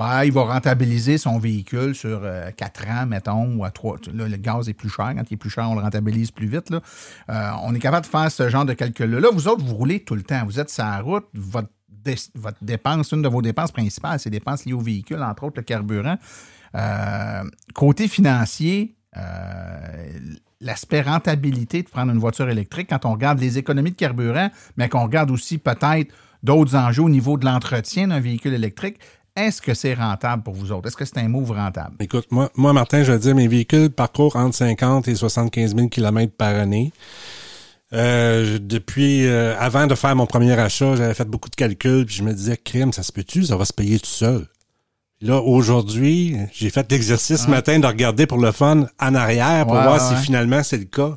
ben, 0.00 0.24
il 0.24 0.32
va 0.32 0.44
rentabiliser 0.44 1.18
son 1.18 1.38
véhicule 1.38 1.94
sur 1.94 2.22
4 2.56 2.88
ans, 2.88 3.06
mettons, 3.06 3.54
ou 3.54 3.64
à 3.66 3.70
3. 3.70 3.98
Là, 4.14 4.28
le 4.28 4.36
gaz 4.38 4.66
est 4.70 4.72
plus 4.72 4.88
cher. 4.88 5.12
Quand 5.14 5.24
il 5.30 5.34
est 5.34 5.36
plus 5.36 5.50
cher, 5.50 5.68
on 5.68 5.74
le 5.74 5.82
rentabilise 5.82 6.30
plus 6.30 6.46
vite. 6.46 6.70
Là. 6.70 6.80
Euh, 7.28 7.50
on 7.64 7.74
est 7.74 7.78
capable 7.78 8.06
de 8.06 8.10
faire 8.10 8.32
ce 8.32 8.48
genre 8.48 8.64
de 8.64 8.72
calcul-là. 8.72 9.20
Là, 9.20 9.28
vous 9.30 9.46
autres, 9.46 9.62
vous 9.62 9.74
roulez 9.74 10.00
tout 10.00 10.14
le 10.14 10.22
temps. 10.22 10.42
Vous 10.46 10.58
êtes 10.58 10.70
sur 10.70 10.84
la 10.84 11.02
route. 11.02 11.26
Votre, 11.34 11.68
votre 12.34 12.56
dépense, 12.62 13.12
une 13.12 13.20
de 13.20 13.28
vos 13.28 13.42
dépenses 13.42 13.72
principales, 13.72 14.18
c'est 14.18 14.30
dépenses 14.30 14.64
liées 14.64 14.72
au 14.72 14.80
véhicule, 14.80 15.22
entre 15.22 15.44
autres 15.44 15.58
le 15.58 15.64
carburant. 15.64 16.16
Euh, 16.74 17.42
côté 17.74 18.08
financier, 18.08 18.96
euh, 19.18 20.08
l'aspect 20.62 21.02
rentabilité 21.02 21.82
de 21.82 21.90
prendre 21.90 22.10
une 22.10 22.20
voiture 22.20 22.48
électrique, 22.48 22.88
quand 22.88 23.04
on 23.04 23.12
regarde 23.12 23.38
les 23.38 23.58
économies 23.58 23.90
de 23.90 23.96
carburant, 23.96 24.48
mais 24.78 24.88
qu'on 24.88 25.02
regarde 25.02 25.30
aussi 25.30 25.58
peut-être 25.58 26.10
d'autres 26.42 26.74
enjeux 26.74 27.02
au 27.02 27.10
niveau 27.10 27.36
de 27.36 27.44
l'entretien 27.44 28.08
d'un 28.08 28.20
véhicule 28.20 28.54
électrique, 28.54 28.98
est-ce 29.36 29.60
que 29.62 29.74
c'est 29.74 29.94
rentable 29.94 30.42
pour 30.42 30.54
vous 30.54 30.72
autres? 30.72 30.88
Est-ce 30.88 30.96
que 30.96 31.04
c'est 31.04 31.18
un 31.18 31.28
move 31.28 31.50
rentable? 31.52 31.94
Écoute, 32.00 32.26
moi, 32.30 32.50
moi, 32.56 32.72
Martin, 32.72 33.02
je 33.04 33.12
veux 33.12 33.18
dire, 33.18 33.34
mes 33.34 33.48
véhicules 33.48 33.90
parcourent 33.90 34.36
entre 34.36 34.54
50 34.56 35.08
et 35.08 35.14
75 35.14 35.74
000 35.76 35.88
km 35.88 36.32
par 36.36 36.54
année. 36.54 36.92
Euh, 37.92 38.58
depuis 38.60 39.26
euh, 39.26 39.58
avant 39.58 39.86
de 39.88 39.94
faire 39.96 40.14
mon 40.14 40.26
premier 40.26 40.52
achat, 40.52 40.94
j'avais 40.96 41.14
fait 41.14 41.24
beaucoup 41.24 41.48
de 41.48 41.56
calculs, 41.56 42.06
puis 42.06 42.14
je 42.16 42.22
me 42.22 42.32
disais, 42.32 42.56
crime, 42.56 42.92
ça 42.92 43.02
se 43.02 43.10
peut-tu, 43.12 43.44
ça 43.44 43.56
va 43.56 43.64
se 43.64 43.72
payer 43.72 43.98
tout 43.98 44.06
seul. 44.06 44.46
Là, 45.22 45.40
aujourd'hui, 45.40 46.36
j'ai 46.52 46.70
fait 46.70 46.90
l'exercice 46.90 47.42
ce 47.42 47.46
Ah. 47.46 47.50
matin 47.50 47.78
de 47.78 47.86
regarder 47.86 48.26
pour 48.26 48.38
le 48.38 48.52
fun 48.52 48.86
en 49.00 49.14
arrière 49.14 49.66
pour 49.66 49.74
Ouais, 49.74 49.82
voir 49.82 49.94
ouais. 50.10 50.16
si 50.16 50.24
finalement 50.24 50.62
c'est 50.62 50.78
le 50.78 50.84
cas. 50.84 51.16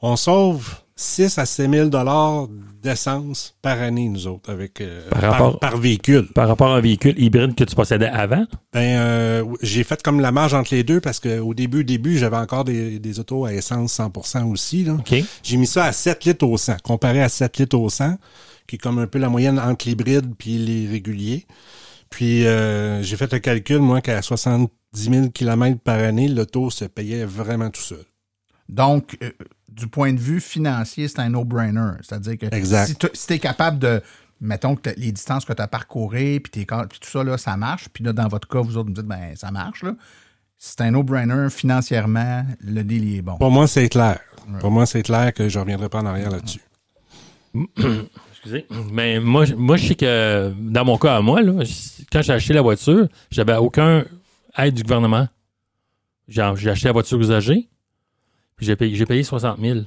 On 0.00 0.16
sauve 0.16 0.74
6 1.02 1.38
à 1.38 1.46
6 1.46 1.68
000 1.68 1.88
dollars 1.88 2.46
d'essence 2.82 3.54
par 3.62 3.80
année, 3.80 4.08
nous 4.08 4.26
autres, 4.26 4.50
avec 4.52 4.80
euh, 4.80 5.08
Par 5.10 5.20
par, 5.20 5.30
rapport- 5.32 5.58
par 5.58 5.76
véhicule. 5.76 6.26
Par 6.32 6.48
rapport 6.48 6.72
à 6.72 6.76
un 6.76 6.80
véhicule 6.80 7.14
hybride 7.20 7.54
que 7.54 7.64
tu 7.64 7.74
possédais 7.74 8.06
avant? 8.08 8.44
Ben, 8.72 8.98
euh, 9.00 9.44
j'ai 9.62 9.84
fait 9.84 10.02
comme 10.02 10.20
la 10.20 10.32
marge 10.32 10.54
entre 10.54 10.74
les 10.74 10.84
deux 10.84 11.00
parce 11.00 11.20
qu'au 11.20 11.54
début, 11.54 11.84
début, 11.84 12.18
j'avais 12.18 12.36
encore 12.36 12.64
des, 12.64 12.98
des 12.98 13.18
autos 13.20 13.44
à 13.44 13.52
essence 13.52 13.98
100% 13.98 14.44
aussi. 14.50 14.84
Là. 14.84 14.96
J'ai 15.42 15.56
mis 15.56 15.66
ça 15.66 15.84
à 15.84 15.92
7 15.92 16.24
litres 16.24 16.46
au 16.46 16.56
100, 16.56 16.76
comparé 16.82 17.22
à 17.22 17.28
7 17.28 17.58
litres 17.58 17.78
au 17.78 17.88
100, 17.90 18.16
qui 18.66 18.76
est 18.76 18.78
comme 18.78 18.98
un 18.98 19.06
peu 19.06 19.18
la 19.18 19.28
moyenne 19.28 19.58
entre 19.58 19.88
l'hybride 19.88 20.34
puis 20.38 20.58
les 20.58 20.88
réguliers. 20.88 21.46
Puis 22.10 22.46
euh, 22.46 23.02
j'ai 23.02 23.16
fait 23.16 23.32
le 23.32 23.38
calcul, 23.38 23.78
moi, 23.78 24.00
qu'à 24.00 24.20
70 24.22 24.68
000 24.94 25.28
km 25.30 25.78
par 25.80 25.98
année, 25.98 26.28
l'auto 26.28 26.70
se 26.70 26.84
payait 26.84 27.24
vraiment 27.24 27.70
tout 27.70 27.80
seul. 27.80 28.04
Donc, 28.68 29.16
euh, 29.22 29.30
du 29.74 29.86
point 29.88 30.12
de 30.12 30.18
vue 30.20 30.40
financier, 30.40 31.08
c'est 31.08 31.20
un 31.20 31.28
no-brainer. 31.30 31.92
C'est-à-dire 32.02 32.38
que 32.38 32.54
Exact. 32.54 33.06
si 33.14 33.26
tu 33.26 33.32
es 33.34 33.38
capable 33.38 33.78
de, 33.78 34.02
mettons 34.40 34.76
que 34.76 34.90
les 34.96 35.12
distances 35.12 35.44
que 35.44 35.52
tu 35.52 35.62
as 35.62 35.68
parcourées, 35.68 36.40
puis, 36.40 36.50
tes 36.50 36.66
puis 36.66 36.98
tout 37.00 37.08
ça, 37.10 37.24
là, 37.24 37.38
ça 37.38 37.56
marche. 37.56 37.88
Puis 37.88 38.04
là, 38.04 38.12
dans 38.12 38.28
votre 38.28 38.48
cas, 38.48 38.60
vous 38.60 38.76
autres, 38.76 38.88
vous 38.88 38.94
dites, 38.94 39.06
ben, 39.06 39.34
ça 39.36 39.50
marche. 39.50 39.82
là. 39.82 39.94
C'est 40.58 40.80
un 40.82 40.90
no-brainer. 40.92 41.48
Financièrement, 41.50 42.44
le 42.60 42.82
deal 42.82 43.04
il 43.04 43.16
est 43.18 43.22
bon. 43.22 43.36
Pour 43.38 43.50
moi, 43.50 43.66
c'est 43.66 43.88
clair. 43.88 44.20
Pour 44.60 44.70
moi, 44.70 44.86
c'est 44.86 45.02
clair 45.02 45.32
que 45.32 45.48
je 45.48 45.58
reviendrai 45.58 45.88
pas 45.88 46.00
en 46.00 46.06
arrière 46.06 46.30
là-dessus. 46.30 46.60
Excusez. 48.32 48.66
Mais 48.92 49.20
moi, 49.20 49.44
je- 49.44 49.54
moi, 49.54 49.76
je 49.76 49.86
sais 49.88 49.94
que 49.94 50.52
dans 50.58 50.84
mon 50.84 50.98
cas 50.98 51.16
à 51.16 51.20
moi, 51.20 51.42
là, 51.42 51.52
quand 52.10 52.22
j'ai 52.22 52.32
acheté 52.32 52.52
la 52.54 52.62
voiture, 52.62 53.08
j'avais 53.30 53.56
aucun 53.56 54.04
aide 54.58 54.74
du 54.74 54.82
gouvernement. 54.82 55.28
J'ai 56.28 56.48
j'ai 56.56 56.70
acheté 56.70 56.88
la 56.88 56.92
voiture 56.92 57.20
usagée, 57.20 57.68
j'ai 58.64 58.76
payé, 58.76 58.94
j'ai 58.94 59.06
payé 59.06 59.22
60 59.22 59.60
000. 59.60 59.78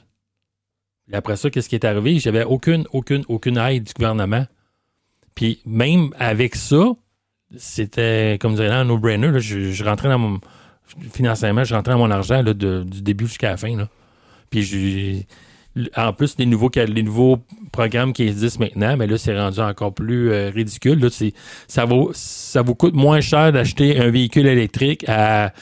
Et 1.12 1.16
après 1.16 1.36
ça, 1.36 1.50
qu'est-ce 1.50 1.70
qui 1.70 1.76
est 1.76 1.86
arrivé? 1.86 2.20
J'avais 2.20 2.44
aucune, 2.44 2.86
aucune, 2.92 3.24
aucune 3.28 3.58
aide 3.58 3.84
du 3.84 3.94
gouvernement. 3.94 4.46
Puis 5.36 5.62
même 5.66 6.10
avec 6.18 6.56
ça, 6.56 6.94
c'était, 7.58 8.38
comme 8.42 8.56
dirait 8.56 8.70
un 8.70 8.86
no-brainer. 8.86 9.32
là, 9.32 9.40
Je, 9.40 9.84
rentrais 9.84 10.10
dans 10.10 10.20
mon. 10.20 10.40
Financièrement, 11.12 11.64
je 11.64 11.74
rentrais 11.76 11.94
dans 11.94 12.00
mon 12.00 12.12
argent 12.12 12.42
là, 12.42 12.54
de- 12.54 12.84
du 12.84 13.02
début 13.02 13.28
jusqu'à 13.28 13.52
la 13.52 13.58
fin. 13.58 13.76
Là. 13.76 13.90
Puis 14.50 15.26
en 15.96 16.14
plus, 16.14 16.36
les 16.38 16.46
nouveaux, 16.46 16.70
les 16.76 17.04
nouveaux 17.04 17.38
programmes 17.72 18.14
qui 18.14 18.24
existent 18.24 18.64
maintenant, 18.64 18.96
mais 18.96 19.08
là, 19.08 19.18
c'est 19.18 19.38
rendu 19.38 19.60
encore 19.60 19.94
plus 19.94 20.32
euh, 20.32 20.50
ridicule. 20.50 21.00
Là, 21.00 21.10
c'est- 21.10 21.34
ça, 21.68 21.86
ça 22.14 22.62
vous 22.62 22.76
coûte 22.76 22.94
moins 22.96 23.20
cher 23.20 23.52
d'acheter 23.52 24.00
un 24.00 24.10
véhicule 24.10 24.48
électrique 24.48 25.04
à 25.08 25.54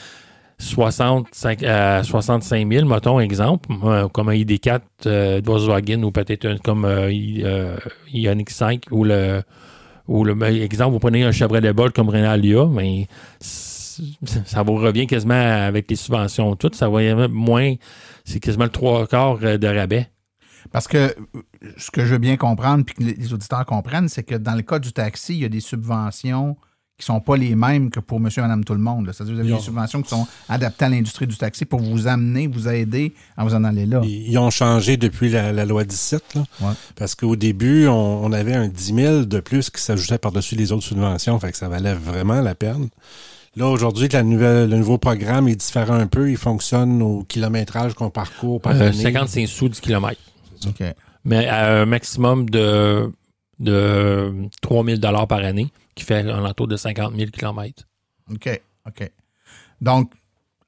65, 0.58 1.62
à 1.64 2.02
65 2.02 2.72
000, 2.72 2.86
mettons, 2.86 3.20
exemple, 3.20 3.68
euh, 3.84 4.08
comme 4.08 4.28
un 4.28 4.34
ID4 4.34 4.80
euh, 5.06 5.40
de 5.40 5.46
Volkswagen 5.46 6.02
ou 6.02 6.10
peut-être 6.10 6.60
comme 6.62 6.84
euh, 6.84 7.10
euh, 7.12 7.76
Ioniq 8.12 8.50
5 8.50 8.84
ou 8.90 9.04
le, 9.04 9.42
ou 10.08 10.24
le 10.24 10.34
ben, 10.34 10.54
exemple, 10.54 10.92
vous 10.92 10.98
prenez 11.00 11.24
un 11.24 11.32
Chevrolet 11.32 11.72
Bolt 11.72 11.94
comme 11.94 12.08
Renault 12.08 12.28
Alia, 12.30 12.66
mais 12.66 13.06
c- 13.40 14.02
ça 14.44 14.62
vous 14.62 14.74
revient 14.76 15.06
quasiment 15.06 15.34
avec 15.34 15.90
les 15.90 15.96
subventions 15.96 16.54
toutes, 16.56 16.74
ça 16.74 16.88
va 16.88 17.28
moins, 17.28 17.74
c'est 18.24 18.40
quasiment 18.40 18.64
le 18.64 18.70
trois 18.70 19.06
quarts 19.06 19.38
euh, 19.42 19.58
de 19.58 19.66
rabais. 19.66 20.08
Parce 20.72 20.88
que 20.88 20.96
euh, 20.98 21.12
ce 21.76 21.90
que 21.90 22.04
je 22.04 22.12
veux 22.12 22.18
bien 22.18 22.36
comprendre, 22.36 22.84
puis 22.84 22.94
que 22.94 23.02
les 23.02 23.34
auditeurs 23.34 23.66
comprennent, 23.66 24.08
c'est 24.08 24.22
que 24.22 24.34
dans 24.34 24.54
le 24.54 24.62
cas 24.62 24.78
du 24.78 24.92
taxi, 24.92 25.34
il 25.34 25.40
y 25.42 25.44
a 25.44 25.48
des 25.48 25.60
subventions 25.60 26.56
qui 26.96 27.04
sont 27.04 27.18
pas 27.20 27.36
les 27.36 27.56
mêmes 27.56 27.90
que 27.90 27.98
pour 27.98 28.20
monsieur 28.20 28.40
et 28.40 28.44
madame 28.44 28.64
tout 28.64 28.72
le 28.72 28.78
monde. 28.80 29.10
C'est-à-dire 29.12 29.34
que 29.34 29.40
vous 29.40 29.46
avez 29.48 29.56
des 29.58 29.60
subventions 29.64 30.00
qui 30.00 30.10
sont 30.10 30.26
adaptées 30.48 30.84
à 30.84 30.88
l'industrie 30.88 31.26
du 31.26 31.36
taxi 31.36 31.64
pour 31.64 31.80
vous 31.80 32.06
amener, 32.06 32.46
vous 32.46 32.68
aider 32.68 33.14
à 33.36 33.44
vous 33.44 33.52
en 33.54 33.64
aller 33.64 33.84
là. 33.84 34.00
Ils 34.04 34.38
ont 34.38 34.50
changé 34.50 34.96
depuis 34.96 35.28
la, 35.28 35.52
la 35.52 35.64
loi 35.64 35.82
17, 35.84 36.34
là. 36.36 36.44
Ouais. 36.60 36.72
Parce 36.94 37.16
qu'au 37.16 37.34
début, 37.34 37.88
on, 37.88 38.24
on 38.24 38.32
avait 38.32 38.54
un 38.54 38.68
10 38.68 38.94
000 38.94 39.24
de 39.24 39.40
plus 39.40 39.70
qui 39.70 39.82
s'ajoutait 39.82 40.18
par-dessus 40.18 40.54
les 40.54 40.70
autres 40.70 40.84
subventions, 40.84 41.38
fait 41.40 41.50
que 41.50 41.56
ça 41.58 41.68
valait 41.68 41.94
vraiment 41.94 42.40
la 42.40 42.54
peine. 42.54 42.88
Là, 43.56 43.66
aujourd'hui, 43.68 44.08
que 44.08 44.16
la 44.16 44.22
nouvelle, 44.22 44.68
le 44.70 44.76
nouveau 44.76 44.98
programme 44.98 45.48
est 45.48 45.56
différent 45.56 45.94
un 45.94 46.06
peu. 46.08 46.30
Il 46.30 46.36
fonctionne 46.36 47.02
au 47.02 47.22
kilométrage 47.24 47.94
qu'on 47.94 48.10
parcourt 48.10 48.60
par 48.60 48.72
Euh, 48.74 48.88
année. 48.88 49.02
55 49.02 49.46
sous 49.48 49.68
du 49.68 49.80
kilomètre. 49.80 50.20
Mais 51.24 51.46
à 51.48 51.80
un 51.82 51.86
maximum 51.86 52.48
de, 52.50 53.10
de 53.58 54.32
3 54.60 54.84
000 54.84 55.00
par 55.26 55.38
année, 55.38 55.68
qui 55.94 56.04
fait 56.04 56.20
un 56.30 56.44
entour 56.44 56.66
de 56.68 56.76
50 56.76 57.14
000 57.16 57.30
km. 57.30 57.84
OK. 58.32 58.60
OK. 58.86 59.10
Donc, 59.80 60.12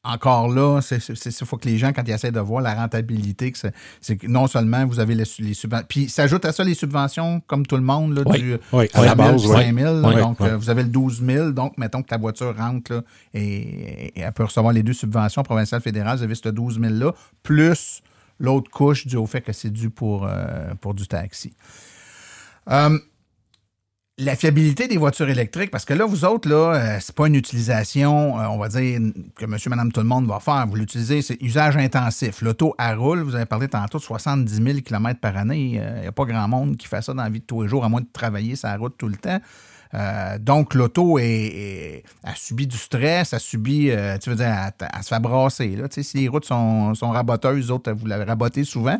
encore 0.04 0.48
là, 0.48 0.80
c'est 0.82 0.98
il 1.08 1.32
faut 1.46 1.56
que 1.56 1.66
les 1.68 1.78
gens, 1.78 1.92
quand 1.92 2.04
ils 2.06 2.12
essaient 2.12 2.30
de 2.30 2.38
voir 2.38 2.62
la 2.62 2.74
rentabilité, 2.76 3.50
que 3.50 3.58
c'est- 4.00 4.16
que 4.16 4.26
non 4.28 4.46
seulement 4.46 4.86
vous 4.86 5.00
avez 5.00 5.16
les, 5.16 5.24
les 5.40 5.52
subventions, 5.54 5.86
puis 5.88 6.08
s'ajoute 6.08 6.44
à 6.44 6.52
ça 6.52 6.62
les 6.62 6.74
subventions, 6.74 7.40
comme 7.48 7.66
tout 7.66 7.74
le 7.74 7.82
monde, 7.82 8.16
là, 8.16 8.22
Oui. 8.26 8.38
du 8.38 8.56
Oui, 8.72 8.84
à 8.84 8.88
3 8.88 9.04
la 9.04 9.14
000, 9.16 9.16
base, 9.32 9.42
du 9.42 9.48
oui. 9.48 9.54
5 9.54 9.74
000, 9.78 10.00
là, 10.00 10.08
Oui, 10.08 10.16
donc 10.16 10.38
oui. 10.38 10.46
euh, 10.48 10.56
vous 10.56 10.70
avez 10.70 10.84
le 10.84 10.90
12 10.90 11.24
000, 11.26 11.50
donc 11.50 11.76
mettons 11.76 12.02
que 12.02 12.08
ta 12.08 12.18
voiture 12.18 12.56
rentre 12.56 12.92
là, 12.92 13.02
et, 13.34 14.16
et 14.16 14.20
elle 14.20 14.32
peut 14.32 14.44
recevoir 14.44 14.72
les 14.72 14.84
deux 14.84 14.92
subventions 14.92 15.42
provinciales, 15.42 15.80
fédérales, 15.82 16.18
vous 16.18 16.22
avez 16.24 16.36
ce 16.36 16.48
12 16.50 16.78
000-là, 16.78 17.12
plus 17.42 18.00
l'autre 18.38 18.70
couche 18.70 19.08
due 19.08 19.16
au 19.16 19.26
fait 19.26 19.40
que 19.40 19.52
c'est 19.52 19.70
dû 19.70 19.90
pour, 19.90 20.24
euh, 20.28 20.72
pour 20.80 20.94
du 20.94 21.08
taxi. 21.08 21.52
Euh, 22.70 22.96
la 24.18 24.34
fiabilité 24.34 24.88
des 24.88 24.96
voitures 24.96 25.28
électriques, 25.28 25.70
parce 25.70 25.84
que 25.84 25.92
là, 25.92 26.06
vous 26.06 26.24
autres, 26.24 26.48
là, 26.48 26.74
euh, 26.74 26.98
c'est 27.00 27.14
pas 27.14 27.26
une 27.26 27.34
utilisation, 27.34 28.40
euh, 28.40 28.46
on 28.46 28.56
va 28.56 28.68
dire, 28.68 28.98
que 29.34 29.44
monsieur, 29.44 29.68
madame, 29.68 29.92
tout 29.92 30.00
le 30.00 30.06
monde 30.06 30.26
va 30.26 30.40
faire. 30.40 30.66
Vous 30.66 30.76
l'utilisez, 30.76 31.20
c'est 31.20 31.40
usage 31.42 31.76
intensif. 31.76 32.40
L'auto, 32.40 32.74
elle 32.78 32.96
roule, 32.96 33.20
vous 33.20 33.34
avez 33.34 33.44
parlé 33.44 33.68
tantôt 33.68 33.98
de 33.98 34.02
70 34.02 34.54
000 34.54 34.78
km 34.80 35.20
par 35.20 35.36
année. 35.36 35.82
Il 35.96 36.00
n'y 36.00 36.06
a 36.06 36.12
pas 36.12 36.24
grand 36.24 36.48
monde 36.48 36.76
qui 36.76 36.86
fait 36.86 37.02
ça 37.02 37.12
dans 37.12 37.22
la 37.22 37.28
vie 37.28 37.40
de 37.40 37.44
tous 37.44 37.62
les 37.62 37.68
jours, 37.68 37.84
à 37.84 37.88
moins 37.88 38.00
de 38.00 38.08
travailler 38.10 38.56
sa 38.56 38.74
route 38.76 38.94
tout 38.96 39.08
le 39.08 39.16
temps. 39.16 39.40
Euh, 39.94 40.38
donc, 40.38 40.74
l'auto 40.74 41.18
est, 41.18 42.02
a 42.24 42.34
subi 42.34 42.66
du 42.66 42.76
stress, 42.76 43.32
a 43.32 43.38
subi, 43.38 43.90
euh, 43.90 44.18
tu 44.18 44.30
veux 44.30 44.36
dire, 44.36 44.46
elle, 44.46 44.88
elle 44.94 45.02
se 45.02 45.08
fait 45.08 45.20
brasser. 45.20 45.76
Là. 45.76 45.86
Si 45.90 46.16
les 46.16 46.28
routes 46.28 46.44
sont, 46.44 46.94
sont 46.94 47.10
raboteuses, 47.10 47.70
autres, 47.70 47.92
vous 47.92 48.06
l'avez 48.06 48.24
raboté 48.24 48.64
souvent. 48.64 48.98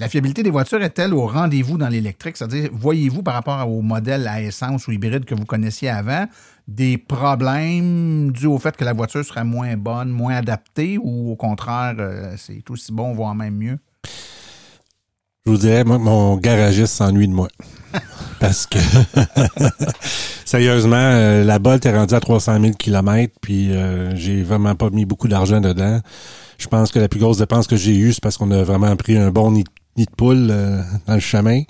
La 0.00 0.08
fiabilité 0.08 0.44
des 0.44 0.50
voitures 0.50 0.80
est-elle 0.80 1.12
au 1.12 1.26
rendez-vous 1.26 1.76
dans 1.76 1.88
l'électrique? 1.88 2.36
C'est-à-dire, 2.36 2.70
voyez-vous 2.72 3.24
par 3.24 3.34
rapport 3.34 3.68
au 3.68 3.82
modèle 3.82 4.28
à 4.28 4.40
essence 4.40 4.86
ou 4.86 4.92
hybride 4.92 5.24
que 5.24 5.34
vous 5.34 5.44
connaissiez 5.44 5.88
avant, 5.88 6.26
des 6.68 6.98
problèmes 6.98 8.30
dus 8.30 8.46
au 8.46 8.58
fait 8.60 8.76
que 8.76 8.84
la 8.84 8.92
voiture 8.92 9.24
serait 9.24 9.42
moins 9.42 9.76
bonne, 9.76 10.10
moins 10.10 10.36
adaptée 10.36 10.98
ou 11.02 11.32
au 11.32 11.34
contraire, 11.34 11.96
euh, 11.98 12.34
c'est 12.36 12.62
aussi 12.70 12.92
bon, 12.92 13.12
voire 13.12 13.34
même 13.34 13.56
mieux? 13.56 13.78
Je 15.44 15.50
vous 15.50 15.58
dirais, 15.58 15.82
moi, 15.82 15.98
mon 15.98 16.36
garagiste 16.36 16.94
s'ennuie 16.94 17.26
de 17.26 17.32
moi. 17.32 17.48
Parce 18.38 18.66
que, 18.66 18.78
sérieusement, 20.44 20.94
euh, 20.94 21.42
la 21.42 21.58
Bolt 21.58 21.84
est 21.84 21.96
rendue 21.96 22.14
à 22.14 22.20
300 22.20 22.60
000 22.60 22.74
km, 22.74 23.34
puis 23.40 23.72
euh, 23.72 24.14
j'ai 24.14 24.44
vraiment 24.44 24.76
pas 24.76 24.90
mis 24.90 25.06
beaucoup 25.06 25.26
d'argent 25.26 25.60
dedans. 25.60 26.00
Je 26.56 26.68
pense 26.68 26.92
que 26.92 27.00
la 27.00 27.08
plus 27.08 27.18
grosse 27.18 27.38
dépense 27.38 27.66
que 27.66 27.74
j'ai 27.74 27.96
eue, 27.96 28.12
c'est 28.12 28.22
parce 28.22 28.36
qu'on 28.36 28.52
a 28.52 28.62
vraiment 28.62 28.94
pris 28.94 29.16
un 29.16 29.30
bon 29.30 29.50
nid, 29.52 29.64
nid 29.98 30.06
de 30.06 30.10
poule 30.16 30.48
euh, 30.50 30.80
dans 31.06 31.14
le 31.14 31.20
chemin. 31.20 31.62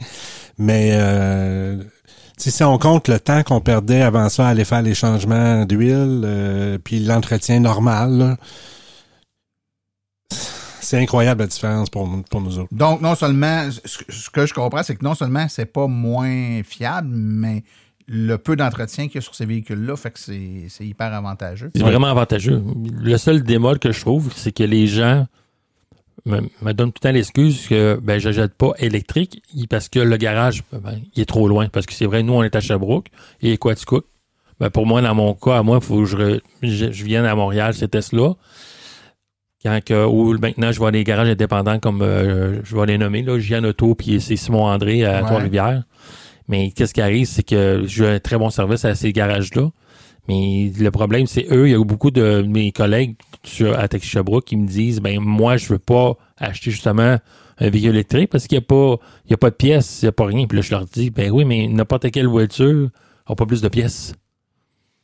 Mais 0.58 0.90
euh, 0.92 1.82
si 2.36 2.62
on 2.62 2.78
compte 2.78 3.08
le 3.08 3.18
temps 3.18 3.42
qu'on 3.42 3.60
perdait 3.60 4.02
avant 4.02 4.28
ça 4.28 4.46
à 4.46 4.50
aller 4.50 4.64
faire 4.64 4.82
les 4.82 4.94
changements 4.94 5.64
d'huile, 5.64 6.22
euh, 6.24 6.78
puis 6.82 7.00
l'entretien 7.00 7.58
normal, 7.60 8.18
là, 8.18 8.36
c'est 10.80 10.98
incroyable 10.98 11.42
la 11.42 11.46
différence 11.48 11.90
pour, 11.90 12.08
pour 12.30 12.40
nous 12.40 12.58
autres. 12.58 12.68
Donc, 12.72 13.00
non 13.00 13.14
seulement, 13.14 13.68
ce 13.84 13.98
que- 13.98 14.12
ce 14.12 14.30
que 14.30 14.46
je 14.46 14.54
comprends, 14.54 14.82
c'est 14.82 14.96
que 14.96 15.04
non 15.04 15.14
seulement 15.14 15.46
c'est 15.48 15.66
pas 15.66 15.86
moins 15.86 16.62
fiable, 16.64 17.10
mais 17.12 17.62
le 18.06 18.36
peu 18.38 18.56
d'entretien 18.56 19.06
qu'il 19.06 19.16
y 19.16 19.18
a 19.18 19.20
sur 19.20 19.34
ces 19.34 19.44
véhicules-là 19.44 19.94
fait 19.96 20.10
que 20.10 20.18
c'est 20.18 20.64
c'est 20.70 20.86
hyper 20.86 21.12
avantageux. 21.12 21.70
C'est 21.74 21.82
vraiment 21.82 22.06
avantageux. 22.06 22.62
Le 23.02 23.18
seul 23.18 23.42
démol 23.42 23.78
que 23.78 23.92
je 23.92 24.00
trouve, 24.00 24.32
c'est 24.34 24.52
que 24.52 24.62
les 24.62 24.86
gens 24.86 25.26
me, 26.26 26.40
me 26.62 26.72
donnent 26.72 26.92
tout 26.92 27.00
le 27.02 27.08
temps 27.08 27.12
l'excuse 27.14 27.66
que 27.68 27.98
ben, 28.02 28.18
je 28.18 28.30
jette 28.30 28.54
pas 28.54 28.72
électrique 28.78 29.42
parce 29.70 29.88
que 29.88 29.98
le 30.00 30.16
garage 30.16 30.62
ben, 30.72 30.98
il 31.14 31.22
est 31.22 31.26
trop 31.26 31.48
loin. 31.48 31.68
Parce 31.68 31.86
que 31.86 31.92
c'est 31.92 32.06
vrai, 32.06 32.22
nous, 32.22 32.34
on 32.34 32.42
est 32.42 32.54
à 32.56 32.60
Sherbrooke 32.60 33.08
et 33.42 33.56
Quaticook. 33.56 34.04
Ben, 34.60 34.70
pour 34.70 34.86
moi, 34.86 35.00
dans 35.02 35.14
mon 35.14 35.34
cas, 35.34 35.58
à 35.58 35.62
moi, 35.62 35.78
il 35.80 35.84
faut 35.86 35.98
que 36.00 36.04
je, 36.06 36.16
re- 36.16 36.40
je, 36.62 36.90
je 36.92 37.04
vienne 37.04 37.24
à 37.24 37.34
Montréal, 37.34 37.74
c'est 37.74 37.88
Tesla. 37.88 38.34
Quand 39.62 39.80
que, 39.84 40.04
ou 40.06 40.38
maintenant, 40.38 40.70
je 40.70 40.78
vois 40.78 40.92
des 40.92 41.02
garages 41.04 41.28
indépendants 41.28 41.78
comme 41.80 42.02
euh, 42.02 42.60
je 42.64 42.76
vais 42.76 42.86
les 42.86 42.98
nommer, 42.98 43.22
là, 43.22 43.38
Gian 43.40 43.64
Auto, 43.64 43.94
puis 43.94 44.20
c'est 44.20 44.36
Simon 44.36 44.64
André 44.66 45.04
à 45.04 45.20
Ouais. 45.20 45.26
Trois-Rivières. 45.26 45.82
Mais 46.46 46.70
qu'est-ce 46.70 46.94
qui 46.94 47.00
arrive, 47.00 47.26
c'est 47.26 47.42
que 47.42 47.82
j'ai 47.86 48.06
un 48.06 48.18
très 48.20 48.38
bon 48.38 48.50
service 48.50 48.84
à 48.84 48.94
ces 48.94 49.12
garages-là. 49.12 49.68
Mais 50.28 50.70
le 50.78 50.90
problème, 50.90 51.26
c'est 51.26 51.46
eux, 51.50 51.68
il 51.68 51.72
y 51.72 51.74
a 51.74 51.82
beaucoup 51.82 52.10
de 52.10 52.42
mes 52.46 52.70
collègues 52.70 53.16
sur, 53.44 53.78
à 53.78 53.88
Taxi 53.88 54.08
Sherbrooke 54.08 54.44
qui 54.44 54.56
me 54.56 54.66
disent 54.66 55.00
ben 55.00 55.18
moi, 55.20 55.56
je 55.56 55.68
veux 55.68 55.78
pas 55.78 56.16
acheter 56.36 56.70
justement 56.70 57.18
un 57.60 57.70
véhicule 57.70 57.90
électrique 57.90 58.30
parce 58.30 58.46
qu'il 58.46 58.56
n'y 58.58 58.64
a, 58.64 58.66
pas- 58.66 58.96
il 59.24 59.30
y 59.30 59.34
a 59.34 59.36
pas 59.38 59.50
de 59.50 59.54
pièces, 59.56 60.02
il 60.02 60.04
n'y 60.04 60.08
a 60.10 60.12
pas 60.12 60.26
rien. 60.26 60.46
Puis 60.46 60.56
là, 60.56 60.62
je 60.62 60.70
leur 60.70 60.84
dis, 60.84 61.10
ben 61.10 61.30
oui, 61.30 61.44
mais 61.44 61.66
n'importe 61.66 62.10
quelle 62.10 62.26
voiture 62.28 62.90
n'a 63.28 63.34
pas 63.34 63.46
plus 63.46 63.62
de 63.62 63.68
pièces. 63.68 64.12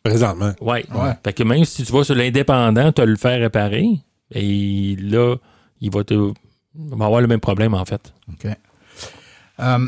Présentement. 0.03 0.53
Ouais. 0.61 0.85
Ouais. 0.95 1.13
Fait 1.25 1.33
que 1.33 1.43
même 1.43 1.65
si 1.65 1.83
tu 1.85 1.91
vas 1.93 2.05
sur 2.05 2.15
l'indépendant, 2.15 2.93
tu 2.93 3.01
as 3.01 3.07
le 3.07 3.17
faire 3.17 3.41
réparer, 3.41 3.87
et 4.31 4.97
là, 5.01 5.37
il 5.81 5.91
va 5.91 6.05
te. 6.05 6.15
va 6.75 7.07
avoir 7.07 7.23
le 7.23 7.27
même 7.27 7.41
problème, 7.41 7.73
en 7.75 7.85
fait. 7.87 8.13
OK. 8.31 8.47
Euh, 9.61 9.79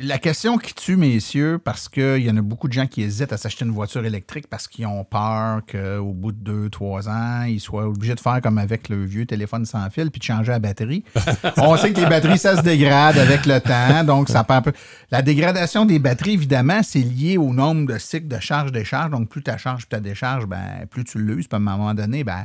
la 0.00 0.18
question 0.18 0.58
qui 0.58 0.74
tue, 0.74 0.96
messieurs, 0.96 1.58
parce 1.58 1.88
qu'il 1.88 2.18
y 2.18 2.30
en 2.30 2.36
a 2.36 2.40
beaucoup 2.40 2.68
de 2.68 2.72
gens 2.72 2.86
qui 2.86 3.02
hésitent 3.02 3.32
à 3.32 3.36
s'acheter 3.36 3.64
une 3.64 3.72
voiture 3.72 4.04
électrique 4.04 4.46
parce 4.48 4.68
qu'ils 4.68 4.86
ont 4.86 5.02
peur 5.02 5.62
qu'au 5.68 6.12
bout 6.12 6.30
de 6.30 6.38
deux, 6.38 6.70
trois 6.70 7.08
ans, 7.08 7.42
ils 7.42 7.58
soient 7.58 7.88
obligés 7.88 8.14
de 8.14 8.20
faire 8.20 8.40
comme 8.40 8.58
avec 8.58 8.88
le 8.88 9.04
vieux 9.04 9.26
téléphone 9.26 9.66
sans 9.66 9.90
fil 9.90 10.12
puis 10.12 10.20
de 10.20 10.24
changer 10.24 10.52
la 10.52 10.60
batterie. 10.60 11.02
On 11.56 11.76
sait 11.76 11.92
que 11.92 12.00
les 12.00 12.06
batteries, 12.06 12.38
ça 12.38 12.56
se 12.56 12.62
dégrade 12.62 13.18
avec 13.18 13.44
le 13.44 13.60
temps, 13.60 14.04
donc 14.04 14.28
ça 14.28 14.44
prend 14.44 14.56
un 14.56 14.62
peu. 14.62 14.72
La 15.10 15.20
dégradation 15.20 15.84
des 15.84 15.98
batteries, 15.98 16.34
évidemment, 16.34 16.80
c'est 16.84 17.00
lié 17.00 17.36
au 17.36 17.52
nombre 17.52 17.92
de 17.92 17.98
cycles 17.98 18.28
de 18.28 18.38
charge-décharge. 18.38 19.10
Donc, 19.10 19.28
plus 19.28 19.42
tu 19.42 19.50
charge, 19.58 19.88
plus 19.88 19.96
tu 19.96 20.02
décharge, 20.02 20.46
ben, 20.46 20.86
plus 20.88 21.02
tu 21.02 21.18
l'uses. 21.18 21.48
Puis 21.48 21.56
à 21.56 21.56
un 21.56 21.58
moment 21.58 21.92
donné, 21.94 22.22
ben, 22.22 22.44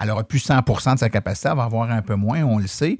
elle 0.00 0.10
aura 0.10 0.24
plus 0.24 0.44
100% 0.44 0.94
de 0.94 0.98
sa 0.98 1.08
capacité, 1.08 1.48
elle 1.48 1.58
va 1.58 1.62
avoir 1.62 1.92
un 1.92 2.02
peu 2.02 2.16
moins, 2.16 2.42
on 2.42 2.58
le 2.58 2.66
sait. 2.66 2.98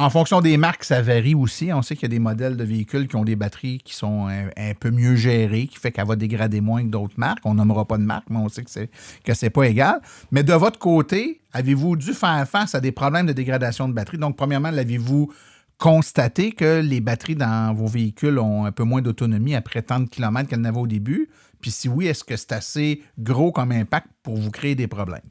En 0.00 0.08
fonction 0.08 0.40
des 0.40 0.56
marques, 0.56 0.84
ça 0.84 1.02
varie 1.02 1.34
aussi. 1.34 1.70
On 1.74 1.82
sait 1.82 1.94
qu'il 1.94 2.04
y 2.04 2.06
a 2.06 2.16
des 2.16 2.18
modèles 2.18 2.56
de 2.56 2.64
véhicules 2.64 3.06
qui 3.06 3.16
ont 3.16 3.24
des 3.24 3.36
batteries 3.36 3.82
qui 3.84 3.94
sont 3.94 4.28
un, 4.28 4.72
peu 4.80 4.90
mieux 4.90 5.14
gérées, 5.14 5.66
qui 5.66 5.76
fait 5.76 5.92
qu'elle 5.92 6.06
va 6.06 6.16
dégrader 6.16 6.62
moins 6.62 6.82
que 6.82 6.88
d'autres 6.88 7.18
marques. 7.18 7.44
On 7.44 7.52
nommera 7.52 7.84
pas 7.84 7.98
de 7.98 8.04
marque, 8.04 8.30
mais 8.30 8.38
on 8.38 8.48
sait 8.48 8.64
que 8.64 8.70
c'est 8.70 8.88
que 9.22 9.34
c'est 9.34 9.50
pas 9.50 9.68
égal. 9.68 10.00
Mais 10.30 10.42
de 10.42 10.54
votre 10.54 10.78
côté, 10.78 11.42
avez-vous 11.52 11.96
dû 11.96 12.14
faire 12.14 12.48
face 12.48 12.74
à 12.74 12.80
des 12.80 12.92
problèmes 12.92 13.26
de 13.26 13.34
dégradation 13.34 13.90
de 13.90 13.92
batterie? 13.92 14.16
Donc, 14.16 14.38
premièrement, 14.38 14.70
l'avez-vous 14.70 15.34
constaté 15.76 16.52
que 16.52 16.80
les 16.80 17.02
batteries 17.02 17.36
dans 17.36 17.74
vos 17.74 17.86
véhicules 17.86 18.38
ont 18.38 18.64
un 18.64 18.72
peu 18.72 18.84
moins 18.84 19.02
d'autonomie 19.02 19.54
après 19.54 19.82
tant 19.82 20.00
de 20.00 20.08
kilomètres 20.08 20.48
qu'elles 20.48 20.62
n'avaient 20.62 20.80
au 20.80 20.86
début? 20.86 21.28
Puis 21.60 21.72
si 21.72 21.90
oui, 21.90 22.06
est-ce 22.06 22.24
que 22.24 22.38
c'est 22.38 22.52
assez 22.52 23.02
gros 23.18 23.52
comme 23.52 23.70
impact 23.70 24.06
pour 24.22 24.38
vous 24.38 24.50
créer 24.50 24.74
des 24.74 24.86
problèmes? 24.86 25.28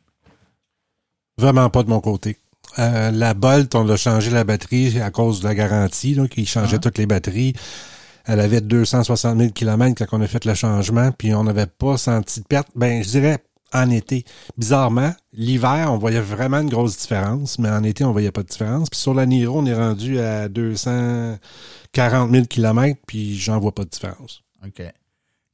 Vraiment 1.40 1.72
pas 1.72 1.82
de 1.82 1.90
mon 1.90 2.02
côté. 2.02 2.38
Euh, 2.78 3.10
la 3.12 3.34
Bolt, 3.34 3.74
on 3.76 3.90
a 3.90 3.96
changé 3.98 4.30
la 4.32 4.44
batterie 4.44 5.00
à 5.02 5.10
cause 5.12 5.40
de 5.42 5.46
la 5.48 5.56
garantie, 5.56 6.14
là, 6.14 6.28
qui 6.28 6.46
changeait 6.46 6.76
Ah. 6.78 6.80
toutes 6.80 6.98
les 7.00 7.08
batteries. 7.08 7.54
Elle 8.26 8.40
avait 8.42 8.62
260 8.62 9.38
000 9.40 9.52
km 9.52 9.96
quand 10.06 10.18
on 10.18 10.22
a 10.22 10.28
fait 10.28 10.46
le 10.46 10.54
changement, 10.54 11.12
puis 11.12 11.34
on 11.34 11.44
n'avait 11.44 11.66
pas 11.66 11.98
senti 11.98 12.42
de 12.42 12.46
perte. 12.46 12.68
Ben, 12.76 13.04
je 13.04 13.10
dirais 13.10 13.40
en 13.74 13.90
été. 13.90 14.24
Bizarrement, 14.58 15.14
l'hiver, 15.34 15.90
on 15.92 15.98
voyait 15.98 16.22
vraiment 16.22 16.60
une 16.60 16.70
grosse 16.70 16.98
différence, 16.98 17.58
mais 17.60 17.70
en 17.70 17.84
été, 17.84 18.04
on 18.04 18.12
voyait 18.12 18.32
pas 18.32 18.44
de 18.44 18.48
différence. 18.48 18.90
Puis 18.90 19.00
sur 19.00 19.14
la 19.16 19.26
Niro, 19.26 19.60
on 19.60 19.66
est 19.66 19.74
rendu 19.76 20.20
à 20.20 20.48
240 20.48 22.32
000 22.32 22.46
km, 22.46 23.00
puis 23.08 23.38
j'en 23.38 23.60
vois 23.60 23.74
pas 23.74 23.84
de 23.84 23.90
différence. 23.90 24.42
OK. 24.66 24.82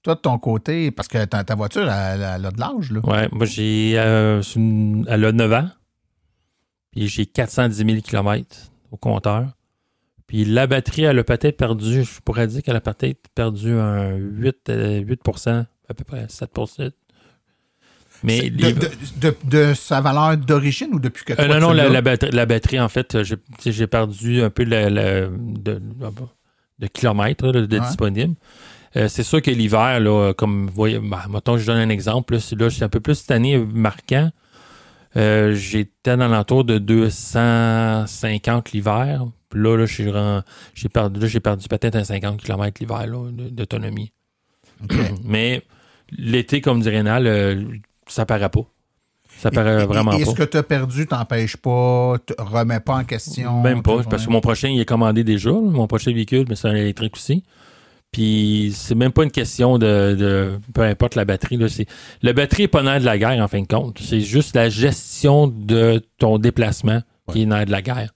Toi, 0.03 0.16
de 0.16 0.20
ton 0.20 0.38
côté, 0.38 0.91
parce 0.91 1.07
que 1.07 1.24
ta, 1.26 1.43
ta 1.43 1.55
voiture, 1.55 1.89
elle, 1.89 2.22
elle 2.22 2.45
a 2.45 2.51
de 2.51 2.59
l'âge, 2.59 2.91
là. 2.91 2.99
Ouais, 3.03 3.28
moi, 3.32 3.45
j'ai. 3.45 3.93
euh, 3.97 4.41
elle 5.07 5.26
a 5.26 5.32
9 5.32 5.53
ans. 5.53 5.70
Puis 6.95 7.07
j'ai 7.07 7.25
410 7.25 7.77
000 7.85 8.01
km 8.01 8.71
au 8.91 8.97
compteur. 8.97 9.47
Puis 10.27 10.45
la 10.45 10.65
batterie, 10.65 11.03
elle 11.03 11.19
a 11.19 11.23
peut-être 11.23 11.57
perdu, 11.57 12.03
je 12.03 12.19
pourrais 12.23 12.47
dire 12.47 12.63
qu'elle 12.63 12.75
a 12.75 12.81
peut-être 12.81 13.27
perdu 13.35 13.73
un 13.73 14.15
8, 14.15 14.69
euh, 14.69 14.99
8 15.01 15.21
à 15.87 15.93
peu 15.93 16.03
près 16.03 16.25
7 16.29 16.49
Mais 18.23 18.41
les- 18.49 18.73
de, 18.73 18.79
de- 18.79 18.89
de- 19.21 19.35
de 19.43 19.73
sa 19.75 20.01
valeur 20.01 20.35
d'origine 20.37 20.89
ou 20.93 20.99
depuis 20.99 21.25
que 21.25 21.33
Euh, 21.39 21.47
non, 21.47 21.59
non, 21.59 21.73
la, 21.73 22.01
batterie, 22.01 22.31
la 22.31 22.45
batterie, 22.47 22.79
en 22.79 22.89
fait, 22.89 23.17
j'ai 23.65 23.87
perdu 23.87 24.41
un 24.41 24.49
peu 24.49 24.63
la- 24.63 24.89
de, 24.89 25.81
kilomètres 26.87 27.45
là, 27.47 27.61
de 27.67 27.77
Ouais. 27.79 27.85
disponibles. 27.85 28.35
Euh, 28.95 29.09
c'est 29.09 29.23
sûr 29.23 29.41
que 29.41 29.51
l'hiver, 29.51 30.01
comme 30.37 30.67
vous 30.67 30.73
voyez, 30.73 30.99
bah, 30.99 31.25
mettons, 31.29 31.57
je 31.57 31.65
donne 31.65 31.77
un 31.77 31.89
exemple, 31.89 32.33
là, 32.35 32.39
c'est 32.39 32.83
un 32.83 32.89
peu 32.89 33.01
plus 33.01 33.15
cette 33.15 33.31
année 33.31 33.57
marquant. 33.57 34.31
Euh, 35.18 35.53
J'étais 35.53 36.18
dans 36.18 36.28
l'entour 36.28 36.63
de 36.66 36.78
250 36.78 38.72
l'hiver. 38.72 39.26
Puis 39.49 39.61
là, 39.61 39.78
là, 39.78 39.86
j'ai 39.86 40.89
perdu, 40.89 41.39
perdu 41.39 41.68
peut-être 41.68 41.95
un 41.95 42.03
50 42.03 42.41
km 42.41 42.80
l'hiver 42.82 43.05
d'autonomie. 43.51 44.11
Mais 45.24 45.63
l'été, 46.11 46.61
comme 46.61 46.82
dirait 46.82 46.97
Rénal, 46.97 47.28
euh, 47.28 47.63
ça 48.07 48.26
paraît 48.26 48.49
pas. 48.49 48.66
Ça 49.38 49.51
paraît 49.51 49.84
Et- 49.84 49.86
vraiment 49.86 50.11
et, 50.13 50.16
pas. 50.16 50.22
Est-ce 50.32 50.36
que 50.36 50.43
tu 50.43 50.57
as 50.57 50.63
perdu 50.63 51.07
t'empêche 51.07 51.57
pas, 51.57 52.16
te 52.26 52.34
remets 52.38 52.80
pas 52.80 52.95
en 52.97 53.03
question? 53.03 53.61
Même 53.61 53.84
pas, 53.84 54.01
parce 54.03 54.26
que 54.26 54.32
mon 54.32 54.41
prochain, 54.41 54.70
il 54.70 54.80
est 54.80 54.86
commandé 54.86 55.24
déjà. 55.24 55.51
Mon 55.51 55.88
prochain 55.88 56.13
véhicule, 56.13 56.45
mais 56.49 56.55
c'est 56.55 56.68
un 56.70 56.76
électrique 56.76 57.16
aussi. 57.16 57.43
Puis 58.16 58.72
c'est 58.74 58.95
même 58.95 59.11
pas 59.11 59.24
une 59.26 59.32
question 59.32 59.78
de, 59.78 60.16
de- 60.18 60.59
peu 60.74 60.84
importe 60.84 61.16
la 61.16 61.26
batterie. 61.26 61.57
Là, 61.57 61.68
c'est, 61.68 61.86
la 62.22 62.32
batterie 62.32 62.63
n'est 62.63 62.68
pas 62.70 62.82
nerf 62.82 63.01
de 63.01 63.05
la 63.05 63.18
guerre, 63.18 63.43
en 63.43 63.47
fin 63.49 63.61
de 63.61 63.68
compte. 63.68 63.99
C'est 64.01 64.22
juste 64.22 64.55
la 64.55 64.70
gestion 64.70 65.47
de 65.47 66.01
ton 66.18 66.38
déplacement 66.38 67.01
qui 67.34 67.41
est 67.41 67.45
nerf 67.45 67.66
de 67.66 67.72
la 67.72 67.82
guerre. 67.82 68.11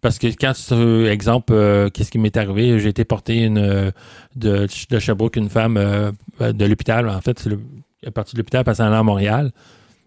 Parce 0.00 0.20
que 0.20 0.28
quand 0.28 0.52
tu, 0.52 1.08
exemple, 1.08 1.52
euh, 1.54 1.88
qu'est-ce 1.90 2.12
qui 2.12 2.18
m'est 2.20 2.36
arrivé? 2.36 2.78
J'ai 2.78 2.90
été 2.90 3.04
porter 3.04 3.42
une 3.42 3.58
euh, 3.58 3.90
de, 4.36 4.68
de 4.90 4.98
Sherbrooke, 5.00 5.34
une 5.34 5.50
femme 5.50 5.76
euh, 5.76 6.12
de 6.40 6.64
l'hôpital. 6.64 7.08
En 7.08 7.20
fait, 7.20 7.36
c'est 7.40 7.48
le, 7.50 7.58
elle 8.04 8.10
est 8.10 8.12
partie 8.12 8.34
de 8.36 8.38
l'hôpital 8.38 8.62
parce 8.62 8.78
qu'elle 8.78 8.86
est 8.86 8.94
à 8.94 9.02
Montréal. 9.02 9.50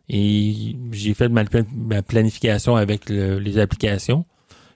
Et 0.08 0.78
j'ai 0.94 1.14
fait 1.14 1.28
ma, 1.28 1.44
ma 1.76 2.02
planification 2.04 2.78
avec 2.78 3.10
le- 3.10 3.38
les 3.40 3.58
applications. 3.58 4.24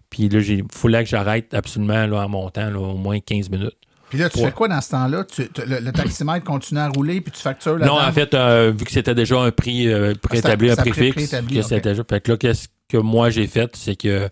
Puis 0.10 0.28
là, 0.28 0.42
il 0.42 0.64
fallait 0.70 1.04
que 1.06 1.10
j'arrête 1.10 1.54
absolument 1.54 2.06
là, 2.08 2.26
en 2.26 2.28
montant 2.30 2.70
là, 2.70 2.78
au 2.80 2.98
moins 2.98 3.22
15 3.22 3.50
minutes. 3.50 3.78
Puis 4.14 4.22
là, 4.22 4.30
tu 4.30 4.38
Ouais. 4.38 4.46
fais 4.46 4.52
quoi 4.52 4.68
dans 4.68 4.80
ce 4.80 4.92
temps-là? 4.92 5.24
Tu- 5.24 5.50
le, 5.66 5.80
le 5.80 5.92
taximètre 5.92 6.46
continue 6.46 6.80
à 6.80 6.88
rouler 6.88 7.20
puis 7.20 7.32
tu 7.32 7.40
factures 7.42 7.80
la 7.80 7.88
Non, 7.88 8.00
en 8.00 8.12
fait, 8.12 8.32
euh, 8.36 8.72
vu 8.78 8.86
que 8.86 8.92
c'était 8.92 9.16
déjà 9.16 9.40
un 9.42 9.50
prix 9.50 9.88
euh, 9.92 10.14
préétabli, 10.22 10.70
Ah, 10.70 10.74
un 10.74 10.76
prix 10.76 10.94
fixe, 10.94 11.32
que 11.32 11.80
déjà. 11.80 12.04
Fait 12.08 12.22
que 12.22 12.32
là, 12.32 12.38
qu'est-ce 12.38 12.68
que 12.88 12.98
moi 12.98 13.32
j'ai 13.32 13.48
fait, 13.48 13.76
c'est 13.76 13.96
que 13.96 14.30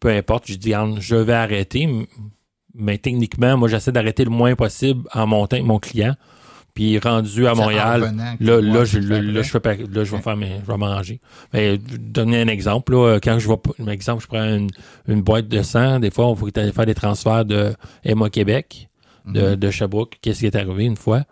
peu 0.00 0.08
importe, 0.08 0.48
je 0.48 0.54
dis, 0.56 0.72
je 0.98 1.14
vais 1.14 1.32
arrêter, 1.32 1.88
mais 2.74 2.98
techniquement, 2.98 3.56
moi, 3.56 3.68
j'essaie 3.68 3.92
d'arrêter 3.92 4.24
le 4.24 4.30
moins 4.30 4.56
possible 4.56 5.02
en 5.14 5.28
montant 5.28 5.54
avec 5.56 5.66
mon 5.66 5.78
client. 5.78 6.14
Puis 6.74 6.98
rendu 6.98 7.46
à 7.46 7.54
Montréal, 7.54 8.12
là, 8.40 8.60
là, 8.60 8.84
je, 8.84 8.98
là, 8.98 9.20
là, 9.20 9.42
je 9.42 9.50
fais 9.50 9.60
là, 9.76 10.04
je 10.04 10.16
vais 10.16 10.22
faire 10.22 10.36
mes, 10.36 10.60
je 10.66 10.70
vais 10.72 10.76
manger. 10.78 11.20
Mais 11.52 11.78
donner 11.78 12.42
un 12.42 12.48
exemple, 12.48 12.92
là, 12.94 13.18
quand 13.22 13.38
je 13.38 13.48
vais, 13.48 13.56
par 13.56 13.88
exemple, 13.90 14.22
je 14.22 14.28
prends 14.28 14.42
une, 14.44 14.70
une 15.06 15.20
boîte 15.22 15.46
de 15.48 15.62
sang, 15.62 16.00
des 16.00 16.10
fois, 16.10 16.26
on 16.26 16.34
faut 16.34 16.48
aller 16.56 16.72
faire 16.72 16.86
des 16.86 16.94
transferts 16.94 17.44
de 17.44 17.74
Emma 18.04 18.30
Québec, 18.30 18.88
de, 19.26 19.40
Mhm. 19.50 19.56
de 19.56 19.70
Sherbrooke. 19.70 20.18
Qu'est-ce 20.22 20.40
qui 20.40 20.46
est 20.46 20.56
arrivé 20.56 20.84
une 20.84 20.96
fois? 20.96 21.22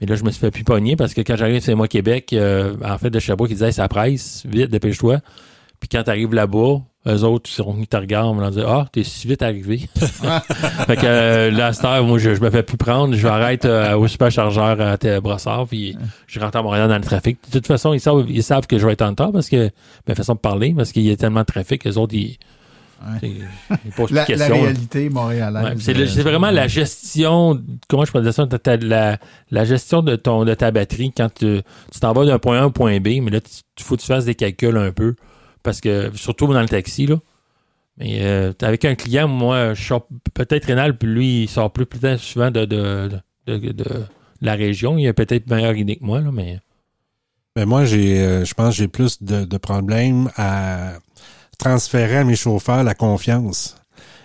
Mais 0.00 0.06
là, 0.06 0.16
je 0.16 0.24
me 0.24 0.30
suis 0.30 0.40
fait 0.40 0.50
plus 0.50 0.64
pogner 0.64 0.96
parce 0.96 1.14
que 1.14 1.20
quand 1.20 1.36
j'arrive 1.36 1.62
chez 1.62 1.74
moi 1.74 1.86
Québec, 1.88 2.32
euh, 2.32 2.74
en 2.84 2.98
fait, 2.98 3.10
de 3.10 3.18
Sherbrooke, 3.20 3.50
ils 3.50 3.54
disaient 3.54 3.66
Hey, 3.66 3.72
ça 3.72 3.88
presse, 3.88 4.42
vite, 4.46 4.70
dépêche-toi. 4.70 5.18
Puis 5.80 5.88
quand 5.88 6.02
tu 6.04 6.10
arrives 6.10 6.32
là-bas, 6.34 6.80
eux 7.08 7.24
autres, 7.24 7.50
ils 7.78 7.86
te 7.88 7.96
regardent, 7.96 8.36
ils 8.44 8.50
dire 8.54 8.68
Ah, 8.68 8.86
t'es 8.92 9.02
si 9.04 9.26
vite 9.26 9.42
arrivé. 9.42 9.88
fait 10.86 10.96
que 10.96 11.04
euh, 11.04 11.50
là, 11.50 11.66
à 11.68 11.72
cette 11.72 11.84
heure, 11.84 12.04
moi, 12.04 12.18
je, 12.18 12.34
je 12.34 12.40
me 12.40 12.50
fais 12.50 12.62
plus 12.62 12.76
prendre. 12.76 13.14
Je 13.14 13.26
m'arrête 13.26 13.64
euh, 13.64 13.96
au 13.96 14.06
superchargeur 14.08 14.80
à 14.80 14.96
T- 14.98 15.20
Brossard, 15.20 15.66
puis 15.66 15.96
je 16.26 16.38
rentre 16.40 16.56
à 16.58 16.62
Montréal 16.62 16.88
dans 16.88 16.96
le 16.96 17.00
trafic. 17.02 17.38
De 17.48 17.58
toute 17.58 17.66
façon, 17.66 17.92
ils 17.92 18.00
savent, 18.00 18.24
ils 18.28 18.42
savent 18.42 18.66
que 18.66 18.78
je 18.78 18.86
vais 18.86 18.92
être 18.92 19.02
en 19.02 19.08
retard 19.10 19.32
parce 19.32 19.48
que, 19.48 19.70
ma 20.08 20.14
façon 20.14 20.34
de 20.34 20.38
parler, 20.38 20.74
parce 20.76 20.92
qu'il 20.92 21.02
y 21.02 21.10
a 21.10 21.16
tellement 21.16 21.40
de 21.40 21.46
trafic, 21.46 21.84
les 21.84 21.98
autres, 21.98 22.14
ils. 22.14 22.38
Plus 24.06 24.10
La, 24.14 24.24
réalité 24.62 25.08
montréalaise. 25.10 25.64
Ouais, 25.64 25.74
c'est, 25.78 25.92
le- 25.94 26.02
euh, 26.04 26.06
c'est 26.06 26.22
vraiment 26.22 26.50
la 26.50 26.68
gestion, 26.68 27.60
comment 27.88 28.04
je 28.04 28.12
peux 28.12 28.22
dire 28.22 28.34
ça, 28.34 28.46
de 28.46 28.56
ta- 28.56 28.76
la, 28.76 29.18
la 29.50 29.64
gestion 29.64 30.02
de 30.02 30.16
ton 30.16 30.44
de 30.44 30.54
ta 30.54 30.70
batterie 30.70 31.12
quand 31.16 31.32
tu, 31.34 31.60
tu 31.92 32.00
t'en 32.00 32.12
vas 32.12 32.24
d'un 32.24 32.38
point 32.38 32.58
A 32.58 32.62
à 32.62 32.64
un 32.64 32.70
point 32.70 32.98
B, 33.00 33.20
mais 33.22 33.30
là, 33.30 33.40
il 33.78 33.82
faut 33.84 33.96
que 33.96 34.00
tu 34.02 34.06
fasses 34.06 34.24
des 34.24 34.34
calculs 34.34 34.76
un 34.76 34.92
peu. 34.92 35.14
Parce 35.62 35.80
que, 35.80 36.10
surtout 36.14 36.46
dans 36.52 36.60
le 36.60 36.68
taxi, 36.68 37.06
là. 37.06 37.16
Mais 37.98 38.18
euh, 38.22 38.52
avec 38.62 38.84
un 38.84 38.94
client, 38.94 39.28
moi, 39.28 39.74
je 39.74 39.82
sors 39.84 40.06
peut-être 40.34 40.64
Rénal, 40.64 40.96
puis 40.96 41.08
lui, 41.08 41.42
il 41.44 41.48
sort 41.48 41.70
plus 41.72 41.86
peut-être 41.86 42.20
souvent 42.20 42.50
de, 42.50 42.64
de, 42.64 43.10
de, 43.46 43.58
de- 43.58 43.72
de 43.72 43.84
la 44.40 44.54
région. 44.54 44.98
Il 44.98 45.06
a 45.06 45.12
peut-être 45.12 45.48
meilleure 45.48 45.76
idée 45.76 45.96
que 45.96 46.04
moi, 46.04 46.20
là, 46.20 46.30
mais. 46.32 46.58
Mais 47.54 47.66
moi, 47.66 47.84
j'ai, 47.84 48.18
euh, 48.18 48.44
je 48.46 48.54
pense 48.54 48.70
que 48.70 48.76
j'ai 48.78 48.88
plus 48.88 49.22
de, 49.22 49.44
de 49.44 49.56
problèmes 49.58 50.30
à 50.36 50.94
transférer 51.58 52.18
à 52.18 52.24
mes 52.24 52.36
chauffeurs 52.36 52.82
la 52.84 52.94
confiance. 52.94 53.76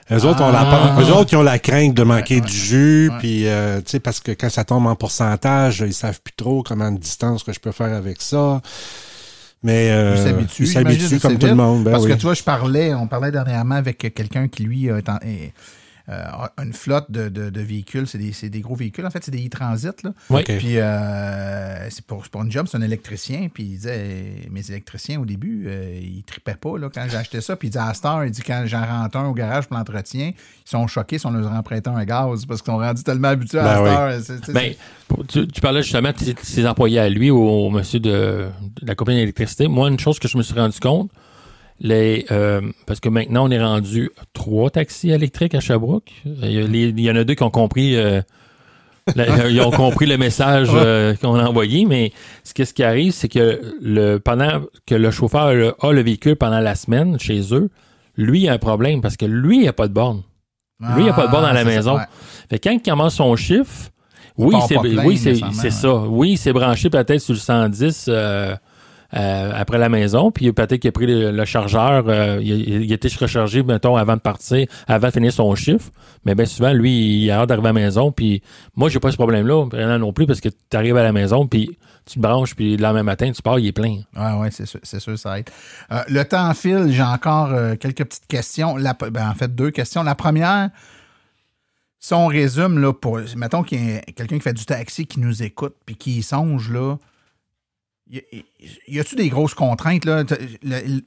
Eux 0.09 0.23
autres, 0.25 0.41
ont 0.41 0.51
la, 0.51 0.61
Ah. 0.61 1.01
eux 1.01 1.11
autres, 1.11 1.34
ils 1.34 1.36
ont 1.36 1.43
la 1.43 1.59
crainte 1.59 1.93
de 1.93 2.03
manquer 2.03 2.36
Ouais, 2.36 2.41
du 2.41 2.53
jus, 2.53 3.11
puis 3.19 3.45
euh, 3.47 3.80
tu 3.80 3.91
sais, 3.91 3.99
parce 3.99 4.21
que 4.21 4.32
quand 4.32 4.49
ça 4.49 4.63
tombe 4.63 4.88
en 4.88 4.95
pourcentage, 4.95 5.84
ils 5.86 5.93
savent 5.93 6.21
plus 6.21 6.34
trop 6.34 6.63
comment 6.63 6.89
de 6.91 6.97
distance 6.97 7.43
que 7.43 7.51
je 7.51 7.59
peux 7.59 7.73
faire 7.73 7.93
avec 7.93 8.21
ça. 8.21 8.61
Mais 9.63 9.89
euh, 9.91 10.15
Ils 10.59 10.67
s'habituent, 10.67 11.19
comme 11.19 11.38
tout 11.38 11.47
le 11.47 11.55
monde. 11.55 11.84
Ben 11.84 11.91
Parce 11.91 12.03
oui. 12.05 12.11
que 12.11 12.15
tu 12.15 12.21
vois, 12.21 12.36
je 12.36 12.43
parlais, 12.43 12.93
on 12.93 13.07
parlait 13.07 13.32
dernièrement 13.32 13.75
avec 13.75 13.97
quelqu'un 14.13 14.47
qui, 14.47 14.63
lui, 14.63 14.86
est- 14.86 14.91
euh, 14.91 15.01
a 15.07 15.19
une 16.09 16.73
flotte 16.73 17.11
de, 17.11 17.29
de- 17.29 17.49
de 17.49 17.61
véhicules. 17.61 18.07
C'est 18.07 18.17
des, 18.17 18.31
c'est 18.31 18.49
des 18.49 18.61
gros 18.61 18.75
véhicules. 18.75 19.05
En 19.05 19.09
fait, 19.09 19.23
c'est 19.23 19.31
des 19.31 19.45
e-transit. 19.45 20.03
là. 20.03 20.13
Oui. 20.29 20.43
Puis 20.43 20.77
euh, 20.77 21.89
c'est 21.89 22.05
pour, 22.05 22.23
pour 22.29 22.43
une 22.43 22.51
job, 22.51 22.67
c'est 22.69 22.77
un 22.77 22.81
électricien. 22.81 23.49
Puis 23.53 23.63
il 23.63 23.69
disait, 23.75 23.97
euh, 23.97 24.31
mes 24.51 24.69
électriciens 24.69 25.19
au 25.19 25.25
début, 25.25 25.65
euh, 25.67 25.99
ils 26.01 26.23
tripaient 26.23 26.55
pas 26.55 26.77
là, 26.77 26.89
quand 26.93 27.05
j'ai 27.09 27.17
acheté 27.17 27.41
ça. 27.41 27.55
Puis 27.55 27.67
il 27.67 27.71
dit 27.71 27.77
à 27.77 27.93
Star, 27.93 28.25
il 28.25 28.31
dit 28.31 28.41
quand 28.41 28.63
j'en 28.65 28.85
rentre 28.85 29.17
un 29.17 29.25
au 29.27 29.33
garage 29.33 29.67
pour 29.67 29.77
l'entretien, 29.77 30.31
ils 30.35 30.69
sont 30.69 30.87
choqués 30.87 31.19
si 31.19 31.25
on 31.25 31.31
leur 31.31 31.63
prête 31.63 31.87
un 31.87 32.03
gaz 32.05 32.45
parce 32.45 32.61
qu'ils 32.61 32.71
sont 32.71 32.77
rendus 32.79 33.03
tellement 33.03 33.29
habitués 33.29 33.59
à 33.59 33.81
Ben 33.81 34.21
Star. 34.21 34.53
Ben, 34.53 34.73
tu, 35.27 35.47
tu 35.47 35.61
parlais 35.61 35.81
justement 35.83 36.11
de 36.11 36.17
ses, 36.17 36.33
de 36.33 36.39
ses 36.41 36.65
employés 36.67 36.99
à 36.99 37.09
lui, 37.09 37.29
au, 37.31 37.37
au 37.41 37.69
monsieur 37.69 37.99
de, 37.99 38.47
de 38.81 38.87
la 38.87 38.95
compagnie 38.95 39.19
d'électricité. 39.19 39.67
Moi, 39.67 39.89
une 39.89 39.99
chose 39.99 40.19
que 40.19 40.27
je 40.27 40.37
me 40.37 40.43
suis 40.43 40.53
rendu 40.53 40.79
compte, 40.79 41.09
les, 41.80 42.25
euh, 42.32 42.61
parce 42.86 42.99
que 42.99 43.09
maintenant, 43.09 43.47
on 43.47 43.51
est 43.51 43.63
rendu 43.63 44.09
trois 44.34 44.69
taxis 44.69 45.11
électriques 45.11 45.55
à 45.55 45.59
Sherbrooke. 45.59 46.11
Il 46.25 46.75
y, 46.75 46.84
il 47.01 47.11
en 47.11 47.15
a 47.15 47.23
deux 47.23 47.36
qui 47.36 47.43
ont 47.43 47.49
compris, 47.51 47.95
euh, 47.95 48.21
la- 49.15 49.47
ils 49.49 49.61
ont 49.61 49.71
compris 49.71 50.05
le 50.05 50.17
message 50.17 50.69
euh, 50.73 51.13
qu'on 51.15 51.36
a 51.36 51.43
envoyé, 51.47 51.86
mais 51.86 52.11
ce, 52.43 52.53
que- 52.53 52.65
ce 52.65 52.73
qui 52.73 52.84
arrive, 52.84 53.11
c'est 53.13 53.30
que 53.30 53.61
le, 53.82 54.17
pendant 54.17 54.61
que 54.86 54.95
le 54.95 55.11
chauffeur 55.11 55.41
a 55.43 55.53
le, 55.53 55.73
a 55.80 55.91
le 55.91 56.01
véhicule 56.01 56.36
pendant 56.36 56.59
la 56.59 56.75
semaine 56.75 57.19
chez 57.19 57.53
eux, 57.53 57.69
lui, 58.17 58.41
il 58.43 58.49
a 58.49 58.53
un 58.53 58.57
problème 58.57 59.01
parce 59.01 59.15
que 59.17 59.25
lui, 59.25 59.59
il 59.59 59.65
n'a 59.65 59.73
pas 59.73 59.88
de 59.88 59.93
borne. 59.93 60.23
Lui, 60.80 61.01
il 61.01 61.03
n'y 61.03 61.09
a 61.09 61.13
pas 61.13 61.28
de 61.28 61.32
borne 61.32 61.43
dans 61.43 61.53
la 61.53 61.59
Ah, 61.61 61.63
ça, 61.63 61.69
maison. 61.69 61.97
Fait 62.49 62.59
quand 62.59 62.71
il 62.71 62.82
commence 62.82 63.15
son 63.15 63.36
chiffre, 63.36 63.89
Il 64.39 64.45
oui, 64.45 64.55
c'est 64.67 64.78
oui, 64.78 65.17
c'est 65.53 65.71
ça. 65.71 65.93
Oui, 65.95 66.38
c'est 66.38 66.53
branché 66.53 66.89
peut-être 66.91 67.19
sur 67.19 67.34
le 67.34 67.39
110 67.39 68.05
euh, 68.09 68.55
euh, 69.13 69.51
après 69.55 69.77
la 69.77 69.87
maison, 69.87 70.31
puis 70.31 70.51
peut-être 70.51 70.81
qu'il 70.81 70.89
a 70.89 70.91
pris 70.91 71.07
le, 71.07 71.45
chargeur, 71.45 72.03
euh, 72.07 72.39
il, 72.41 72.83
il 72.83 72.91
été 72.91 73.07
rechargé, 73.07 73.63
mettons, 73.63 73.95
avant 73.95 74.15
de 74.15 74.21
partir, 74.21 74.67
avant 74.85 75.07
de 75.07 75.13
finir 75.13 75.31
son 75.31 75.55
chiffre. 75.55 75.89
Mais 76.25 76.35
bien 76.35 76.45
souvent, 76.45 76.73
lui, 76.73 77.23
il 77.23 77.31
a 77.31 77.39
hâte 77.39 77.49
d'arriver 77.49 77.69
à 77.69 77.73
la 77.73 77.79
maison, 77.79 78.11
puis 78.11 78.41
moi, 78.75 78.89
j'ai 78.89 78.99
pas 78.99 79.11
ce 79.11 79.17
problème-là, 79.17 79.97
non 79.97 80.11
plus, 80.11 80.27
parce 80.27 80.41
que 80.41 80.49
tu 80.49 80.75
arrives 80.77 80.97
à 80.97 81.03
la 81.03 81.13
maison, 81.13 81.47
puis 81.47 81.77
tu 82.05 82.15
te 82.15 82.19
branches, 82.19 82.53
puis 82.53 82.75
le 82.75 82.83
lendemain 82.83 83.03
matin, 83.03 83.31
tu 83.31 83.41
pars, 83.41 83.59
il 83.59 83.67
est 83.67 83.71
plein. 83.71 84.01
Ouais, 84.15 84.33
ouais, 84.39 84.49
c'est 84.51 84.99
sûr, 84.99 85.17
ça 85.17 85.39
aide. 85.39 85.49
Euh, 85.91 86.01
le 86.09 86.23
temps 86.23 86.53
file, 86.53 86.87
j'ai 86.89 87.03
encore 87.03 87.49
quelques 87.79 88.03
petites 88.03 88.27
questions. 88.27 88.75
Ben, 88.75 89.29
en 89.29 89.33
fait, 89.35 89.53
deux 89.55 89.71
questions. 89.71 90.03
La 90.03 90.15
première, 90.15 90.69
si 91.99 92.13
on 92.13 92.27
résume, 92.27 92.79
là, 92.79 92.93
pour, 92.93 93.19
mettons 93.35 93.63
qu'il 93.63 93.89
y 93.89 93.95
a 93.95 94.01
quelqu'un 94.01 94.37
qui 94.37 94.43
fait 94.43 94.53
du 94.53 94.65
taxi 94.65 95.07
qui 95.07 95.19
nous 95.19 95.43
écoute 95.43 95.75
puis 95.85 95.95
qui 95.95 96.19
y 96.19 96.23
songe, 96.23 96.71
là, 96.71 96.97
y, 98.09 98.99
a-tu 98.99 99.15
des 99.15 99.29
grosses 99.29 99.53
contraintes, 99.53 100.07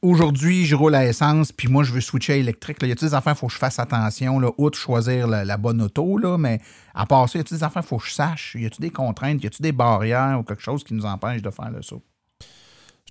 Aujourd'hui, 0.03 0.67
je 0.67 0.75
roule 0.75 0.95
à 0.95 1.07
essence, 1.07 1.53
puis 1.53 1.69
moi, 1.69 1.83
je 1.83 1.93
veux 1.93 2.01
switcher 2.01 2.35
à 2.35 2.37
électrique. 2.37 2.83
Là. 2.83 2.89
Y 2.89 2.93
a-tu 2.93 3.07
des 3.07 3.15
affaires, 3.15 3.35
il 3.37 3.39
faut 3.39 3.47
que 3.47 3.53
je 3.53 3.59
fasse 3.59 3.79
attention, 3.79 4.39
là, 4.39 4.51
outre 4.59 4.79
choisir 4.79 5.27
la, 5.27 5.57
bonne 5.57 5.81
auto, 5.81 6.19
là, 6.19 6.37
mais 6.37 6.61
à 6.95 7.07
part 7.07 7.29
ça, 7.29 7.39
y 7.39 7.41
a-tu 7.41 7.55
des 7.55 7.65
affaires, 7.65 7.83
il 7.85 7.89
faut 7.89 7.99
que 7.99 8.07
je 8.07 8.13
sache? 8.13 8.57
Y 8.59 8.67
a-tu 8.67 8.81
des 8.81 8.91
contraintes? 8.91 9.43
Y 9.43 9.47
a-tu 9.47 9.63
des 9.63 9.73
barrières 9.73 10.39
ou 10.41 10.43
quelque 10.43 10.63
chose 10.63 10.85
qui 10.85 10.95
nous 10.95 11.07
empêche 11.07 11.43
de 11.43 11.51
faire 11.51 11.71
le 11.71 11.83
saut? 11.83 12.03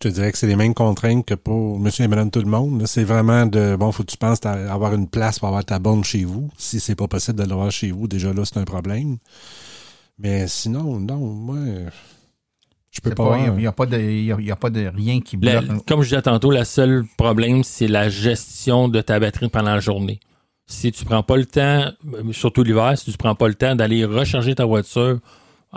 Je 0.01 0.07
te 0.07 0.13
dirais 0.13 0.31
que 0.31 0.37
c'est 0.37 0.47
les 0.47 0.55
mêmes 0.55 0.73
contraintes 0.73 1.25
que 1.25 1.33
pour 1.33 1.77
monsieur 1.77 2.05
et 2.05 2.07
madame 2.07 2.31
tout 2.31 2.39
le 2.39 2.49
monde. 2.49 2.81
C'est 2.87 3.03
vraiment 3.03 3.45
de, 3.45 3.75
bon, 3.75 3.91
faut 3.91 4.03
que 4.03 4.11
tu 4.11 4.17
penses 4.17 4.45
avoir 4.45 4.93
une 4.93 5.09
place 5.09 5.39
pour 5.39 5.49
avoir 5.49 5.65
ta 5.65 5.77
borne 5.77 6.05
chez 6.05 6.23
vous. 6.23 6.49
Si 6.57 6.79
c'est 6.79 6.95
pas 6.95 7.09
possible 7.09 7.37
de 7.37 7.43
l'avoir 7.43 7.69
chez 7.69 7.91
vous, 7.91 8.07
déjà 8.07 8.31
là, 8.31 8.45
c'est 8.45 8.59
un 8.59 8.63
problème. 8.63 9.17
Mais 10.17 10.47
sinon, 10.47 11.01
non, 11.01 11.17
moi, 11.17 11.57
je 12.91 13.01
peux 13.01 13.11
pas. 13.11 13.37
Il 13.47 13.53
n'y 13.53 13.67
a, 13.67 13.71
pas 13.71 13.85
de- 13.85 13.97
y 13.99 14.31
a- 14.31 14.37
y 14.39 14.51
a 14.51 14.55
pas 14.55 14.69
de 14.69 14.87
rien 14.95 15.21
qui 15.21 15.37
La- 15.41 15.61
bloque. 15.61 15.85
comme 15.85 16.01
je 16.01 16.09
disais 16.09 16.21
tantôt, 16.21 16.51
le 16.51 16.63
seul 16.63 17.05
problème, 17.17 17.63
c'est 17.63 17.87
la 17.87 18.09
gestion 18.09 18.87
de 18.87 19.01
ta 19.01 19.19
batterie 19.19 19.49
pendant 19.49 19.73
la 19.75 19.79
journée. 19.79 20.19
Si 20.65 20.91
tu 20.91 21.03
prends 21.05 21.23
pas 21.23 21.35
le 21.37 21.45
temps, 21.45 21.85
surtout 22.31 22.63
l'hiver, 22.63 22.93
si 22.97 23.11
tu 23.11 23.17
prends 23.17 23.35
pas 23.35 23.47
le 23.47 23.55
temps 23.55 23.75
d'aller 23.75 24.05
recharger 24.05 24.53
ta 24.55 24.65
voiture 24.65 25.17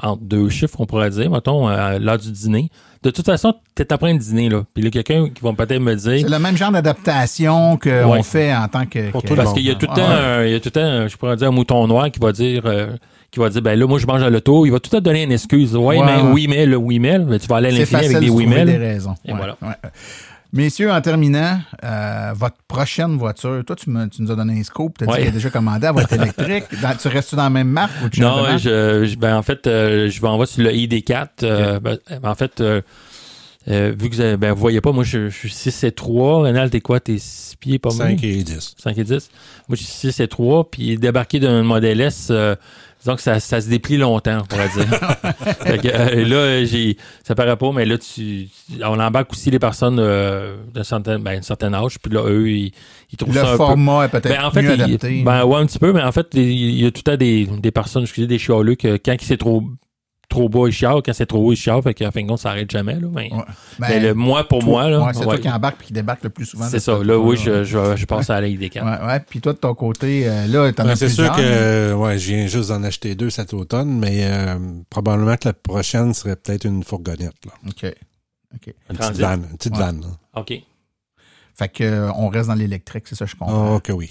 entre 0.02 0.22
deux 0.22 0.48
chiffres, 0.48 0.76
on 0.80 0.86
pourrait 0.86 1.10
dire, 1.10 1.30
mettons, 1.30 1.66
à 1.66 1.98
l'heure 1.98 2.18
du 2.18 2.30
dîner. 2.30 2.70
De 3.02 3.10
toute 3.10 3.26
façon, 3.26 3.54
tu 3.74 3.82
es 3.82 3.92
en 3.92 3.98
train 3.98 4.14
de 4.14 4.18
dîner, 4.18 4.48
là. 4.48 4.64
Puis 4.72 4.82
il 4.82 4.84
y 4.84 4.88
a 4.88 4.90
quelqu'un 5.02 5.28
qui 5.28 5.42
va 5.42 5.52
peut-être 5.52 5.80
me 5.80 5.94
dire. 5.94 6.20
C'est 6.26 6.30
le 6.30 6.38
même 6.38 6.56
genre 6.56 6.70
d'adaptation 6.72 7.76
qu'on 7.76 8.12
Ouais. 8.12 8.22
fait 8.22 8.54
en 8.54 8.68
tant 8.68 8.86
que. 8.86 9.10
Pour 9.10 9.22
que- 9.22 9.28
tout 9.28 9.34
Parce 9.34 9.52
qu'il 9.52 9.62
y 9.66 9.70
a 9.70 9.74
tout 9.74 9.86
le 9.90 9.94
temps, 9.94 10.06
Ah, 10.06 10.36
un- 10.38 10.44
il 10.44 10.52
y 10.52 10.54
a 10.54 10.60
tout 10.60 10.68
le 10.68 10.70
temps, 10.72 10.80
un- 10.80 11.08
je 11.08 11.16
pourrais 11.16 11.36
dire, 11.36 11.48
un 11.48 11.52
mouton 11.52 11.86
noir 11.86 12.10
qui 12.10 12.20
va 12.20 12.32
dire, 12.32 12.62
euh, 12.66 12.96
qui 13.32 13.40
va 13.40 13.48
dire, 13.48 13.62
ben 13.62 13.76
là, 13.78 13.86
moi, 13.86 13.98
je 13.98 14.06
mange 14.06 14.22
à 14.22 14.30
l'auto. 14.30 14.64
Il 14.66 14.70
va 14.70 14.78
tout 14.78 14.90
temps 14.90 15.00
donner 15.00 15.22
une 15.24 15.32
excuse. 15.32 15.74
Ouais, 15.74 15.98
Ouais, 15.98 16.06
mais 16.06 16.22
ouais. 16.22 16.30
oui, 16.32 16.46
mais 16.48 16.66
le 16.66 16.76
oui, 16.76 16.98
mais, 17.00 17.18
ben, 17.18 17.38
tu 17.38 17.46
vas 17.48 17.56
aller 17.56 17.68
à 17.68 17.70
l'infini 17.72 18.04
avec 18.04 18.18
des 18.20 18.26
de 18.26 18.30
oui, 18.30 18.44
trouver 18.44 18.64
mais. 18.64 18.72
des 18.72 18.76
raisons. 18.78 19.14
Et 19.24 19.32
Ouais, 19.32 19.38
voilà. 19.38 19.56
ouais. 19.62 19.74
Messieurs, 20.52 20.92
en 20.92 21.00
terminant, 21.00 21.58
euh, 21.82 22.32
votre 22.36 22.56
prochaine 22.68 23.16
voiture, 23.16 23.62
toi, 23.66 23.74
tu, 23.74 23.88
me- 23.88 24.06
tu 24.08 24.20
nous 24.20 24.30
as 24.30 24.36
donné 24.36 24.60
un 24.60 24.62
scoop, 24.62 24.98
tu 24.98 25.04
as 25.04 25.06
dit 25.06 25.12
Ouais. 25.14 25.18
qu'elle 25.20 25.28
est 25.28 25.32
déjà 25.32 25.48
commandée, 25.48 25.86
elle 25.86 25.94
va 25.94 26.02
être 26.02 26.12
électrique. 26.12 26.64
Dans- 26.82 26.94
tu 26.94 27.08
restes 27.08 27.34
dans 27.34 27.44
la 27.44 27.48
même 27.50 27.68
marque 27.68 27.92
ou 28.04 28.10
tu 28.10 28.20
changes 28.20 28.34
de 28.34 28.36
Non, 28.42 28.42
marque? 28.48 28.58
je, 28.58 29.04
je- 29.06 29.16
ben, 29.16 29.34
en 29.34 29.42
fait, 29.42 29.66
euh, 29.66 30.10
je 30.10 30.20
vais 30.20 30.28
en 30.28 30.36
voir 30.36 30.46
sur 30.46 30.62
le 30.62 30.70
ID4. 30.70 31.28
euh, 31.44 31.80
ben, 31.80 31.96
en 32.22 32.34
fait, 32.34 32.60
euh, 32.60 32.82
euh, 33.68 33.94
vu 33.98 34.10
que 34.10 34.14
vous, 34.16 34.20
avez- 34.20 34.36
ben, 34.36 34.52
vous 34.52 34.60
voyez 34.60 34.82
pas, 34.82 34.92
moi, 34.92 35.04
je, 35.04 35.30
je 35.30 35.38
suis 35.38 35.48
6 35.50 35.84
et 35.84 35.92
3. 35.92 36.42
Rénal, 36.42 36.68
t'es 36.68 36.82
quoi? 36.82 37.00
T'es 37.00 37.16
6 37.16 37.56
pieds, 37.56 37.78
pas 37.78 37.94
mal? 37.94 38.08
5 38.08 38.22
et 38.24 38.42
10. 38.42 38.74
5 38.76 38.98
et 38.98 39.04
10. 39.04 39.30
Moi, 39.70 39.76
je 39.76 39.84
suis 39.84 39.86
6 40.12 40.20
et 40.20 40.28
3. 40.28 40.70
Puis 40.70 40.98
débarquer 40.98 41.40
d'un 41.40 41.62
modèle 41.62 42.02
S, 42.02 42.30
que 43.16 43.20
ça, 43.22 43.40
ça 43.40 43.60
se 43.60 43.68
déplie 43.68 43.96
longtemps, 43.96 44.38
on 44.42 44.44
pourrait 44.44 44.68
dire. 44.68 44.86
Fait 45.66 45.78
que, 45.78 45.88
euh, 45.88 46.24
là, 46.24 46.64
j'ai, 46.64 46.96
ça 47.24 47.34
paraît 47.34 47.56
pas, 47.56 47.72
mais 47.72 47.84
là, 47.84 47.98
tu, 47.98 48.48
on 48.84 48.98
embarque 49.00 49.32
aussi 49.32 49.50
les 49.50 49.58
personnes 49.58 49.98
euh, 49.98 50.56
d'un 50.72 50.84
certain, 50.84 51.18
ben, 51.18 51.38
un 51.38 51.42
certain 51.42 51.72
âge. 51.74 51.98
Puis 51.98 52.12
là, 52.12 52.22
eux, 52.26 52.48
ils, 52.50 52.72
ils 53.10 53.16
trouvent 53.16 53.34
Le 53.34 53.40
ça 53.40 53.48
un 53.48 53.50
peu- 53.52 53.56
format 53.56 54.04
est 54.04 54.08
peut-être 54.08 54.28
Ben, 54.28 54.44
en 54.44 54.50
fait, 54.52 54.62
mieux 54.62 54.74
il- 54.74 54.82
adapté. 54.82 55.22
Ben, 55.24 55.44
ouais, 55.44 55.56
un 55.58 55.66
petit 55.66 55.78
peu, 55.80 55.92
mais 55.92 56.02
en 56.02 56.12
fait, 56.12 56.28
il 56.34 56.80
y 56.80 56.86
a 56.86 56.90
tout 56.90 57.02
le 57.04 57.10
temps 57.12 57.16
des, 57.16 57.46
des 57.46 57.70
personnes, 57.72 58.02
excusez, 58.04 58.26
des 58.28 58.38
chialeux 58.38 58.76
que 58.76 58.96
quand 59.04 59.16
c'est 59.20 59.36
trop, 59.36 59.64
trop 60.32 60.48
bas, 60.48 60.66
ils 60.66 60.72
chialent. 60.72 61.02
Quand 61.04 61.12
c'est 61.12 61.26
trop 61.26 61.46
haut, 61.46 61.52
ils 61.52 61.56
chialent. 61.56 61.82
Fait 61.82 61.94
qu'en 61.94 62.10
fin 62.10 62.22
de 62.22 62.28
compte, 62.28 62.38
ça 62.40 62.50
arrête 62.50 62.70
jamais, 62.70 62.94
là. 62.94 63.08
Mais, 63.12 63.32
Ouais. 63.32 63.42
mais 63.78 63.88
Ben, 63.88 64.02
le, 64.02 64.14
moi, 64.14 64.46
pour 64.48 64.58
toi- 64.60 64.68
moi, 64.68 64.88
là. 64.90 65.00
ouais, 65.04 65.12
c'est 65.14 65.22
toi 65.22 65.38
qui 65.38 65.48
embarque 65.50 65.82
et 65.82 65.86
qui 65.86 65.92
débarque 65.92 66.24
le 66.24 66.30
plus 66.30 66.46
souvent. 66.46 66.66
C'est 66.68 66.80
ça. 66.80 66.98
Là, 67.02 67.18
oui, 67.18 67.36
je, 67.36 67.64
je, 67.64 67.96
je 67.96 68.06
passe 68.06 68.30
à 68.30 68.40
la 68.40 68.48
ID4. 68.48 68.82
Ouais, 68.82 69.06
ouais. 69.06 69.20
Puis 69.20 69.40
toi, 69.40 69.52
de 69.52 69.58
ton 69.58 69.74
côté, 69.74 70.28
euh, 70.28 70.46
là, 70.46 70.72
t'en 70.72 70.84
Ben, 70.84 70.90
as 70.90 70.96
c'est 70.96 71.08
sûr 71.08 71.30
que 71.32 71.40
euh, 71.40 71.94
ouais, 71.94 72.18
je 72.18 72.28
viens 72.34 72.46
juste 72.46 72.70
d'en 72.70 72.82
acheter 72.82 73.14
deux 73.14 73.30
cet 73.30 73.54
automne, 73.54 73.98
mais 73.98 74.20
euh, 74.24 74.58
probablement 74.90 75.36
que 75.36 75.48
la 75.48 75.52
prochaine 75.52 76.12
serait 76.14 76.36
peut-être 76.36 76.64
une 76.64 76.82
fourgonnette. 76.82 77.34
Là. 77.46 77.52
OK. 77.68 77.94
OK. 78.54 78.74
Une 78.90 78.96
petite 78.96 79.16
vanne. 79.16 79.46
Une 79.50 79.56
petite 79.56 79.72
Ouais. 79.74 79.78
vanne. 79.78 80.04
OK. 80.36 80.52
Fait 81.54 81.68
que, 81.68 81.84
euh, 81.84 82.10
on 82.16 82.28
reste 82.28 82.48
dans 82.48 82.54
l'électrique, 82.54 83.04
c'est 83.06 83.14
ça, 83.14 83.26
je 83.26 83.34
comprends. 83.36 83.76
Oh, 83.76 83.80
que 83.80 83.92
oui. 83.92 84.10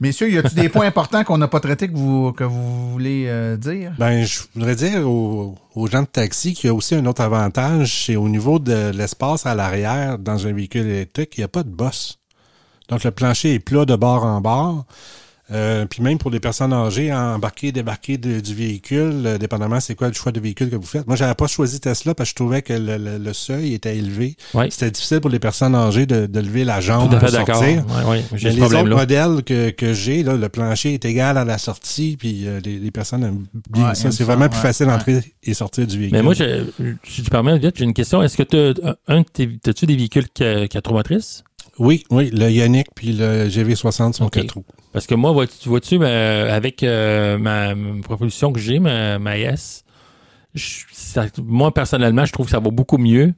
Messieurs, 0.00 0.30
y 0.30 0.38
a-t-il 0.38 0.62
des 0.62 0.68
points 0.70 0.86
importants 0.86 1.24
qu'on 1.24 1.36
n'a 1.36 1.46
pas 1.46 1.60
traités 1.60 1.86
que 1.86 1.96
vous, 1.96 2.32
que 2.32 2.44
vous 2.44 2.90
voulez 2.92 3.26
euh, 3.28 3.58
dire? 3.58 3.92
Ben, 3.98 4.24
je 4.24 4.40
voudrais 4.54 4.74
dire 4.74 5.06
aux, 5.06 5.54
aux 5.74 5.86
gens 5.88 6.02
de 6.02 6.06
taxi 6.06 6.54
qu'il 6.54 6.68
y 6.68 6.70
a 6.70 6.74
aussi 6.74 6.94
un 6.94 7.04
autre 7.04 7.20
avantage, 7.20 8.06
c'est 8.06 8.16
au 8.16 8.30
niveau 8.30 8.58
de 8.58 8.92
l'espace 8.94 9.44
à 9.44 9.54
l'arrière 9.54 10.18
dans 10.18 10.46
un 10.46 10.52
véhicule 10.52 10.86
électrique, 10.86 11.34
il 11.36 11.40
n'y 11.40 11.44
a 11.44 11.48
pas 11.48 11.62
de 11.62 11.68
bosse. 11.68 12.18
Donc, 12.88 13.04
le 13.04 13.10
plancher 13.10 13.54
est 13.54 13.58
plat 13.60 13.84
de 13.84 13.94
bord 13.94 14.24
en 14.24 14.40
bord. 14.40 14.86
Euh, 15.52 15.84
puis 15.86 16.02
même 16.02 16.18
pour 16.18 16.30
les 16.30 16.38
personnes 16.40 16.72
âgées, 16.72 17.12
embarquer, 17.12 17.72
débarquer 17.72 18.18
de- 18.18 18.40
du 18.40 18.54
véhicule, 18.54 19.22
euh, 19.26 19.38
dépendamment 19.38 19.80
c'est 19.80 19.94
quoi 19.94 20.08
le 20.08 20.14
choix 20.14 20.30
de 20.32 20.38
véhicule 20.40 20.70
que 20.70 20.76
vous 20.76 20.86
faites. 20.86 21.06
Moi, 21.06 21.16
j'avais 21.16 21.34
pas 21.34 21.46
choisi 21.48 21.80
Tesla 21.80 22.14
parce 22.14 22.28
que 22.28 22.30
je 22.30 22.34
trouvais 22.36 22.62
que 22.62 22.72
le, 22.72 22.96
le- 22.98 23.18
le 23.18 23.32
seuil 23.32 23.74
était 23.74 23.96
élevé. 23.96 24.36
Ouais. 24.54 24.68
C'était 24.70 24.90
difficile 24.92 25.20
pour 25.20 25.30
les 25.30 25.38
personnes 25.40 25.74
âgées 25.74 26.06
de, 26.06 26.26
de 26.26 26.40
lever 26.40 26.64
la 26.64 26.80
jambe 26.80 27.10
Tout 27.10 27.16
à 27.16 27.20
fait 27.20 27.26
pour 27.26 27.34
d'accord. 27.38 27.54
sortir. 27.56 27.84
Ouais, 27.88 28.10
ouais, 28.10 28.24
j'ai 28.34 28.48
Mais 28.50 28.54
les 28.56 28.62
autres 28.62 28.82
modèles 28.84 29.42
que, 29.44 29.70
que 29.70 29.92
j'ai, 29.92 30.22
là, 30.22 30.36
le 30.36 30.48
plancher 30.48 30.94
est 30.94 31.04
égal 31.04 31.36
à 31.36 31.44
la 31.44 31.58
sortie, 31.58 32.16
puis 32.18 32.46
euh, 32.46 32.60
les, 32.64 32.78
les 32.78 32.90
personnes 32.90 33.24
aiment 33.24 33.46
bien 33.70 33.88
Ouais, 33.88 33.94
ça. 33.94 34.10
C'est 34.12 34.24
vraiment 34.24 34.48
plus 34.48 34.56
ouais, 34.58 34.62
facile 34.62 34.86
ouais. 34.86 34.92
d'entrer 34.92 35.20
et 35.42 35.54
sortir 35.54 35.86
du 35.86 35.98
véhicule. 35.98 36.16
Mais 36.16 36.22
moi, 36.22 36.34
je- 36.34 36.64
si 37.08 37.22
tu 37.22 37.30
permets, 37.30 37.58
vite, 37.58 37.74
j'ai 37.76 37.84
une 37.84 37.94
question. 37.94 38.22
Est-ce 38.22 38.36
que 38.36 38.42
tu 38.44 38.80
un, 39.08 39.20
de 39.20 39.24
tes- 39.24 39.58
t'as-tu 39.62 39.86
des 39.86 39.96
véhicules 39.96 40.28
qui 40.28 40.44
quatre 40.68 40.88
roues 40.90 40.96
motrices? 40.96 41.42
Oui, 41.78 42.04
oui, 42.10 42.30
le 42.30 42.50
Yannick 42.50 42.88
puis 42.94 43.12
le 43.12 43.48
GV60 43.48 44.12
sont 44.12 44.26
Ok. 44.26 44.32
quatre 44.32 44.54
roues. 44.54 44.64
Parce 44.92 45.06
que 45.06 45.14
moi, 45.14 45.30
vois-tu, 45.32 45.68
vois-tu 45.68 45.98
ben, 45.98 46.48
avec 46.50 46.82
euh, 46.82 47.38
ma, 47.38 47.74
ma 47.74 48.02
proposition 48.02 48.52
que 48.52 48.58
j'ai, 48.58 48.80
ma, 48.80 49.18
ma 49.18 49.38
S, 49.38 49.84
je- 50.54 50.84
ça- 50.92 51.26
moi, 51.42 51.72
personnellement, 51.72 52.24
je 52.24 52.32
trouve 52.32 52.46
que 52.46 52.52
ça 52.52 52.58
va 52.60 52.70
beaucoup 52.70 52.98
mieux 52.98 53.32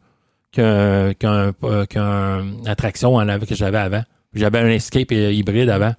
qu'un, 0.51 1.13
qu'un, 1.15 1.53
euh, 1.65 1.85
qu'un 1.87 2.47
attraction 2.67 3.17
en 3.17 3.29
que 3.47 3.55
j'avais 3.55 3.79
avant. 3.79 4.03
J'avais 4.35 4.61
un 4.61 4.69
Escape 4.69 5.13
euh, 5.13 5.31
hybride 5.33 5.69
avant. 5.69 5.95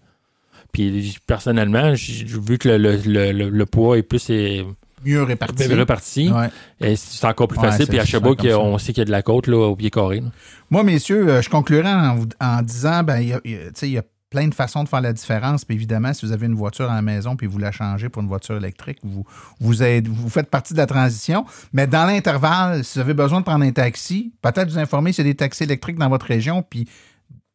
Puis, 0.71 1.17
personnellement, 1.27 1.93
vu 1.93 2.57
que 2.57 2.69
le, 2.69 2.77
le, 2.77 3.31
le, 3.31 3.31
le- 3.31 3.65
poids 3.67 3.97
est 3.99 4.01
plus 4.03 4.27
est 4.31 4.65
Mieux 5.05 5.21
réparti. 5.21 5.67
reparti. 5.75 6.31
Ouais. 6.31 6.49
Et 6.81 6.95
c'est 6.95 7.27
encore 7.27 7.47
plus 7.47 7.59
Ouais, 7.59 7.69
facile. 7.69 7.87
Puis 7.87 7.99
à 7.99 8.05
Sherbrooke, 8.05 8.43
on 8.57 8.77
sait 8.79 8.91
qu'il 8.93 9.01
y 9.01 9.03
a 9.03 9.05
de 9.05 9.11
la 9.11 9.21
côte 9.21 9.45
là, 9.47 9.57
au 9.67 9.75
pied 9.75 9.91
carré. 9.91 10.21
là. 10.21 10.27
Moi, 10.71 10.83
messieurs, 10.83 11.27
euh, 11.29 11.41
je 11.43 11.49
conclurai 11.49 11.87
en, 11.89 12.15
vous- 12.15 12.29
en 12.41 12.61
disant, 12.63 13.03
ben, 13.03 13.19
il 13.19 13.27
y 13.27 13.33
a- 13.33 13.41
il 13.43 13.89
y 13.91 13.97
a- 13.99 14.03
plein 14.33 14.47
de 14.47 14.53
façons 14.55 14.83
de 14.83 14.89
faire 14.89 15.01
la 15.01 15.13
différence. 15.13 15.63
Puis 15.63 15.75
évidemment, 15.75 16.11
si 16.13 16.25
vous 16.25 16.31
avez 16.31 16.47
une 16.47 16.55
voiture 16.55 16.89
à 16.91 16.95
la 16.95 17.01
maison 17.03 17.35
puis 17.35 17.45
vous 17.45 17.59
la 17.59 17.71
changez 17.71 18.09
pour 18.09 18.23
une 18.23 18.27
voiture 18.27 18.57
électrique, 18.57 18.97
vous, 19.03 19.23
vous, 19.59 19.83
êtes- 19.83 20.07
vous 20.07 20.29
faites 20.29 20.49
partie 20.49 20.73
de 20.73 20.79
la 20.79 20.87
transition. 20.87 21.45
Mais 21.71 21.85
dans 21.85 22.05
l'intervalle, 22.07 22.83
si 22.83 22.95
vous 22.97 23.01
avez 23.01 23.13
besoin 23.13 23.39
de 23.41 23.45
prendre 23.45 23.63
un 23.63 23.71
taxi, 23.71 24.33
peut-être 24.41 24.69
vous 24.71 24.79
informer 24.79 25.13
s'il 25.13 25.25
y 25.25 25.29
a 25.29 25.31
des 25.31 25.37
taxis 25.37 25.63
électriques 25.63 25.97
dans 25.99 26.09
votre 26.09 26.25
région. 26.25 26.63
Puis 26.67 26.87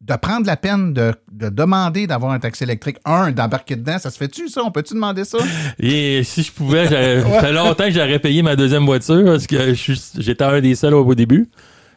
de 0.00 0.14
prendre 0.14 0.46
la 0.46 0.56
peine 0.56 0.94
de, 0.94 1.12
de 1.32 1.48
demander 1.48 2.06
d'avoir 2.06 2.30
un 2.30 2.38
taxi 2.38 2.62
électrique. 2.62 2.98
Un, 3.04 3.32
d'embarquer 3.32 3.74
dedans, 3.74 3.98
ça 3.98 4.10
se 4.10 4.16
fait-tu, 4.16 4.48
ça? 4.48 4.62
On 4.64 4.70
peut-tu 4.70 4.94
demander 4.94 5.24
ça? 5.24 5.38
Et 5.80 6.22
si 6.22 6.44
je 6.44 6.52
pouvais, 6.52 6.84
ça 6.86 7.40
fait 7.40 7.52
longtemps 7.52 7.84
que 7.84 7.90
j'aurais 7.90 8.20
payé 8.20 8.40
ma 8.42 8.54
deuxième 8.54 8.84
voiture 8.86 9.24
parce 9.24 9.46
que 9.48 9.74
j'étais 9.74 10.44
un 10.44 10.60
des 10.60 10.76
seuls 10.76 10.94
au 10.94 11.14
début. 11.16 11.48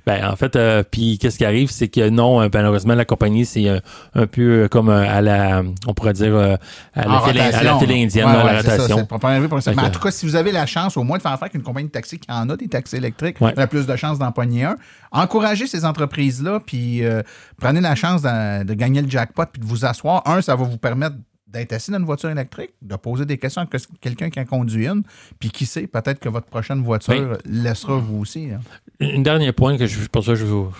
Ben, 0.05 0.27
en 0.27 0.35
fait, 0.35 0.55
euh, 0.55 0.83
puis 0.89 1.17
qu'est-ce 1.19 1.37
qui 1.37 1.45
arrive, 1.45 1.69
c'est 1.69 1.87
que 1.87 2.09
non, 2.09 2.41
euh, 2.41 2.49
malheureusement, 2.51 2.95
la 2.95 3.05
compagnie, 3.05 3.45
c'est 3.45 3.67
euh, 3.67 3.79
un 4.15 4.25
peu 4.25 4.63
euh, 4.63 4.67
comme 4.67 4.89
euh, 4.89 5.07
à 5.07 5.21
la, 5.21 5.61
on 5.87 5.93
pourrait 5.93 6.13
dire, 6.13 6.33
euh, 6.33 6.55
à, 6.95 7.07
la 7.07 7.21
télé, 7.25 7.39
à 7.39 7.63
la 7.63 7.77
télé 7.77 8.03
indienne, 8.03 8.25
Ouais, 8.25 8.53
la 8.53 8.63
ça, 8.63 9.05
pas 9.05 9.47
pour 9.47 9.61
ça. 9.61 9.73
Mais 9.75 9.83
en 9.83 9.89
tout 9.91 9.99
cas, 9.99 10.11
si 10.11 10.25
vous 10.25 10.35
avez 10.35 10.51
la 10.51 10.65
chance 10.65 10.97
au 10.97 11.03
moins 11.03 11.17
de 11.17 11.21
faire 11.21 11.31
affaire 11.31 11.43
avec 11.43 11.55
une 11.55 11.63
compagnie 11.63 11.87
de 11.87 11.91
taxi 11.91 12.17
qui 12.19 12.31
en 12.31 12.49
a 12.49 12.57
des 12.57 12.67
taxis 12.67 12.95
électriques, 12.95 13.39
Ouais. 13.41 13.53
on 13.55 13.61
a 13.61 13.67
plus 13.67 13.85
de 13.85 13.95
chances 13.95 14.17
d'en 14.19 14.31
pogner 14.31 14.63
un. 14.63 14.75
Encouragez 15.11 15.67
ces 15.67 15.85
entreprises-là, 15.85 16.59
puis 16.65 17.03
euh, 17.03 17.21
prenez 17.59 17.81
la 17.81 17.95
chance 17.95 18.21
de, 18.21 18.63
de 18.63 18.73
gagner 18.73 19.01
le 19.01 19.09
jackpot, 19.09 19.45
puis 19.51 19.61
de 19.61 19.65
vous 19.67 19.85
asseoir. 19.85 20.23
Un, 20.25 20.41
ça 20.41 20.55
va 20.55 20.63
vous 20.63 20.77
permettre 20.77 21.15
d'être 21.51 21.73
assis 21.73 21.91
dans 21.91 21.97
une 21.99 22.05
voiture 22.05 22.29
électrique, 22.29 22.71
de 22.81 22.95
poser 22.95 23.25
des 23.25 23.37
questions 23.37 23.61
à 23.61 23.65
que- 23.65 23.77
quelqu'un 23.99 24.29
qui 24.29 24.39
en 24.39 24.45
conduit 24.45 24.87
une, 24.87 25.03
puis 25.39 25.49
qui 25.49 25.65
sait, 25.65 25.85
peut-être 25.87 26.19
que 26.19 26.29
votre 26.29 26.47
prochaine 26.47 26.81
voiture 26.81 27.37
Ben, 27.43 27.63
laissera 27.63 27.97
vous 27.97 28.19
aussi. 28.19 28.47
hein. 28.51 28.59
Un 29.01 29.19
dernier 29.21 29.51
point 29.51 29.77
que 29.77 29.85
je 29.87 30.07
pour 30.07 30.23
ça 30.23 30.35
je 30.35 30.45
vous 30.45 30.71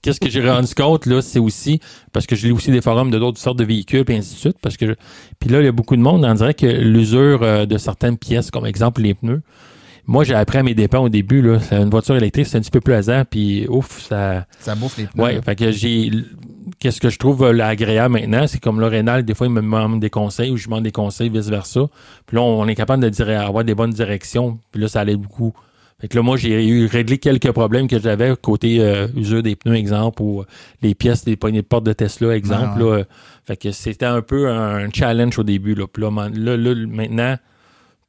qu'est-ce 0.00 0.20
que 0.20 0.28
j'ai 0.30 0.48
rendu 0.48 0.72
compte 0.74 1.06
là 1.06 1.20
c'est 1.20 1.40
aussi 1.40 1.80
parce 2.12 2.24
que 2.26 2.36
je 2.36 2.46
lis 2.46 2.52
aussi 2.52 2.70
des 2.70 2.80
forums 2.80 3.10
de 3.10 3.18
d'autres 3.18 3.38
sortes 3.40 3.58
de 3.58 3.64
véhicules 3.64 4.04
et 4.08 4.16
ainsi 4.16 4.34
de 4.34 4.38
suite 4.38 4.56
parce 4.62 4.76
que 4.76 4.86
je- 4.86 4.92
puis 5.40 5.50
là 5.50 5.60
il 5.60 5.64
y 5.64 5.68
a 5.68 5.72
beaucoup 5.72 5.96
de 5.96 6.00
monde 6.00 6.24
on 6.24 6.34
dirait 6.34 6.54
que 6.54 6.66
l'usure 6.66 7.42
euh, 7.42 7.66
de 7.66 7.76
certaines 7.76 8.16
pièces 8.16 8.50
comme 8.52 8.64
exemple 8.64 9.02
les 9.02 9.14
pneus 9.14 9.42
moi 10.06 10.22
j'ai 10.22 10.34
appris 10.34 10.58
à 10.58 10.62
mes 10.62 10.74
dépens 10.74 11.00
au 11.00 11.08
début 11.08 11.42
là 11.42 11.58
une 11.72 11.90
voiture 11.90 12.14
électrique 12.16 12.46
c'est 12.46 12.58
un 12.58 12.60
petit 12.60 12.70
peu 12.70 12.80
plus 12.80 12.94
hasard 12.94 13.26
puis 13.26 13.66
ouf 13.68 14.02
ça 14.02 14.46
Ça 14.60 14.76
bouffe 14.76 14.96
les 14.96 15.06
pneus. 15.06 15.22
ouais 15.24 15.42
fait 15.42 15.56
que 15.56 15.72
j'ai 15.72 16.12
qu'est-ce 16.78 17.00
que 17.00 17.10
je 17.10 17.18
trouve 17.18 17.44
euh, 17.44 17.60
agréable 17.60 18.14
maintenant 18.14 18.46
c'est 18.46 18.60
comme 18.60 18.80
le 18.80 18.86
Rénal 18.86 19.24
des 19.24 19.34
fois 19.34 19.46
il 19.46 19.52
me 19.52 19.60
demande 19.60 20.00
des 20.00 20.10
conseils 20.10 20.50
ou 20.50 20.56
je 20.56 20.66
demande 20.66 20.84
des 20.84 20.92
conseils 20.92 21.28
vice 21.28 21.48
versa 21.48 21.82
puis 22.26 22.36
là 22.36 22.42
on 22.42 22.66
est 22.66 22.74
capable 22.74 23.02
de 23.02 23.08
dire 23.08 23.28
avoir 23.40 23.64
des 23.64 23.74
bonnes 23.74 23.92
directions 23.92 24.58
puis 24.72 24.80
là 24.80 24.88
ça 24.88 25.00
allait 25.00 25.16
beaucoup 25.16 25.52
fait 26.00 26.06
que 26.06 26.14
là, 26.14 26.22
moi, 26.22 26.36
j'ai 26.36 26.64
eu 26.64 26.86
réglé 26.86 27.18
quelques 27.18 27.50
problèmes 27.50 27.88
que 27.88 27.98
j'avais 27.98 28.32
côté 28.40 28.78
euh, 28.80 29.08
usure 29.16 29.42
des 29.42 29.56
pneus, 29.56 29.74
exemple, 29.74 30.22
ou 30.22 30.42
euh, 30.42 30.44
les 30.80 30.94
pièces 30.94 31.24
des 31.24 31.34
poignées 31.34 31.62
de 31.62 31.66
porte 31.66 31.82
de 31.82 31.92
Tesla, 31.92 32.36
exemple. 32.36 32.74
Ah 32.76 32.84
ouais. 32.84 32.98
là. 32.98 33.04
Fait 33.46 33.56
que 33.56 33.72
c'était 33.72 34.06
un 34.06 34.22
peu 34.22 34.48
un 34.48 34.88
challenge 34.92 35.36
au 35.40 35.42
début. 35.42 35.74
Là, 35.74 35.88
Puis 35.88 36.00
là, 36.04 36.30
là, 36.32 36.56
là, 36.56 36.86
maintenant, 36.86 37.36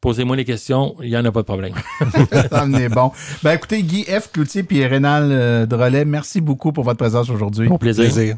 posez-moi 0.02 0.36
les 0.36 0.46
questions, 0.46 0.96
il 1.02 1.10
n'y 1.10 1.18
en 1.18 1.26
a 1.26 1.32
pas 1.32 1.42
de 1.42 1.46
problème. 1.46 1.74
Ça 2.52 2.64
en 2.64 2.74
est 2.74 2.90
bon. 2.90 3.12
Ben 3.44 3.54
écoutez, 3.54 3.82
Guy 3.84 4.04
F. 4.04 4.32
Cloutier 4.32 4.64
puis 4.64 4.86
Rénal 4.86 5.30
euh, 5.32 5.66
Drolet, 5.66 6.06
merci 6.06 6.42
beaucoup 6.42 6.72
pour 6.72 6.84
votre 6.84 7.00
présence 7.00 7.30
aujourd'hui. 7.30 7.68
Bon 7.68 7.78
plaisir. 7.78 8.06
Plaisir. 8.06 8.38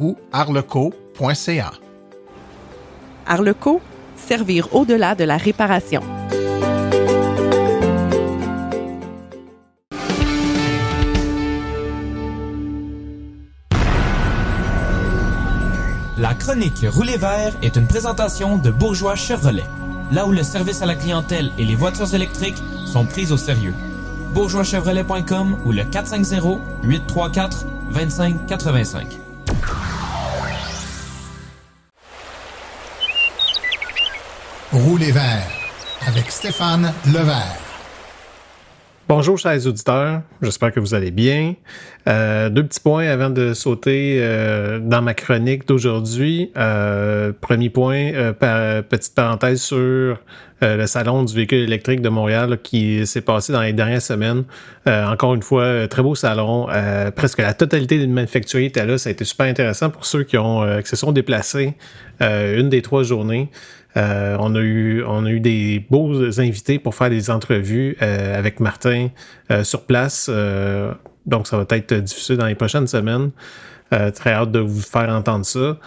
ou 0.00 0.16
arleco.ca. 0.32 1.72
Arleco, 3.26 3.80
servir 4.16 4.74
au-delà 4.74 5.14
de 5.14 5.24
la 5.24 5.36
réparation. 5.36 6.02
La 16.18 16.34
chronique 16.34 16.86
Rouler 16.88 17.18
vert 17.18 17.54
est 17.62 17.76
une 17.76 17.86
présentation 17.86 18.56
de 18.56 18.70
Bourgeois 18.70 19.16
Chevrolet, 19.16 19.64
là 20.12 20.26
où 20.26 20.32
le 20.32 20.42
service 20.42 20.80
à 20.80 20.86
la 20.86 20.94
clientèle 20.94 21.52
et 21.58 21.64
les 21.64 21.74
voitures 21.74 22.14
électriques 22.14 22.56
sont 22.86 23.04
prises 23.04 23.32
au 23.32 23.36
sérieux. 23.36 23.74
bourgeoischevrolet.com 24.32 25.58
ou 25.66 25.72
le 25.72 25.84
450 25.84 26.60
834 26.84 27.66
2585. 27.92 29.25
Rouler 34.84 35.10
vert 35.10 35.48
avec 36.06 36.30
Stéphane 36.30 36.92
Levert. 37.06 37.56
Bonjour 39.08 39.38
chers 39.38 39.66
auditeurs, 39.66 40.20
j'espère 40.42 40.70
que 40.70 40.80
vous 40.80 40.92
allez 40.92 41.10
bien. 41.10 41.54
Euh, 42.06 42.50
deux 42.50 42.62
petits 42.66 42.80
points 42.80 43.06
avant 43.06 43.30
de 43.30 43.54
sauter 43.54 44.18
euh, 44.20 44.78
dans 44.78 45.00
ma 45.00 45.14
chronique 45.14 45.66
d'aujourd'hui. 45.66 46.50
Euh, 46.58 47.32
premier 47.40 47.70
point, 47.70 48.34
petite 48.34 49.14
parenthèse 49.14 49.62
sur 49.62 50.18
le 50.60 50.86
salon 50.86 51.24
du 51.24 51.34
véhicule 51.34 51.60
électrique 51.60 52.02
de 52.02 52.10
Montréal 52.10 52.58
qui 52.62 53.06
s'est 53.06 53.22
passé 53.22 53.54
dans 53.54 53.62
les 53.62 53.72
dernières 53.72 54.02
semaines. 54.02 54.44
Encore 54.86 55.34
une 55.34 55.42
fois, 55.42 55.88
très 55.88 56.02
beau 56.02 56.14
salon. 56.14 56.66
Presque 57.14 57.38
la 57.38 57.54
totalité 57.54 57.98
des 57.98 58.06
manufacturiers 58.06 58.66
étaient 58.66 58.84
là. 58.84 58.98
Ça 58.98 59.08
a 59.08 59.12
été 59.12 59.24
super 59.24 59.46
intéressant 59.46 59.88
pour 59.88 60.04
ceux 60.04 60.24
qui, 60.24 60.36
ont, 60.36 60.66
qui 60.82 60.88
se 60.88 60.96
sont 60.96 61.12
déplacés 61.12 61.74
une 62.20 62.68
des 62.68 62.82
trois 62.82 63.04
journées. 63.04 63.50
Euh, 63.96 64.36
on, 64.38 64.54
a 64.54 64.60
eu, 64.60 65.40
des 65.40 65.84
beaux 65.90 66.38
invités 66.38 66.78
pour 66.78 66.94
faire 66.94 67.10
des 67.10 67.30
entrevues 67.30 67.96
euh, 68.02 68.38
avec 68.38 68.60
Martin 68.60 69.08
euh, 69.50 69.64
sur 69.64 69.82
place. 69.82 70.30
Donc, 71.26 71.46
ça 71.46 71.56
va 71.56 71.64
être 71.70 71.94
diffusé 71.94 72.36
dans 72.36 72.46
les 72.46 72.54
prochaines 72.54 72.86
semaines. 72.86 73.30
Très 74.14 74.32
hâte 74.32 74.50
de 74.50 74.58
vous 74.58 74.80
faire 74.80 75.08
entendre 75.10 75.44
ça. 75.44 75.78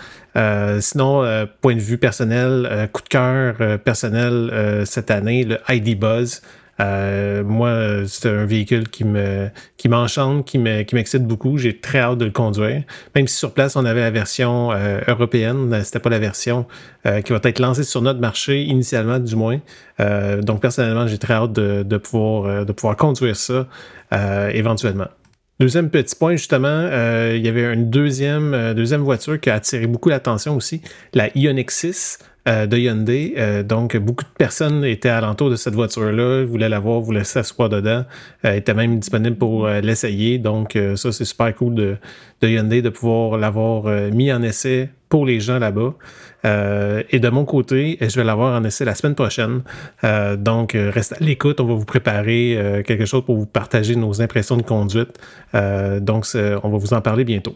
Sinon, 0.79 1.47
point 1.61 1.75
de 1.75 1.81
vue 1.81 1.97
personnel, 1.97 2.89
coup 2.93 3.01
de 3.01 3.09
cœur 3.09 3.79
personnel 3.79 4.83
cette 4.85 5.11
année, 5.11 5.43
le 5.43 5.57
ID 5.67 5.99
Buzz. 5.99 6.41
Euh, 6.79 7.43
moi, 7.43 8.05
c'est 8.07 8.29
un 8.29 8.45
véhicule 8.45 8.89
qui 8.89 9.03
me 9.03 9.49
qui 9.77 9.89
m'enchante, 9.89 10.45
qui 10.45 10.57
me 10.57 10.83
qui 10.83 10.95
m'excite 10.95 11.25
beaucoup. 11.25 11.57
J'ai 11.57 11.77
très 11.77 11.99
hâte 11.99 12.17
de 12.17 12.25
le 12.25 12.31
conduire. 12.31 12.83
Même 13.15 13.27
si 13.27 13.35
sur 13.35 13.53
place 13.53 13.75
on 13.75 13.85
avait 13.85 14.01
la 14.01 14.11
version 14.11 14.71
euh, 14.71 15.01
européenne, 15.07 15.73
euh, 15.73 15.83
c'était 15.83 15.99
pas 15.99 16.09
la 16.09 16.19
version 16.19 16.65
euh, 17.05 17.21
qui 17.21 17.33
va 17.33 17.39
être 17.43 17.59
lancée 17.59 17.83
sur 17.83 18.01
notre 18.01 18.19
marché 18.19 18.63
initialement, 18.63 19.19
du 19.19 19.35
moins. 19.35 19.59
Donc 20.41 20.61
personnellement, 20.61 21.07
j'ai 21.07 21.17
très 21.17 21.33
hâte 21.33 21.51
de, 21.51 21.97
pouvoir 21.97 22.65
de 22.65 22.71
pouvoir 22.71 22.95
conduire 22.95 23.35
ça 23.35 23.67
éventuellement. 24.53 25.09
Deuxième 25.59 25.89
petit 25.89 26.15
point, 26.15 26.37
justement, 26.37 26.87
il 27.33 27.45
y 27.45 27.49
avait 27.49 27.73
une 27.73 27.89
deuxième, 27.89 28.73
deuxième 28.73 29.01
voiture 29.01 29.41
qui 29.41 29.49
a 29.49 29.55
attiré 29.55 29.87
beaucoup 29.87 30.07
l'attention 30.07 30.55
aussi, 30.55 30.81
la 31.13 31.37
Ioniq 31.37 31.69
6. 31.69 32.19
Euh, 32.47 32.65
de 32.65 32.77
Hyundai. 32.77 33.33
Euh, 33.37 33.63
donc, 33.63 33.97
beaucoup 33.97 34.23
de 34.23 34.29
personnes 34.37 34.85
étaient 34.85 35.09
alentour 35.09 35.49
de 35.49 35.55
cette 35.55 35.75
voiture-là, 35.75 36.45
voulaient 36.45 36.69
la 36.69 36.79
voir, 36.79 37.01
voulaient 37.01 37.25
s'asseoir 37.25 37.69
dedans, 37.69 38.05
euh, 38.45 38.55
était 38.55 38.73
même 38.73 38.97
disponible 38.97 39.35
pour 39.35 39.67
euh, 39.67 39.81
l'essayer. 39.81 40.37
Donc, 40.37 40.77
ça, 40.95 41.11
c'est 41.11 41.25
super 41.25 41.53
cool 41.55 41.75
de, 41.75 41.97
Hyundai 42.41 42.81
de 42.81 42.89
pouvoir 42.89 43.37
l'avoir 43.37 44.11
mis 44.11 44.31
en 44.31 44.41
essai 44.41 44.89
pour 45.09 45.25
les 45.25 45.39
gens 45.39 45.59
là-bas. 45.59 45.93
Et 47.11 47.19
de 47.19 47.29
mon 47.29 47.43
côté, 47.43 47.97
je 47.99 48.15
vais 48.15 48.23
l'avoir 48.23 48.59
en 48.59 48.63
essai 48.63 48.85
la 48.85 48.95
semaine 48.95 49.15
prochaine. 49.15 49.61
Donc, 50.37 50.71
restez 50.73 51.15
à 51.15 51.23
l'écoute. 51.23 51.59
On 51.59 51.65
va 51.65 51.73
vous 51.73 51.85
préparer 51.85 52.83
quelque 52.85 53.05
chose 53.05 53.25
pour 53.25 53.35
vous 53.35 53.45
partager 53.45 53.95
nos 53.95 54.21
impressions 54.21 54.55
de 54.55 54.61
conduite. 54.61 55.19
Donc, 55.53 56.25
on 56.33 56.69
va 56.69 56.77
vous 56.77 56.93
en 56.93 57.01
parler 57.01 57.25
bientôt. 57.25 57.55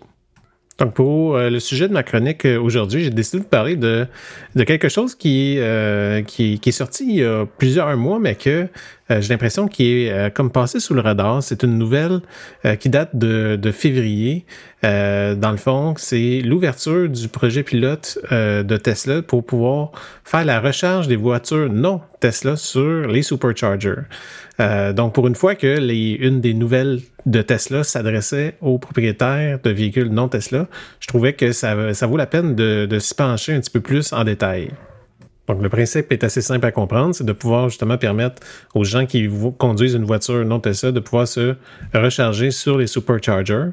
Donc, 0.80 0.94
pour 0.94 1.36
euh, 1.36 1.50
le 1.50 1.60
sujet 1.60 1.88
de 1.88 1.94
ma 1.94 2.02
chronique 2.02 2.46
euh, 2.46 2.60
aujourd'hui, 2.60 3.04
j'ai 3.04 3.12
décidé 3.12 3.44
de 3.44 3.48
parler 3.48 3.76
de, 3.76 4.08
de 4.56 4.64
quelque 4.64 4.90
chose 4.90 5.16
euh, 5.26 6.22
qui, 6.24 6.60
qui 6.60 6.70
est 6.70 6.72
sorti 6.72 7.06
il 7.08 7.16
y 7.18 7.24
a 7.24 7.46
plusieurs 7.46 7.96
mois, 7.96 8.20
mais 8.20 8.36
que 8.36 8.68
euh, 9.12 9.22
j'ai 9.22 9.30
l'impression 9.30 9.68
qu'il 9.68 9.86
est 9.86 10.12
euh, 10.12 10.30
comme 10.30 10.52
passé 10.52 10.80
sous 10.80 10.94
le 10.94 11.02
radar. 11.02 11.44
C'est 11.44 11.64
une 11.64 11.78
nouvelle 11.78 12.22
euh, 12.66 12.76
qui 12.76 12.90
date 12.90 13.16
de, 13.16 13.58
de 13.62 13.72
février. 13.72 14.46
Euh, 14.86 15.36
dans 15.36 15.52
le 15.52 15.58
fond, 15.58 15.94
c'est 15.98 16.42
l'ouverture 16.42 17.10
du 17.10 17.28
projet 17.28 17.64
pilote 17.64 18.18
euh, 18.32 18.64
de 18.64 18.78
Tesla 18.78 19.22
pour 19.22 19.46
pouvoir 19.46 19.92
faire 20.24 20.46
la 20.46 20.60
recharge 20.60 21.08
des 21.08 21.16
voitures 21.16 21.70
non 21.72 22.02
Tesla 22.20 22.56
sur 22.56 23.08
les 23.08 23.22
superchargers. 23.22 24.04
Donc, 24.60 25.14
pour 25.14 25.28
une 25.28 25.36
fois 25.36 25.56
que 25.56 25.80
les, 25.80 26.12
une 26.12 26.40
des 26.40 26.54
nouvelles 26.54 27.00
de 27.26 27.42
Tesla 27.42 27.84
s'adressait 27.84 28.56
aux 28.62 28.78
propriétaires 28.78 29.60
de 29.62 29.72
véhicules 29.72 30.10
non 30.10 30.30
Tesla, 30.30 30.68
je 31.00 31.08
trouvais 31.08 31.34
que 31.34 31.52
ça, 31.52 31.94
ça 31.94 32.06
vaut 32.06 32.18
la 32.18 32.28
peine 32.28 32.56
de, 32.56 32.86
de 32.86 33.00
s'y 33.00 33.16
pencher 33.16 33.54
un 33.54 33.60
petit 33.60 33.72
peu 33.72 33.82
plus 33.82 34.14
en 34.14 34.24
détail. 34.24 34.70
Donc, 35.48 35.62
le 35.62 35.68
principe 35.68 36.12
est 36.12 36.24
assez 36.24 36.42
simple 36.42 36.66
à 36.66 36.72
comprendre, 36.72 37.14
c'est 37.14 37.26
de 37.26 37.34
pouvoir 37.34 37.68
justement 37.68 37.98
permettre 37.98 38.42
aux 38.74 38.86
gens 38.86 39.06
qui 39.06 39.30
conduisent 39.58 39.94
une 39.94 40.06
voiture 40.06 40.46
non 40.46 40.62
Tesla 40.62 40.94
de 40.94 41.02
pouvoir 41.02 41.28
se 41.28 41.56
recharger 41.94 42.50
sur 42.52 42.78
les 42.78 42.88
superchargers. 42.88 43.72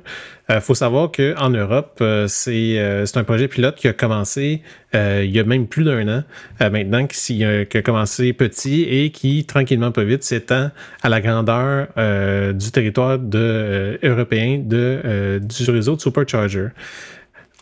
Il 0.48 0.60
faut 0.60 0.74
savoir 0.74 1.12
qu'en 1.12 1.50
Europe, 1.50 1.98
euh, 2.00 2.26
c'est 2.26 2.76
euh, 2.80 3.06
c'est 3.06 3.18
un 3.18 3.24
projet 3.24 3.46
pilote 3.46 3.76
qui 3.76 3.86
a 3.86 3.92
commencé 3.92 4.62
euh, 4.96 5.22
il 5.24 5.30
y 5.30 5.38
a 5.38 5.44
même 5.44 5.68
plus 5.68 5.84
d'un 5.84 6.08
an 6.08 6.24
euh, 6.60 6.70
maintenant, 6.70 7.06
qui, 7.06 7.44
euh, 7.44 7.64
a 7.72 7.82
commencé 7.82 8.32
petit 8.32 8.82
et 8.82 9.10
qui, 9.10 9.44
tranquillement 9.44 9.92
pas 9.92 10.02
vite, 10.02 10.24
s'étend 10.24 10.70
à 11.02 11.08
la 11.08 11.20
grandeur 11.20 11.86
euh, 11.96 12.52
du 12.52 12.72
territoire 12.72 13.18
de, 13.18 13.38
euh, 13.38 13.96
européen 14.02 14.60
de, 14.64 15.00
euh, 15.04 15.38
du 15.38 15.70
réseau 15.70 15.94
de 15.94 16.00
supercharger. 16.00 16.68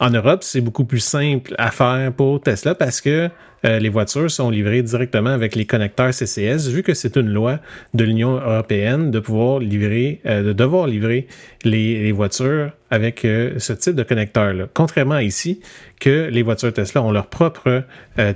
En 0.01 0.11
Europe, 0.11 0.45
c'est 0.45 0.61
beaucoup 0.61 0.85
plus 0.85 1.01
simple 1.01 1.55
à 1.59 1.73
faire 1.73 2.13
pour 2.13 2.41
Tesla 2.41 2.77
parce 2.77 3.01
que 3.01 3.31
euh, 3.65 3.81
les 3.81 3.89
voitures 3.89 4.31
sont 4.31 4.51
livrées 4.51 4.83
directement 4.83 5.31
avec 5.31 5.57
les 5.57 5.67
connecteurs 5.67 6.15
CCS, 6.15 6.69
vu 6.69 6.85
que 6.85 6.95
c'est 6.95 7.17
une 7.17 7.29
loi 7.29 7.59
de 7.95 8.05
l'Union 8.05 8.35
européenne 8.35 9.11
de 9.11 9.19
pouvoir 9.19 9.59
livrer, 9.59 10.21
euh, 10.27 10.45
de 10.45 10.53
devoir 10.53 10.87
livrer 10.87 11.27
les, 11.65 12.13
voitures 12.13 12.71
avec 12.91 13.25
euh, 13.25 13.59
ce 13.59 13.73
type 13.73 13.97
de 13.97 14.05
connecteur-là. 14.05 14.67
Contrairement 14.73 15.19
ici, 15.19 15.61
que 15.99 16.29
les 16.31 16.43
voitures 16.43 16.73
Tesla 16.73 17.03
ont 17.03 17.11
leur 17.11 17.27
propre 17.27 17.83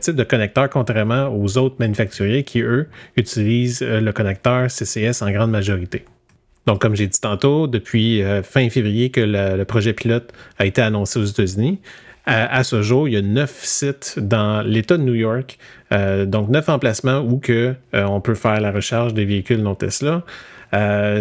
type 0.01 0.17
de 0.17 0.25
connecteur, 0.25 0.69
contrairement 0.69 1.29
aux 1.29 1.59
autres 1.59 1.77
manufacturiers 1.79 2.43
qui, 2.43 2.61
eux, 2.61 2.89
utilisent 3.17 3.83
le 3.83 4.11
connecteur 4.11 4.69
CCS 4.69 5.23
en 5.23 5.31
grande 5.31 5.53
majorité. 5.53 6.05
Donc, 6.67 6.81
comme 6.81 6.95
j'ai 6.95 7.07
dit 7.07 7.21
tantôt, 7.21 7.67
depuis 7.67 8.23
euh, 8.23 8.43
fin 8.43 8.69
février 8.69 9.11
que 9.11 9.21
le 9.21 9.65
projet 9.65 9.93
pilote 9.93 10.33
a 10.59 10.67
été 10.67 10.81
annoncé 10.81 11.19
aux 11.19 11.25
États-Unis, 11.25 11.81
à, 12.25 12.63
ce 12.63 12.83
jour, 12.83 13.09
il 13.09 13.15
y 13.15 13.17
a 13.17 13.21
neuf 13.21 13.65
sites 13.65 14.21
dans 14.21 14.63
l'État 14.63 14.97
de 14.97 15.03
New 15.03 15.15
York, 15.15 15.59
euh, 15.93 16.25
donc 16.25 16.51
neuf 16.51 16.69
emplacements 16.69 17.19
où 17.19 17.39
que, 17.39 17.75
euh, 17.95 18.05
on 18.05 18.21
peut 18.21 18.37
faire 18.37 18.61
la 18.61 18.71
recharge 18.71 19.13
des 19.13 19.25
véhicules 19.25 19.61
non 19.61 19.75
Tesla. 19.75 20.23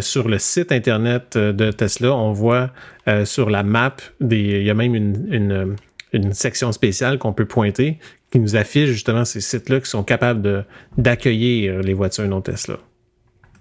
Sur 0.01 0.29
le 0.29 0.37
site 0.37 0.71
internet 0.71 1.37
de 1.37 1.71
Tesla, 1.71 2.13
on 2.13 2.31
voit 2.31 2.69
sur 3.25 3.49
la 3.49 3.63
map, 3.63 3.97
des, 4.21 4.37
il 4.39 4.63
y 4.63 4.69
a 4.69 4.73
même 4.73 4.95
une, 4.95 5.75
une, 6.13 6.33
section 6.33 6.71
spéciale 6.71 7.17
qu'on 7.17 7.33
peut 7.33 7.45
pointer 7.45 7.97
qui 8.31 8.39
nous 8.39 8.55
affiche 8.55 8.91
justement 8.91 9.25
ces 9.25 9.41
sites-là 9.41 9.81
qui 9.81 9.89
sont 9.89 10.03
capables 10.03 10.65
d'accueillir 10.97 11.79
les 11.81 11.93
voitures 11.93 12.29
non 12.29 12.39
Tesla. 12.39 12.77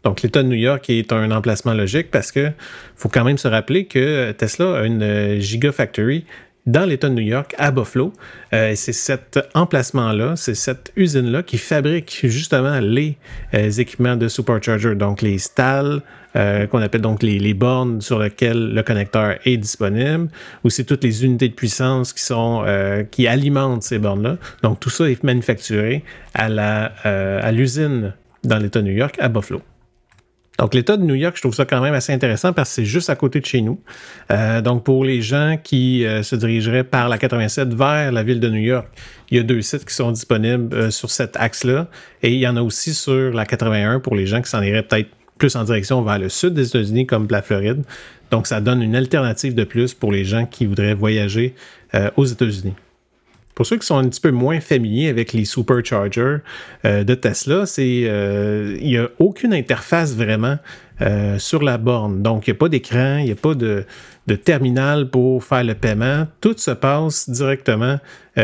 Donc, 0.05 0.23
l'État 0.23 0.43
de 0.43 0.49
New 0.49 0.57
York 0.57 0.89
est 0.89 1.13
un 1.13 1.31
emplacement 1.31 1.75
logique 1.75 2.11
parce 2.11 2.33
que 2.33 2.51
faut 2.97 3.09
quand 3.09 3.25
même 3.25 3.39
se 3.39 3.49
rappeler 3.49 3.87
que 3.87 4.33
Tesla 4.33 4.81
a 4.81 4.85
une 4.85 5.03
euh, 5.03 5.41
Gigafactory 5.41 6.25
dans 6.67 6.85
l'État 6.85 7.09
de 7.09 7.15
New 7.15 7.23
York, 7.23 7.55
à 7.59 7.71
Buffalo. 7.71 8.13
Euh, 8.53 8.73
c'est 8.77 8.93
cet 8.93 9.39
emplacement-là, 9.55 10.37
c'est 10.37 10.55
cette 10.55 10.93
usine-là 10.97 11.43
qui 11.43 11.59
fabrique 11.59 12.21
justement 12.25 12.79
les 12.81 13.17
euh, 13.55 13.71
équipements 13.71 14.17
de 14.17 14.29
supercharger, 14.29 14.95
donc 14.95 15.23
les 15.23 15.39
stalls, 15.39 16.03
euh, 16.37 16.67
qu'on 16.69 16.81
appelle 16.81 17.01
donc 17.01 17.25
les, 17.25 17.41
les 17.41 17.55
bornes 17.55 18.01
sur 18.01 18.21
lesquelles 18.21 18.73
le 18.73 18.83
connecteur 18.85 19.39
est 19.45 19.57
disponible, 19.57 20.29
aussi 20.63 20.85
toutes 20.85 21.03
les 21.03 21.25
unités 21.25 21.49
de 21.49 21.55
puissance 21.55 22.13
qui 22.13 22.23
sont 22.23 22.63
euh, 22.65 23.03
qui 23.03 23.27
alimentent 23.27 23.83
ces 23.83 23.99
bornes-là. 23.99 24.37
Donc 24.63 24.79
tout 24.79 24.91
ça 24.91 25.11
est 25.11 25.25
manufacturé 25.25 26.05
à 26.35 26.49
la 26.49 26.93
euh, 27.05 27.41
à 27.43 27.51
l'usine 27.51 28.15
dans 28.45 28.59
l'État 28.59 28.81
de 28.81 28.87
New 28.87 28.97
York 28.97 29.17
à 29.19 29.29
Buffalo. 29.29 29.61
Donc, 30.61 30.75
l'État 30.75 30.99
de 30.99 31.03
New 31.03 31.15
York, 31.15 31.37
je 31.37 31.41
trouve 31.41 31.55
ça 31.55 31.65
quand 31.65 31.81
même 31.81 31.95
assez 31.95 32.13
intéressant 32.13 32.53
parce 32.53 32.69
que 32.69 32.75
c'est 32.75 32.85
juste 32.85 33.09
à 33.09 33.17
côté 33.17 33.41
de 33.41 33.47
chez 33.47 33.63
nous. 33.63 33.81
Euh, 34.31 34.61
donc, 34.61 34.85
pour 34.85 35.07
les 35.07 35.23
gens 35.23 35.57
qui 35.63 36.05
euh, 36.05 36.23
se 36.23 36.37
dirigeraient 36.37 36.85
par 36.85 37.09
la 37.09 37.17
87 37.17 37.73
vers 37.73 38.13
la 38.13 38.23
ville 38.23 38.41
de 38.41 38.51
New 38.51 38.61
York, 38.61 38.87
il 39.31 39.39
y 39.39 39.41
a 39.41 39.43
deux 39.43 39.63
sites 39.63 39.87
qui 39.87 39.95
sont 39.95 40.13
disponibles 40.13 40.75
euh, 40.75 40.91
sur 40.91 41.11
cet 41.11 41.39
axe-là. 41.39 41.89
Et 42.23 42.35
il 42.35 42.41
y 42.41 42.47
en 42.47 42.57
a 42.57 42.63
aussi 42.63 42.93
sur 42.93 43.33
la 43.33 43.47
81 43.47 44.01
pour 44.01 44.15
les 44.15 44.27
gens 44.27 44.43
qui 44.43 44.51
s'en 44.51 44.61
iraient 44.61 44.83
peut-être 44.83 45.09
plus 45.39 45.57
en 45.57 45.65
direction 45.65 46.03
vers 46.03 46.19
le 46.19 46.29
sud 46.29 46.53
des 46.53 46.69
États-Unis, 46.69 47.07
comme 47.07 47.27
la 47.31 47.41
Floride. 47.41 47.83
Donc, 48.31 48.47
ça 48.47 48.61
donne 48.61 48.83
une 48.83 48.95
alternative 48.95 49.55
de 49.55 49.65
plus 49.65 49.95
pour 49.95 50.13
les 50.13 50.27
gens 50.27 50.45
qui 50.45 50.67
voudraient 50.67 50.93
voyager 50.93 51.55
euh, 51.95 52.11
aux 52.19 52.27
États-Unis. 52.27 52.75
Pour 53.61 53.67
ceux 53.67 53.77
qui 53.77 53.87
sont 53.87 53.99
un 53.99 54.09
petit 54.09 54.23
peu 54.23 54.31
moins 54.31 54.59
familiers 54.59 55.11
avec 55.11 55.35
les 55.35 55.45
superchargers 55.45 56.39
euh, 56.87 57.05
de 57.05 57.15
Tesla, 57.15 57.67
c'est 57.67 58.05
euh, 58.07 58.75
il 58.81 58.89
n'y 58.89 58.97
a 58.97 59.11
aucune 59.19 59.53
interface 59.53 60.17
vraiment 60.17 60.57
euh, 61.03 61.39
sur 61.39 61.63
la 61.63 61.77
borne. 61.77 62.23
Donc, 62.23 62.47
il 62.47 62.53
n'y 62.53 62.57
a 62.57 62.59
pas 62.59 62.71
d'écran, 62.71 63.19
il 63.19 63.27
n'y 63.27 63.33
a 63.33 63.35
pas 63.35 63.55
de, 63.55 63.85
terminal 64.43 65.11
pour 65.11 65.45
faire 65.45 65.63
le 65.63 65.75
paiement. 65.75 66.27
Tout 66.41 66.55
se 66.57 66.71
passe 66.71 67.29
directement, 67.29 67.99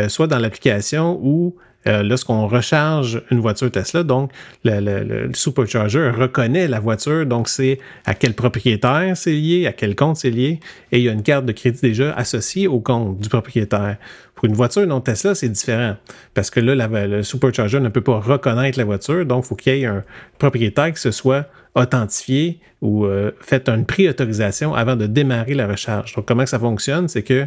soit 0.09 0.27
dans 0.27 0.39
l'application 0.39 1.19
ou 1.23 1.57
lorsqu'on 1.87 2.49
recharge 2.49 3.23
une 3.31 3.39
voiture 3.39 3.71
Tesla, 3.71 4.03
donc 4.03 4.33
le- 4.65 4.81
le 4.81 5.31
supercharger 5.33 6.11
reconnaît 6.11 6.67
la 6.67 6.81
voiture, 6.81 7.25
donc 7.25 7.49
c'est 7.49 7.79
à 8.05 8.15
quel 8.15 8.35
propriétaire 8.35 9.17
c'est 9.17 9.31
lié, 9.31 9.69
à 9.69 9.73
quel 9.73 9.95
compte 9.95 10.17
c'est 10.17 10.31
lié, 10.31 10.59
et 10.91 10.99
il 10.99 11.05
y 11.05 11.09
a 11.09 11.13
une 11.13 11.23
carte 11.23 11.47
de 11.47 11.53
crédit 11.53 11.81
déjà 11.81 12.13
associée 12.15 12.67
au 12.67 12.81
compte 12.81 13.21
du 13.21 13.29
propriétaire. 13.29 13.99
Pour 14.37 14.45
une 14.45 14.55
voiture 14.55 14.87
non 14.87 15.01
Tesla, 15.01 15.35
c'est 15.35 15.49
différent, 15.49 15.97
parce 16.35 16.51
que 16.51 16.61
là, 16.61 16.87
le 17.07 17.23
supercharger 17.23 17.81
ne 17.81 17.89
peut 17.89 18.03
pas 18.03 18.21
reconnaître 18.21 18.79
la 18.79 18.85
voiture, 18.85 19.25
donc 19.25 19.45
il 19.45 19.49
faut 19.49 19.57
qu'il 19.57 19.77
y 19.77 19.83
ait 19.83 19.87
un 19.87 20.05
propriétaire 20.39 20.93
qui 20.93 21.01
se 21.01 21.11
soit 21.11 21.47
authentifié 21.75 22.61
ou 22.83 23.07
euh, 23.07 23.33
fait 23.41 23.69
une 23.71 23.87
pré-autorisation 23.87 24.75
avant 24.75 24.95
de 24.95 25.07
démarrer 25.07 25.55
la 25.55 25.67
recharge. 25.67 26.15
Donc, 26.15 26.27
comment 26.27 26.45
ça 26.45 26.59
fonctionne? 26.59 27.09
C'est 27.09 27.23
que 27.23 27.47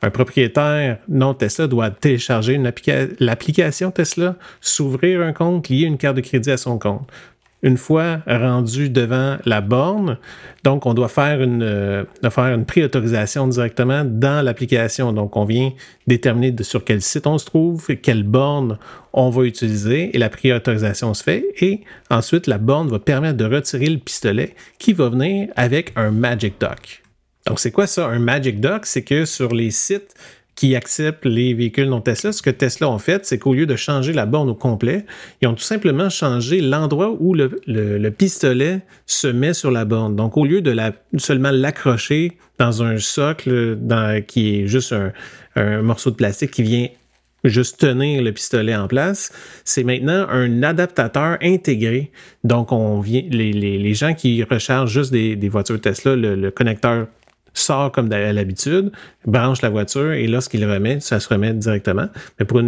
un 0.00 0.10
propriétaire 0.10 0.98
non 1.08 1.34
Tesla 1.34 1.66
doit 1.66 1.90
télécharger 1.90 2.58
l'application 3.18 3.90
Tesla, 3.90 4.36
s'ouvrir 4.62 5.20
un 5.20 5.34
compte, 5.34 5.68
lier 5.68 5.84
une 5.84 5.98
carte 5.98 6.16
de 6.16 6.22
crédit 6.22 6.50
à 6.50 6.56
son 6.56 6.78
compte. 6.78 7.06
Une 7.62 7.76
fois 7.76 8.20
rendu 8.26 8.88
devant 8.88 9.36
la 9.44 9.60
borne, 9.60 10.16
donc 10.64 10.86
on 10.86 10.94
doit 10.94 11.08
faire 11.08 11.42
une, 11.42 11.62
euh, 11.62 12.04
pré-autorisation 12.66 13.48
directement 13.48 14.02
dans 14.04 14.42
l'application. 14.42 15.12
Donc 15.12 15.36
on 15.36 15.44
vient 15.44 15.72
déterminer 16.06 16.54
sur 16.62 16.84
quel 16.84 17.02
site 17.02 17.26
on 17.26 17.36
se 17.36 17.44
trouve, 17.44 17.86
quelle 17.96 18.22
borne 18.22 18.78
on 19.12 19.28
va 19.28 19.44
utiliser 19.44 20.14
et 20.14 20.18
la 20.18 20.30
pré-autorisation 20.30 21.12
se 21.12 21.22
fait. 21.22 21.44
Et 21.60 21.82
ensuite, 22.10 22.46
la 22.46 22.58
borne 22.58 22.88
va 22.88 22.98
permettre 22.98 23.36
de 23.36 23.44
retirer 23.44 23.86
le 23.86 23.98
pistolet 23.98 24.54
qui 24.78 24.92
va 24.92 25.10
venir 25.10 25.48
avec 25.56 25.92
un 25.96 26.10
Magic 26.10 26.54
Dock. 26.60 27.02
Donc, 27.46 27.58
c'est 27.58 27.70
quoi 27.70 27.86
ça, 27.86 28.06
un 28.06 28.18
Magic 28.18 28.60
Dock? 28.60 28.86
C'est 28.86 29.02
que 29.02 29.24
sur 29.24 29.54
les 29.54 29.70
sites 29.70 30.14
qui 30.60 30.76
acceptent 30.76 31.24
les 31.24 31.54
véhicules 31.54 31.88
non 31.88 32.02
Tesla, 32.02 32.32
ce 32.32 32.42
que 32.42 32.50
Tesla 32.50 32.90
ont 32.90 32.98
fait, 32.98 33.24
c'est 33.24 33.38
qu'au 33.38 33.54
lieu 33.54 33.64
de 33.64 33.76
changer 33.76 34.12
la 34.12 34.26
borne 34.26 34.50
au 34.50 34.54
complet, 34.54 35.06
ils 35.40 35.48
ont 35.48 35.54
tout 35.54 35.62
simplement 35.62 36.10
changé 36.10 36.60
l'endroit 36.60 37.16
où 37.18 37.32
le, 37.32 37.62
le- 37.66 37.96
le 37.96 38.10
pistolet 38.10 38.80
se 39.06 39.26
met 39.26 39.54
sur 39.54 39.70
la 39.70 39.86
borne. 39.86 40.16
Donc, 40.16 40.36
au 40.36 40.44
lieu 40.44 40.60
de 40.60 40.76
seulement 41.16 41.50
l'accrocher 41.50 42.36
dans 42.58 42.82
un 42.82 42.98
socle 42.98 43.78
qui 44.26 44.60
est 44.60 44.66
juste 44.66 44.94
un, 45.56 45.80
morceau 45.80 46.10
de 46.10 46.16
plastique 46.16 46.50
qui 46.50 46.62
vient 46.62 46.88
juste 47.42 47.80
tenir 47.80 48.22
le 48.22 48.30
pistolet 48.30 48.76
en 48.76 48.86
place, 48.86 49.32
c'est 49.64 49.82
maintenant 49.82 50.26
un 50.28 50.62
adaptateur 50.62 51.38
intégré. 51.40 52.10
Donc, 52.44 52.70
on 52.70 53.00
vient, 53.00 53.22
les, 53.30 53.94
gens 53.94 54.12
qui 54.12 54.42
rechargent 54.42 54.92
juste 54.92 55.10
des, 55.10 55.48
voitures 55.48 55.80
Tesla, 55.80 56.16
le 56.16 56.50
connecteur 56.50 57.06
sort 57.54 57.92
comme 57.92 58.10
à 58.12 58.32
l'habitude, 58.32 58.92
branche 59.26 59.62
la 59.62 59.68
voiture 59.70 60.12
et 60.12 60.26
lorsqu'il 60.26 60.64
remet, 60.64 61.00
ça 61.00 61.20
se 61.20 61.28
remet 61.28 61.52
directement. 61.52 62.08
Mais 62.38 62.46
pour 62.46 62.60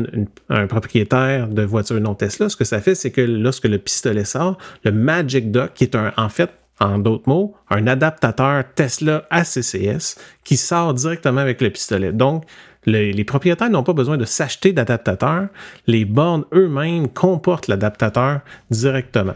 un 0.51 0.67
propriétaire 0.67 1.49
de 1.49 1.63
voiture 1.63 2.01
non 2.01 2.15
Tesla, 2.15 2.49
ce 2.49 2.57
que 2.57 2.65
ça 2.65 2.81
fait, 2.81 2.95
c'est 2.95 3.11
que 3.11 3.21
lorsque 3.21 3.67
le 3.67 3.79
pistolet 3.79 4.25
sort, 4.25 4.59
le 4.85 4.93
Magic 4.93 5.51
Dock, 5.51 5.73
qui 5.75 5.85
est 5.85 5.95
un, 5.95 6.13
en 6.17 6.29
fait, 6.29 6.51
en 6.81 6.99
d'autres 6.99 7.29
mots, 7.29 7.55
un 7.71 7.87
adaptateur 7.87 8.65
Tesla 8.75 9.25
à 9.31 9.45
CCS 9.45 10.17
qui 10.43 10.57
sort 10.57 10.95
directement 10.95 11.41
avec 11.41 11.61
le 11.61 11.71
pistolet. 11.71 12.13
Donc, 12.13 12.45
le- 12.87 13.13
les 13.13 13.25
propriétaires 13.25 13.71
n'ont 13.71 13.85
pas 13.85 13.93
besoin 13.93 14.17
de 14.17 14.25
s'acheter 14.25 14.73
d'adaptateur. 14.73 15.47
Les 15.87 16.05
bornes 16.05 16.45
eux-mêmes 16.53 17.09
comportent 17.09 17.69
l'adaptateur 17.69 18.41
directement. 18.71 19.35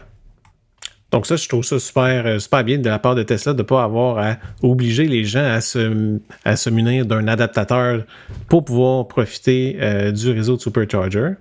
Donc 1.11 1.25
ça, 1.25 1.37
je 1.37 1.47
trouve 1.47 1.63
ça 1.63 1.79
super, 1.79 2.25
euh, 2.25 2.39
super 2.39 2.63
bien 2.63 2.77
de 2.77 2.89
la 2.89 2.99
part 2.99 3.15
de 3.15 3.23
Tesla 3.23 3.53
de 3.53 3.59
ne 3.59 3.63
pas 3.63 3.83
avoir 3.83 4.17
à 4.17 4.37
obliger 4.61 5.05
les 5.05 5.23
gens 5.23 5.45
à 5.45 5.61
se, 5.61 6.69
munir 6.69 7.05
d'un 7.05 7.27
adaptateur 7.27 8.03
pour 8.49 8.65
pouvoir 8.65 9.07
profiter 9.07 9.77
euh, 9.79 10.11
du 10.11 10.31
réseau 10.31 10.57
de 10.57 10.61
Supercharger. 10.61 11.31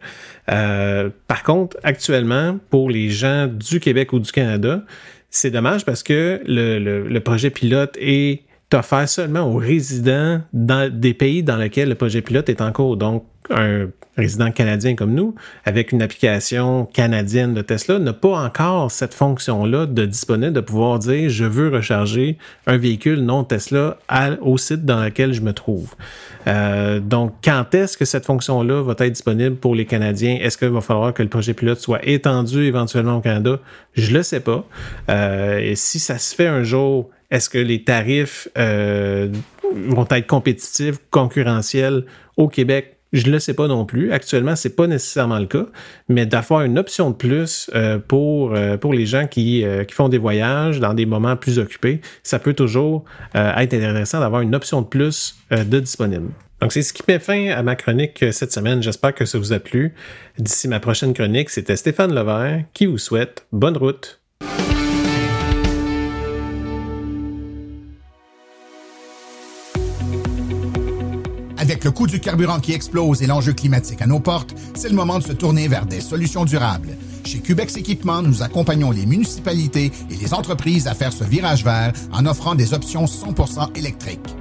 Euh, 0.51 1.11
par 1.27 1.43
contre, 1.43 1.77
actuellement, 1.83 2.59
pour 2.71 2.91
les 2.91 3.11
gens 3.11 3.49
du 3.49 3.81
Québec 3.81 4.13
ou 4.13 4.21
du 4.21 4.31
Canada, 4.31 4.83
c'est 5.31 5.51
dommage 5.51 5.85
parce 5.85 6.05
que 6.05 6.41
le, 6.47 7.19
projet 7.19 7.51
pilote 7.51 7.97
est 8.01 8.43
offert 8.73 9.09
seulement 9.09 9.53
aux 9.53 9.57
résidents 9.57 10.43
des 10.53 11.15
pays 11.15 11.43
dans 11.43 11.57
lesquels 11.57 11.89
le 11.89 11.95
projet 11.97 12.23
pilote 12.23 12.49
est 12.49 12.61
en 12.61 12.71
cours. 12.71 12.97
Donc, 12.97 13.27
un 13.51 13.89
résident 14.17 14.51
canadien 14.51 14.95
comme 14.95 15.15
nous, 15.15 15.35
avec 15.65 15.93
une 15.93 16.03
application 16.03 16.87
canadienne 16.87 17.55
de 17.55 17.63
Tesla, 17.63 17.99
n'a 17.99 18.13
pas 18.13 18.39
encore 18.39 18.91
cette 18.91 19.15
fonction-là 19.15 19.87
de 19.87 20.07
disponible 20.07 20.53
de 20.53 20.61
pouvoir 20.61 20.99
dire 20.99 21.29
je 21.29 21.45
veux 21.45 21.69
recharger 21.69 22.39
un 22.67 22.77
véhicule 22.77 23.21
non 23.21 23.45
Tesla 23.45 23.99
au 24.41 24.59
site 24.59 24.85
dans 24.85 25.03
lequel 25.03 25.33
je 25.33 25.41
me 25.41 25.53
trouve. 25.53 25.95
Euh, 26.47 27.01
donc, 27.01 27.35
quand 27.43 27.75
est-ce 27.75 27.97
que 27.97 28.05
cette 28.05 28.25
fonction-là 28.25 28.83
va 28.83 28.95
être 28.99 29.13
disponible 29.13 29.57
pour 29.57 29.75
les 29.75 29.85
Canadiens? 29.85 30.39
Est-ce 30.41 30.57
qu'il 30.57 30.69
va 30.69 30.81
falloir 30.81 31.13
que 31.13 31.23
le 31.23 31.29
projet 31.29 31.55
pilote 31.55 31.81
soit 31.81 32.07
étendu 32.07 32.65
éventuellement 32.65 33.17
au 33.17 33.21
Canada? 33.21 33.59
Je 33.95 34.13
le 34.13 34.23
sais 34.23 34.41
pas. 34.41 34.65
Euh, 35.11 35.59
et 35.59 35.75
si 35.75 35.99
ça 35.99 36.19
se 36.19 36.35
fait 36.35 36.47
un 36.47 36.63
jour, 36.63 37.11
est-ce 37.31 37.51
que 37.51 37.59
les 37.59 37.83
tarifs 37.83 38.49
euh, 38.57 39.29
vont 39.75 40.07
être 40.11 40.27
compétitifs, 40.27 40.97
concurrentiels 41.11 42.05
au 42.37 42.49
Québec? 42.49 42.96
Je 43.13 43.27
ne 43.27 43.33
le 43.33 43.39
sais 43.39 43.55
pas 43.55 43.69
non 43.69 43.85
plus. 43.85 44.13
Actuellement, 44.13 44.57
c'est 44.57 44.75
pas 44.75 44.87
nécessairement 44.87 45.39
le 45.39 45.47
cas, 45.47 45.67
mais 46.09 46.27
d'avoir 46.27 46.63
une 46.63 46.79
option 46.79 47.11
de 47.11 47.15
plus 47.15 47.71
euh, 47.75 47.99
pour, 47.99 48.55
euh, 48.55 48.77
pour 48.77 48.93
les 48.93 49.07
gens 49.07 49.27
qui, 49.27 49.65
euh, 49.65 49.85
qui 49.85 49.95
font 49.95 50.09
des 50.09 50.19
voyages 50.19 50.81
dans 50.81 50.93
des 50.93 51.07
moments 51.07 51.37
plus 51.37 51.59
occupés, 51.59 52.01
ça 52.23 52.39
peut 52.39 52.55
toujours 52.55 53.05
être 53.35 53.75
intéressant 53.75 54.21
d'avoir 54.21 54.43
une 54.43 54.55
option 54.55 54.83
de 54.83 54.87
plus 54.87 55.37
de 55.51 55.81
disponible. 55.81 56.31
Donc, 56.61 56.73
c'est 56.73 56.83
ce 56.83 56.93
qui 56.93 57.03
met 57.07 57.19
fin 57.19 57.49
à 57.51 57.63
ma 57.63 57.77
chronique 57.77 58.25
cette 58.33 58.53
semaine. 58.53 58.83
J'espère 58.83 59.15
que 59.15 59.25
ça 59.25 59.39
vous 59.39 59.53
a 59.53 59.59
plu. 59.59 59.95
D'ici 60.39 60.69
ma 60.69 60.81
prochaine 60.81 61.13
chronique, 61.13 61.51
c'était 61.51 61.77
Stéphane 61.77 62.15
Levert 62.15 62.65
qui 62.73 62.87
vous 62.87 62.99
souhaite 62.99 63.47
bonne 63.53 63.77
route. 63.77 64.21
Avec 71.67 71.83
le 71.83 71.91
coût 71.91 72.07
du 72.07 72.21
carburant 72.21 72.61
qui 72.61 72.75
explose 72.75 73.23
et 73.23 73.27
l'enjeu 73.27 73.53
climatique 73.53 74.01
à 74.01 74.07
nos 74.07 74.21
portes, 74.21 74.55
c'est 74.77 74.89
le 74.89 74.95
moment 74.95 75.19
de 75.19 75.25
se 75.25 75.33
tourner 75.33 75.67
vers 75.67 75.85
des 75.85 76.01
solutions 76.01 76.45
durables. 76.45 76.97
Chez 77.25 77.41
Cubex 77.41 77.77
Équipement, 77.77 78.23
nous 78.23 78.45
accompagnons 78.45 78.93
les 78.93 79.05
municipalités 79.05 79.91
et 80.09 80.15
les 80.15 80.33
entreprises 80.33 80.87
à 80.87 80.95
faire 80.95 81.13
ce 81.13 81.25
virage 81.25 81.65
vert 81.65 81.93
en 82.13 82.25
offrant 82.25 82.55
des 82.55 82.73
options 82.73 83.07
100% 83.07 83.77
électriques. 83.77 84.37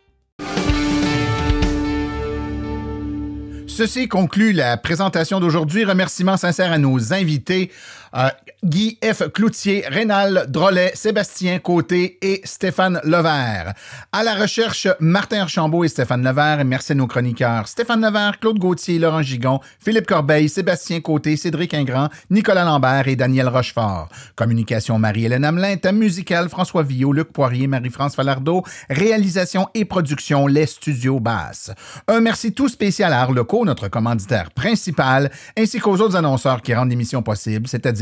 Ceci 3.82 4.07
conclut 4.07 4.53
la 4.53 4.77
présentation 4.77 5.39
d'aujourd'hui. 5.39 5.86
Remerciements 5.86 6.38
sincères 6.38 6.71
à 6.71 6.77
nos 6.77 7.13
invités. 7.13 7.71
Euh, 8.14 8.30
Guy 8.64 8.99
F. 9.01 9.30
Cloutier, 9.32 9.86
Rénal 9.88 10.45
Drolet, 10.49 10.91
Sébastien 10.95 11.59
Côté 11.59 12.20
et 12.22 12.41
Stéphane 12.43 12.99
Levert. 13.05 13.74
À 14.12 14.24
la 14.24 14.36
recherche, 14.36 14.88
Martin 14.99 15.41
Archambault 15.43 15.86
et 15.86 15.88
Stéphane 15.88 16.22
Levert. 16.22 16.64
Merci 16.66 16.91
à 16.91 16.95
nos 16.95 17.07
chroniqueurs 17.07 17.70
Stéphane 17.70 18.01
Levert, 18.01 18.39
Claude 18.39 18.59
Gauthier, 18.59 18.99
Laurent 18.99 19.22
Gigon, 19.22 19.62
Philippe 19.80 20.07
Corbeil, 20.07 20.49
Sébastien 20.49 20.99
Côté, 20.99 21.38
Cédric 21.38 21.74
Ingrand, 21.74 22.09
Nicolas 22.30 22.66
Lambert 22.66 23.07
et 23.07 23.16
Daniel 23.16 23.47
Rochefort. 23.47 24.09
Communication 24.36 24.99
Marie-Hélène 24.99 25.45
Hamelin, 25.45 25.78
thème 25.78 25.97
musical 25.97 26.49
François 26.49 26.84
Villot, 26.84 27.14
Luc 27.14 27.32
Poirier, 27.32 27.68
Marie-France 27.68 28.16
Falardeau, 28.16 28.64
réalisation 28.89 29.70
et 29.74 29.86
production 29.86 30.47
Les 30.47 30.66
Studios 30.66 31.22
Basses. 31.22 31.72
Un 32.09 32.20
merci 32.20 32.51
tout 32.51 32.68
spécial 32.68 33.14
à 33.14 33.22
Arleco, 33.22 33.64
notre 33.64 33.88
commanditaire 33.88 34.51
principal, 34.51 35.32
ainsi 35.57 35.80
qu'aux 35.80 35.95
autres 35.97 36.18
annonceurs 36.18 36.62
qui 36.62 36.74
rendent 36.74 36.89
l'émission 36.89 37.24
possible, 37.24 37.68
c'est-à-dire 37.70 38.00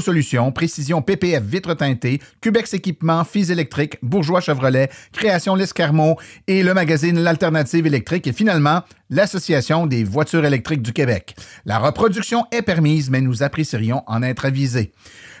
Solutions, 0.00 0.52
Précision 0.52 1.02
PPF 1.02 1.42
Vitre 1.42 1.74
teintée, 1.74 2.20
Cubex 2.40 2.74
Équipement, 2.74 3.24
Fils 3.24 3.50
électrique, 3.50 3.98
Bourgeois 4.02 4.40
Chevrolet, 4.40 4.90
Création 5.12 5.54
L'Escarmot 5.54 6.16
et 6.46 6.62
le 6.62 6.74
magazine 6.74 7.18
L'Alternative 7.18 7.86
électrique 7.86 8.26
et 8.26 8.32
finalement 8.32 8.82
l'Association 9.10 9.86
des 9.86 10.04
voitures 10.04 10.44
électriques 10.44 10.82
du 10.82 10.92
Québec. 10.92 11.34
La 11.64 11.78
reproduction 11.78 12.44
est 12.52 12.62
permise, 12.62 13.10
mais 13.10 13.20
nous 13.20 13.42
apprécierions 13.42 14.02
en 14.06 14.22
être 14.22 14.44
avisés. 14.44 14.92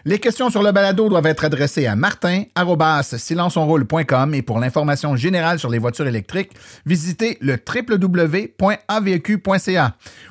Les 0.08 0.20
questions 0.20 0.50
sur 0.50 0.62
le 0.62 0.70
balado 0.70 1.08
doivent 1.08 1.26
être 1.26 1.44
adressées 1.44 1.88
à 1.88 1.96
martin.silenceonroule.com 1.96 4.34
et 4.34 4.42
pour 4.42 4.60
l'information 4.60 5.16
générale 5.16 5.58
sur 5.58 5.68
les 5.68 5.80
voitures 5.80 6.06
électriques, 6.06 6.52
visitez 6.86 7.38
le 7.40 7.58
www.avq.ca. 7.58 8.54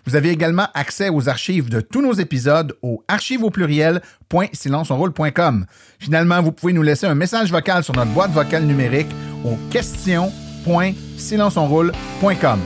Vous 0.06 0.16
avez 0.16 0.30
également 0.30 0.68
accès 0.74 1.10
aux 1.10 1.28
archives 1.28 1.68
de 1.68 1.82
tous 1.82 2.02
nos 2.02 2.14
épisodes 2.14 2.78
au 2.82 3.04
archive 3.10 3.44
au 3.44 3.50
pluriel.silenceonroule.com. 3.50 5.66
Finalement, 6.00 6.42
vous 6.42 6.54
pouvez 6.54 6.72
nous 6.72 6.82
laisser 6.82 7.08
un 7.08 7.16
message 7.16 7.52
vocal 7.52 7.84
sur 7.84 7.96
notre 7.96 8.12
boîte 8.12 8.32
vocale 8.32 8.64
numérique 8.64 9.12
au 9.44 9.58
question.silenceonroule.com. 9.72 12.60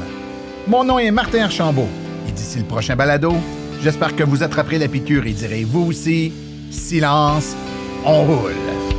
Mon 0.67 0.83
nom 0.83 0.99
est 0.99 1.09
Martin 1.09 1.45
Archambault 1.45 1.89
et 2.27 2.31
d'ici 2.33 2.59
le 2.59 2.65
prochain 2.65 2.95
balado, 2.95 3.33
j'espère 3.81 4.15
que 4.15 4.21
vous 4.21 4.43
attraperez 4.43 4.77
la 4.77 4.87
piqûre 4.87 5.25
et 5.25 5.33
direz 5.33 5.63
vous 5.63 5.87
aussi 5.87 6.31
silence, 6.71 7.55
on 8.05 8.27
roule. 8.27 8.98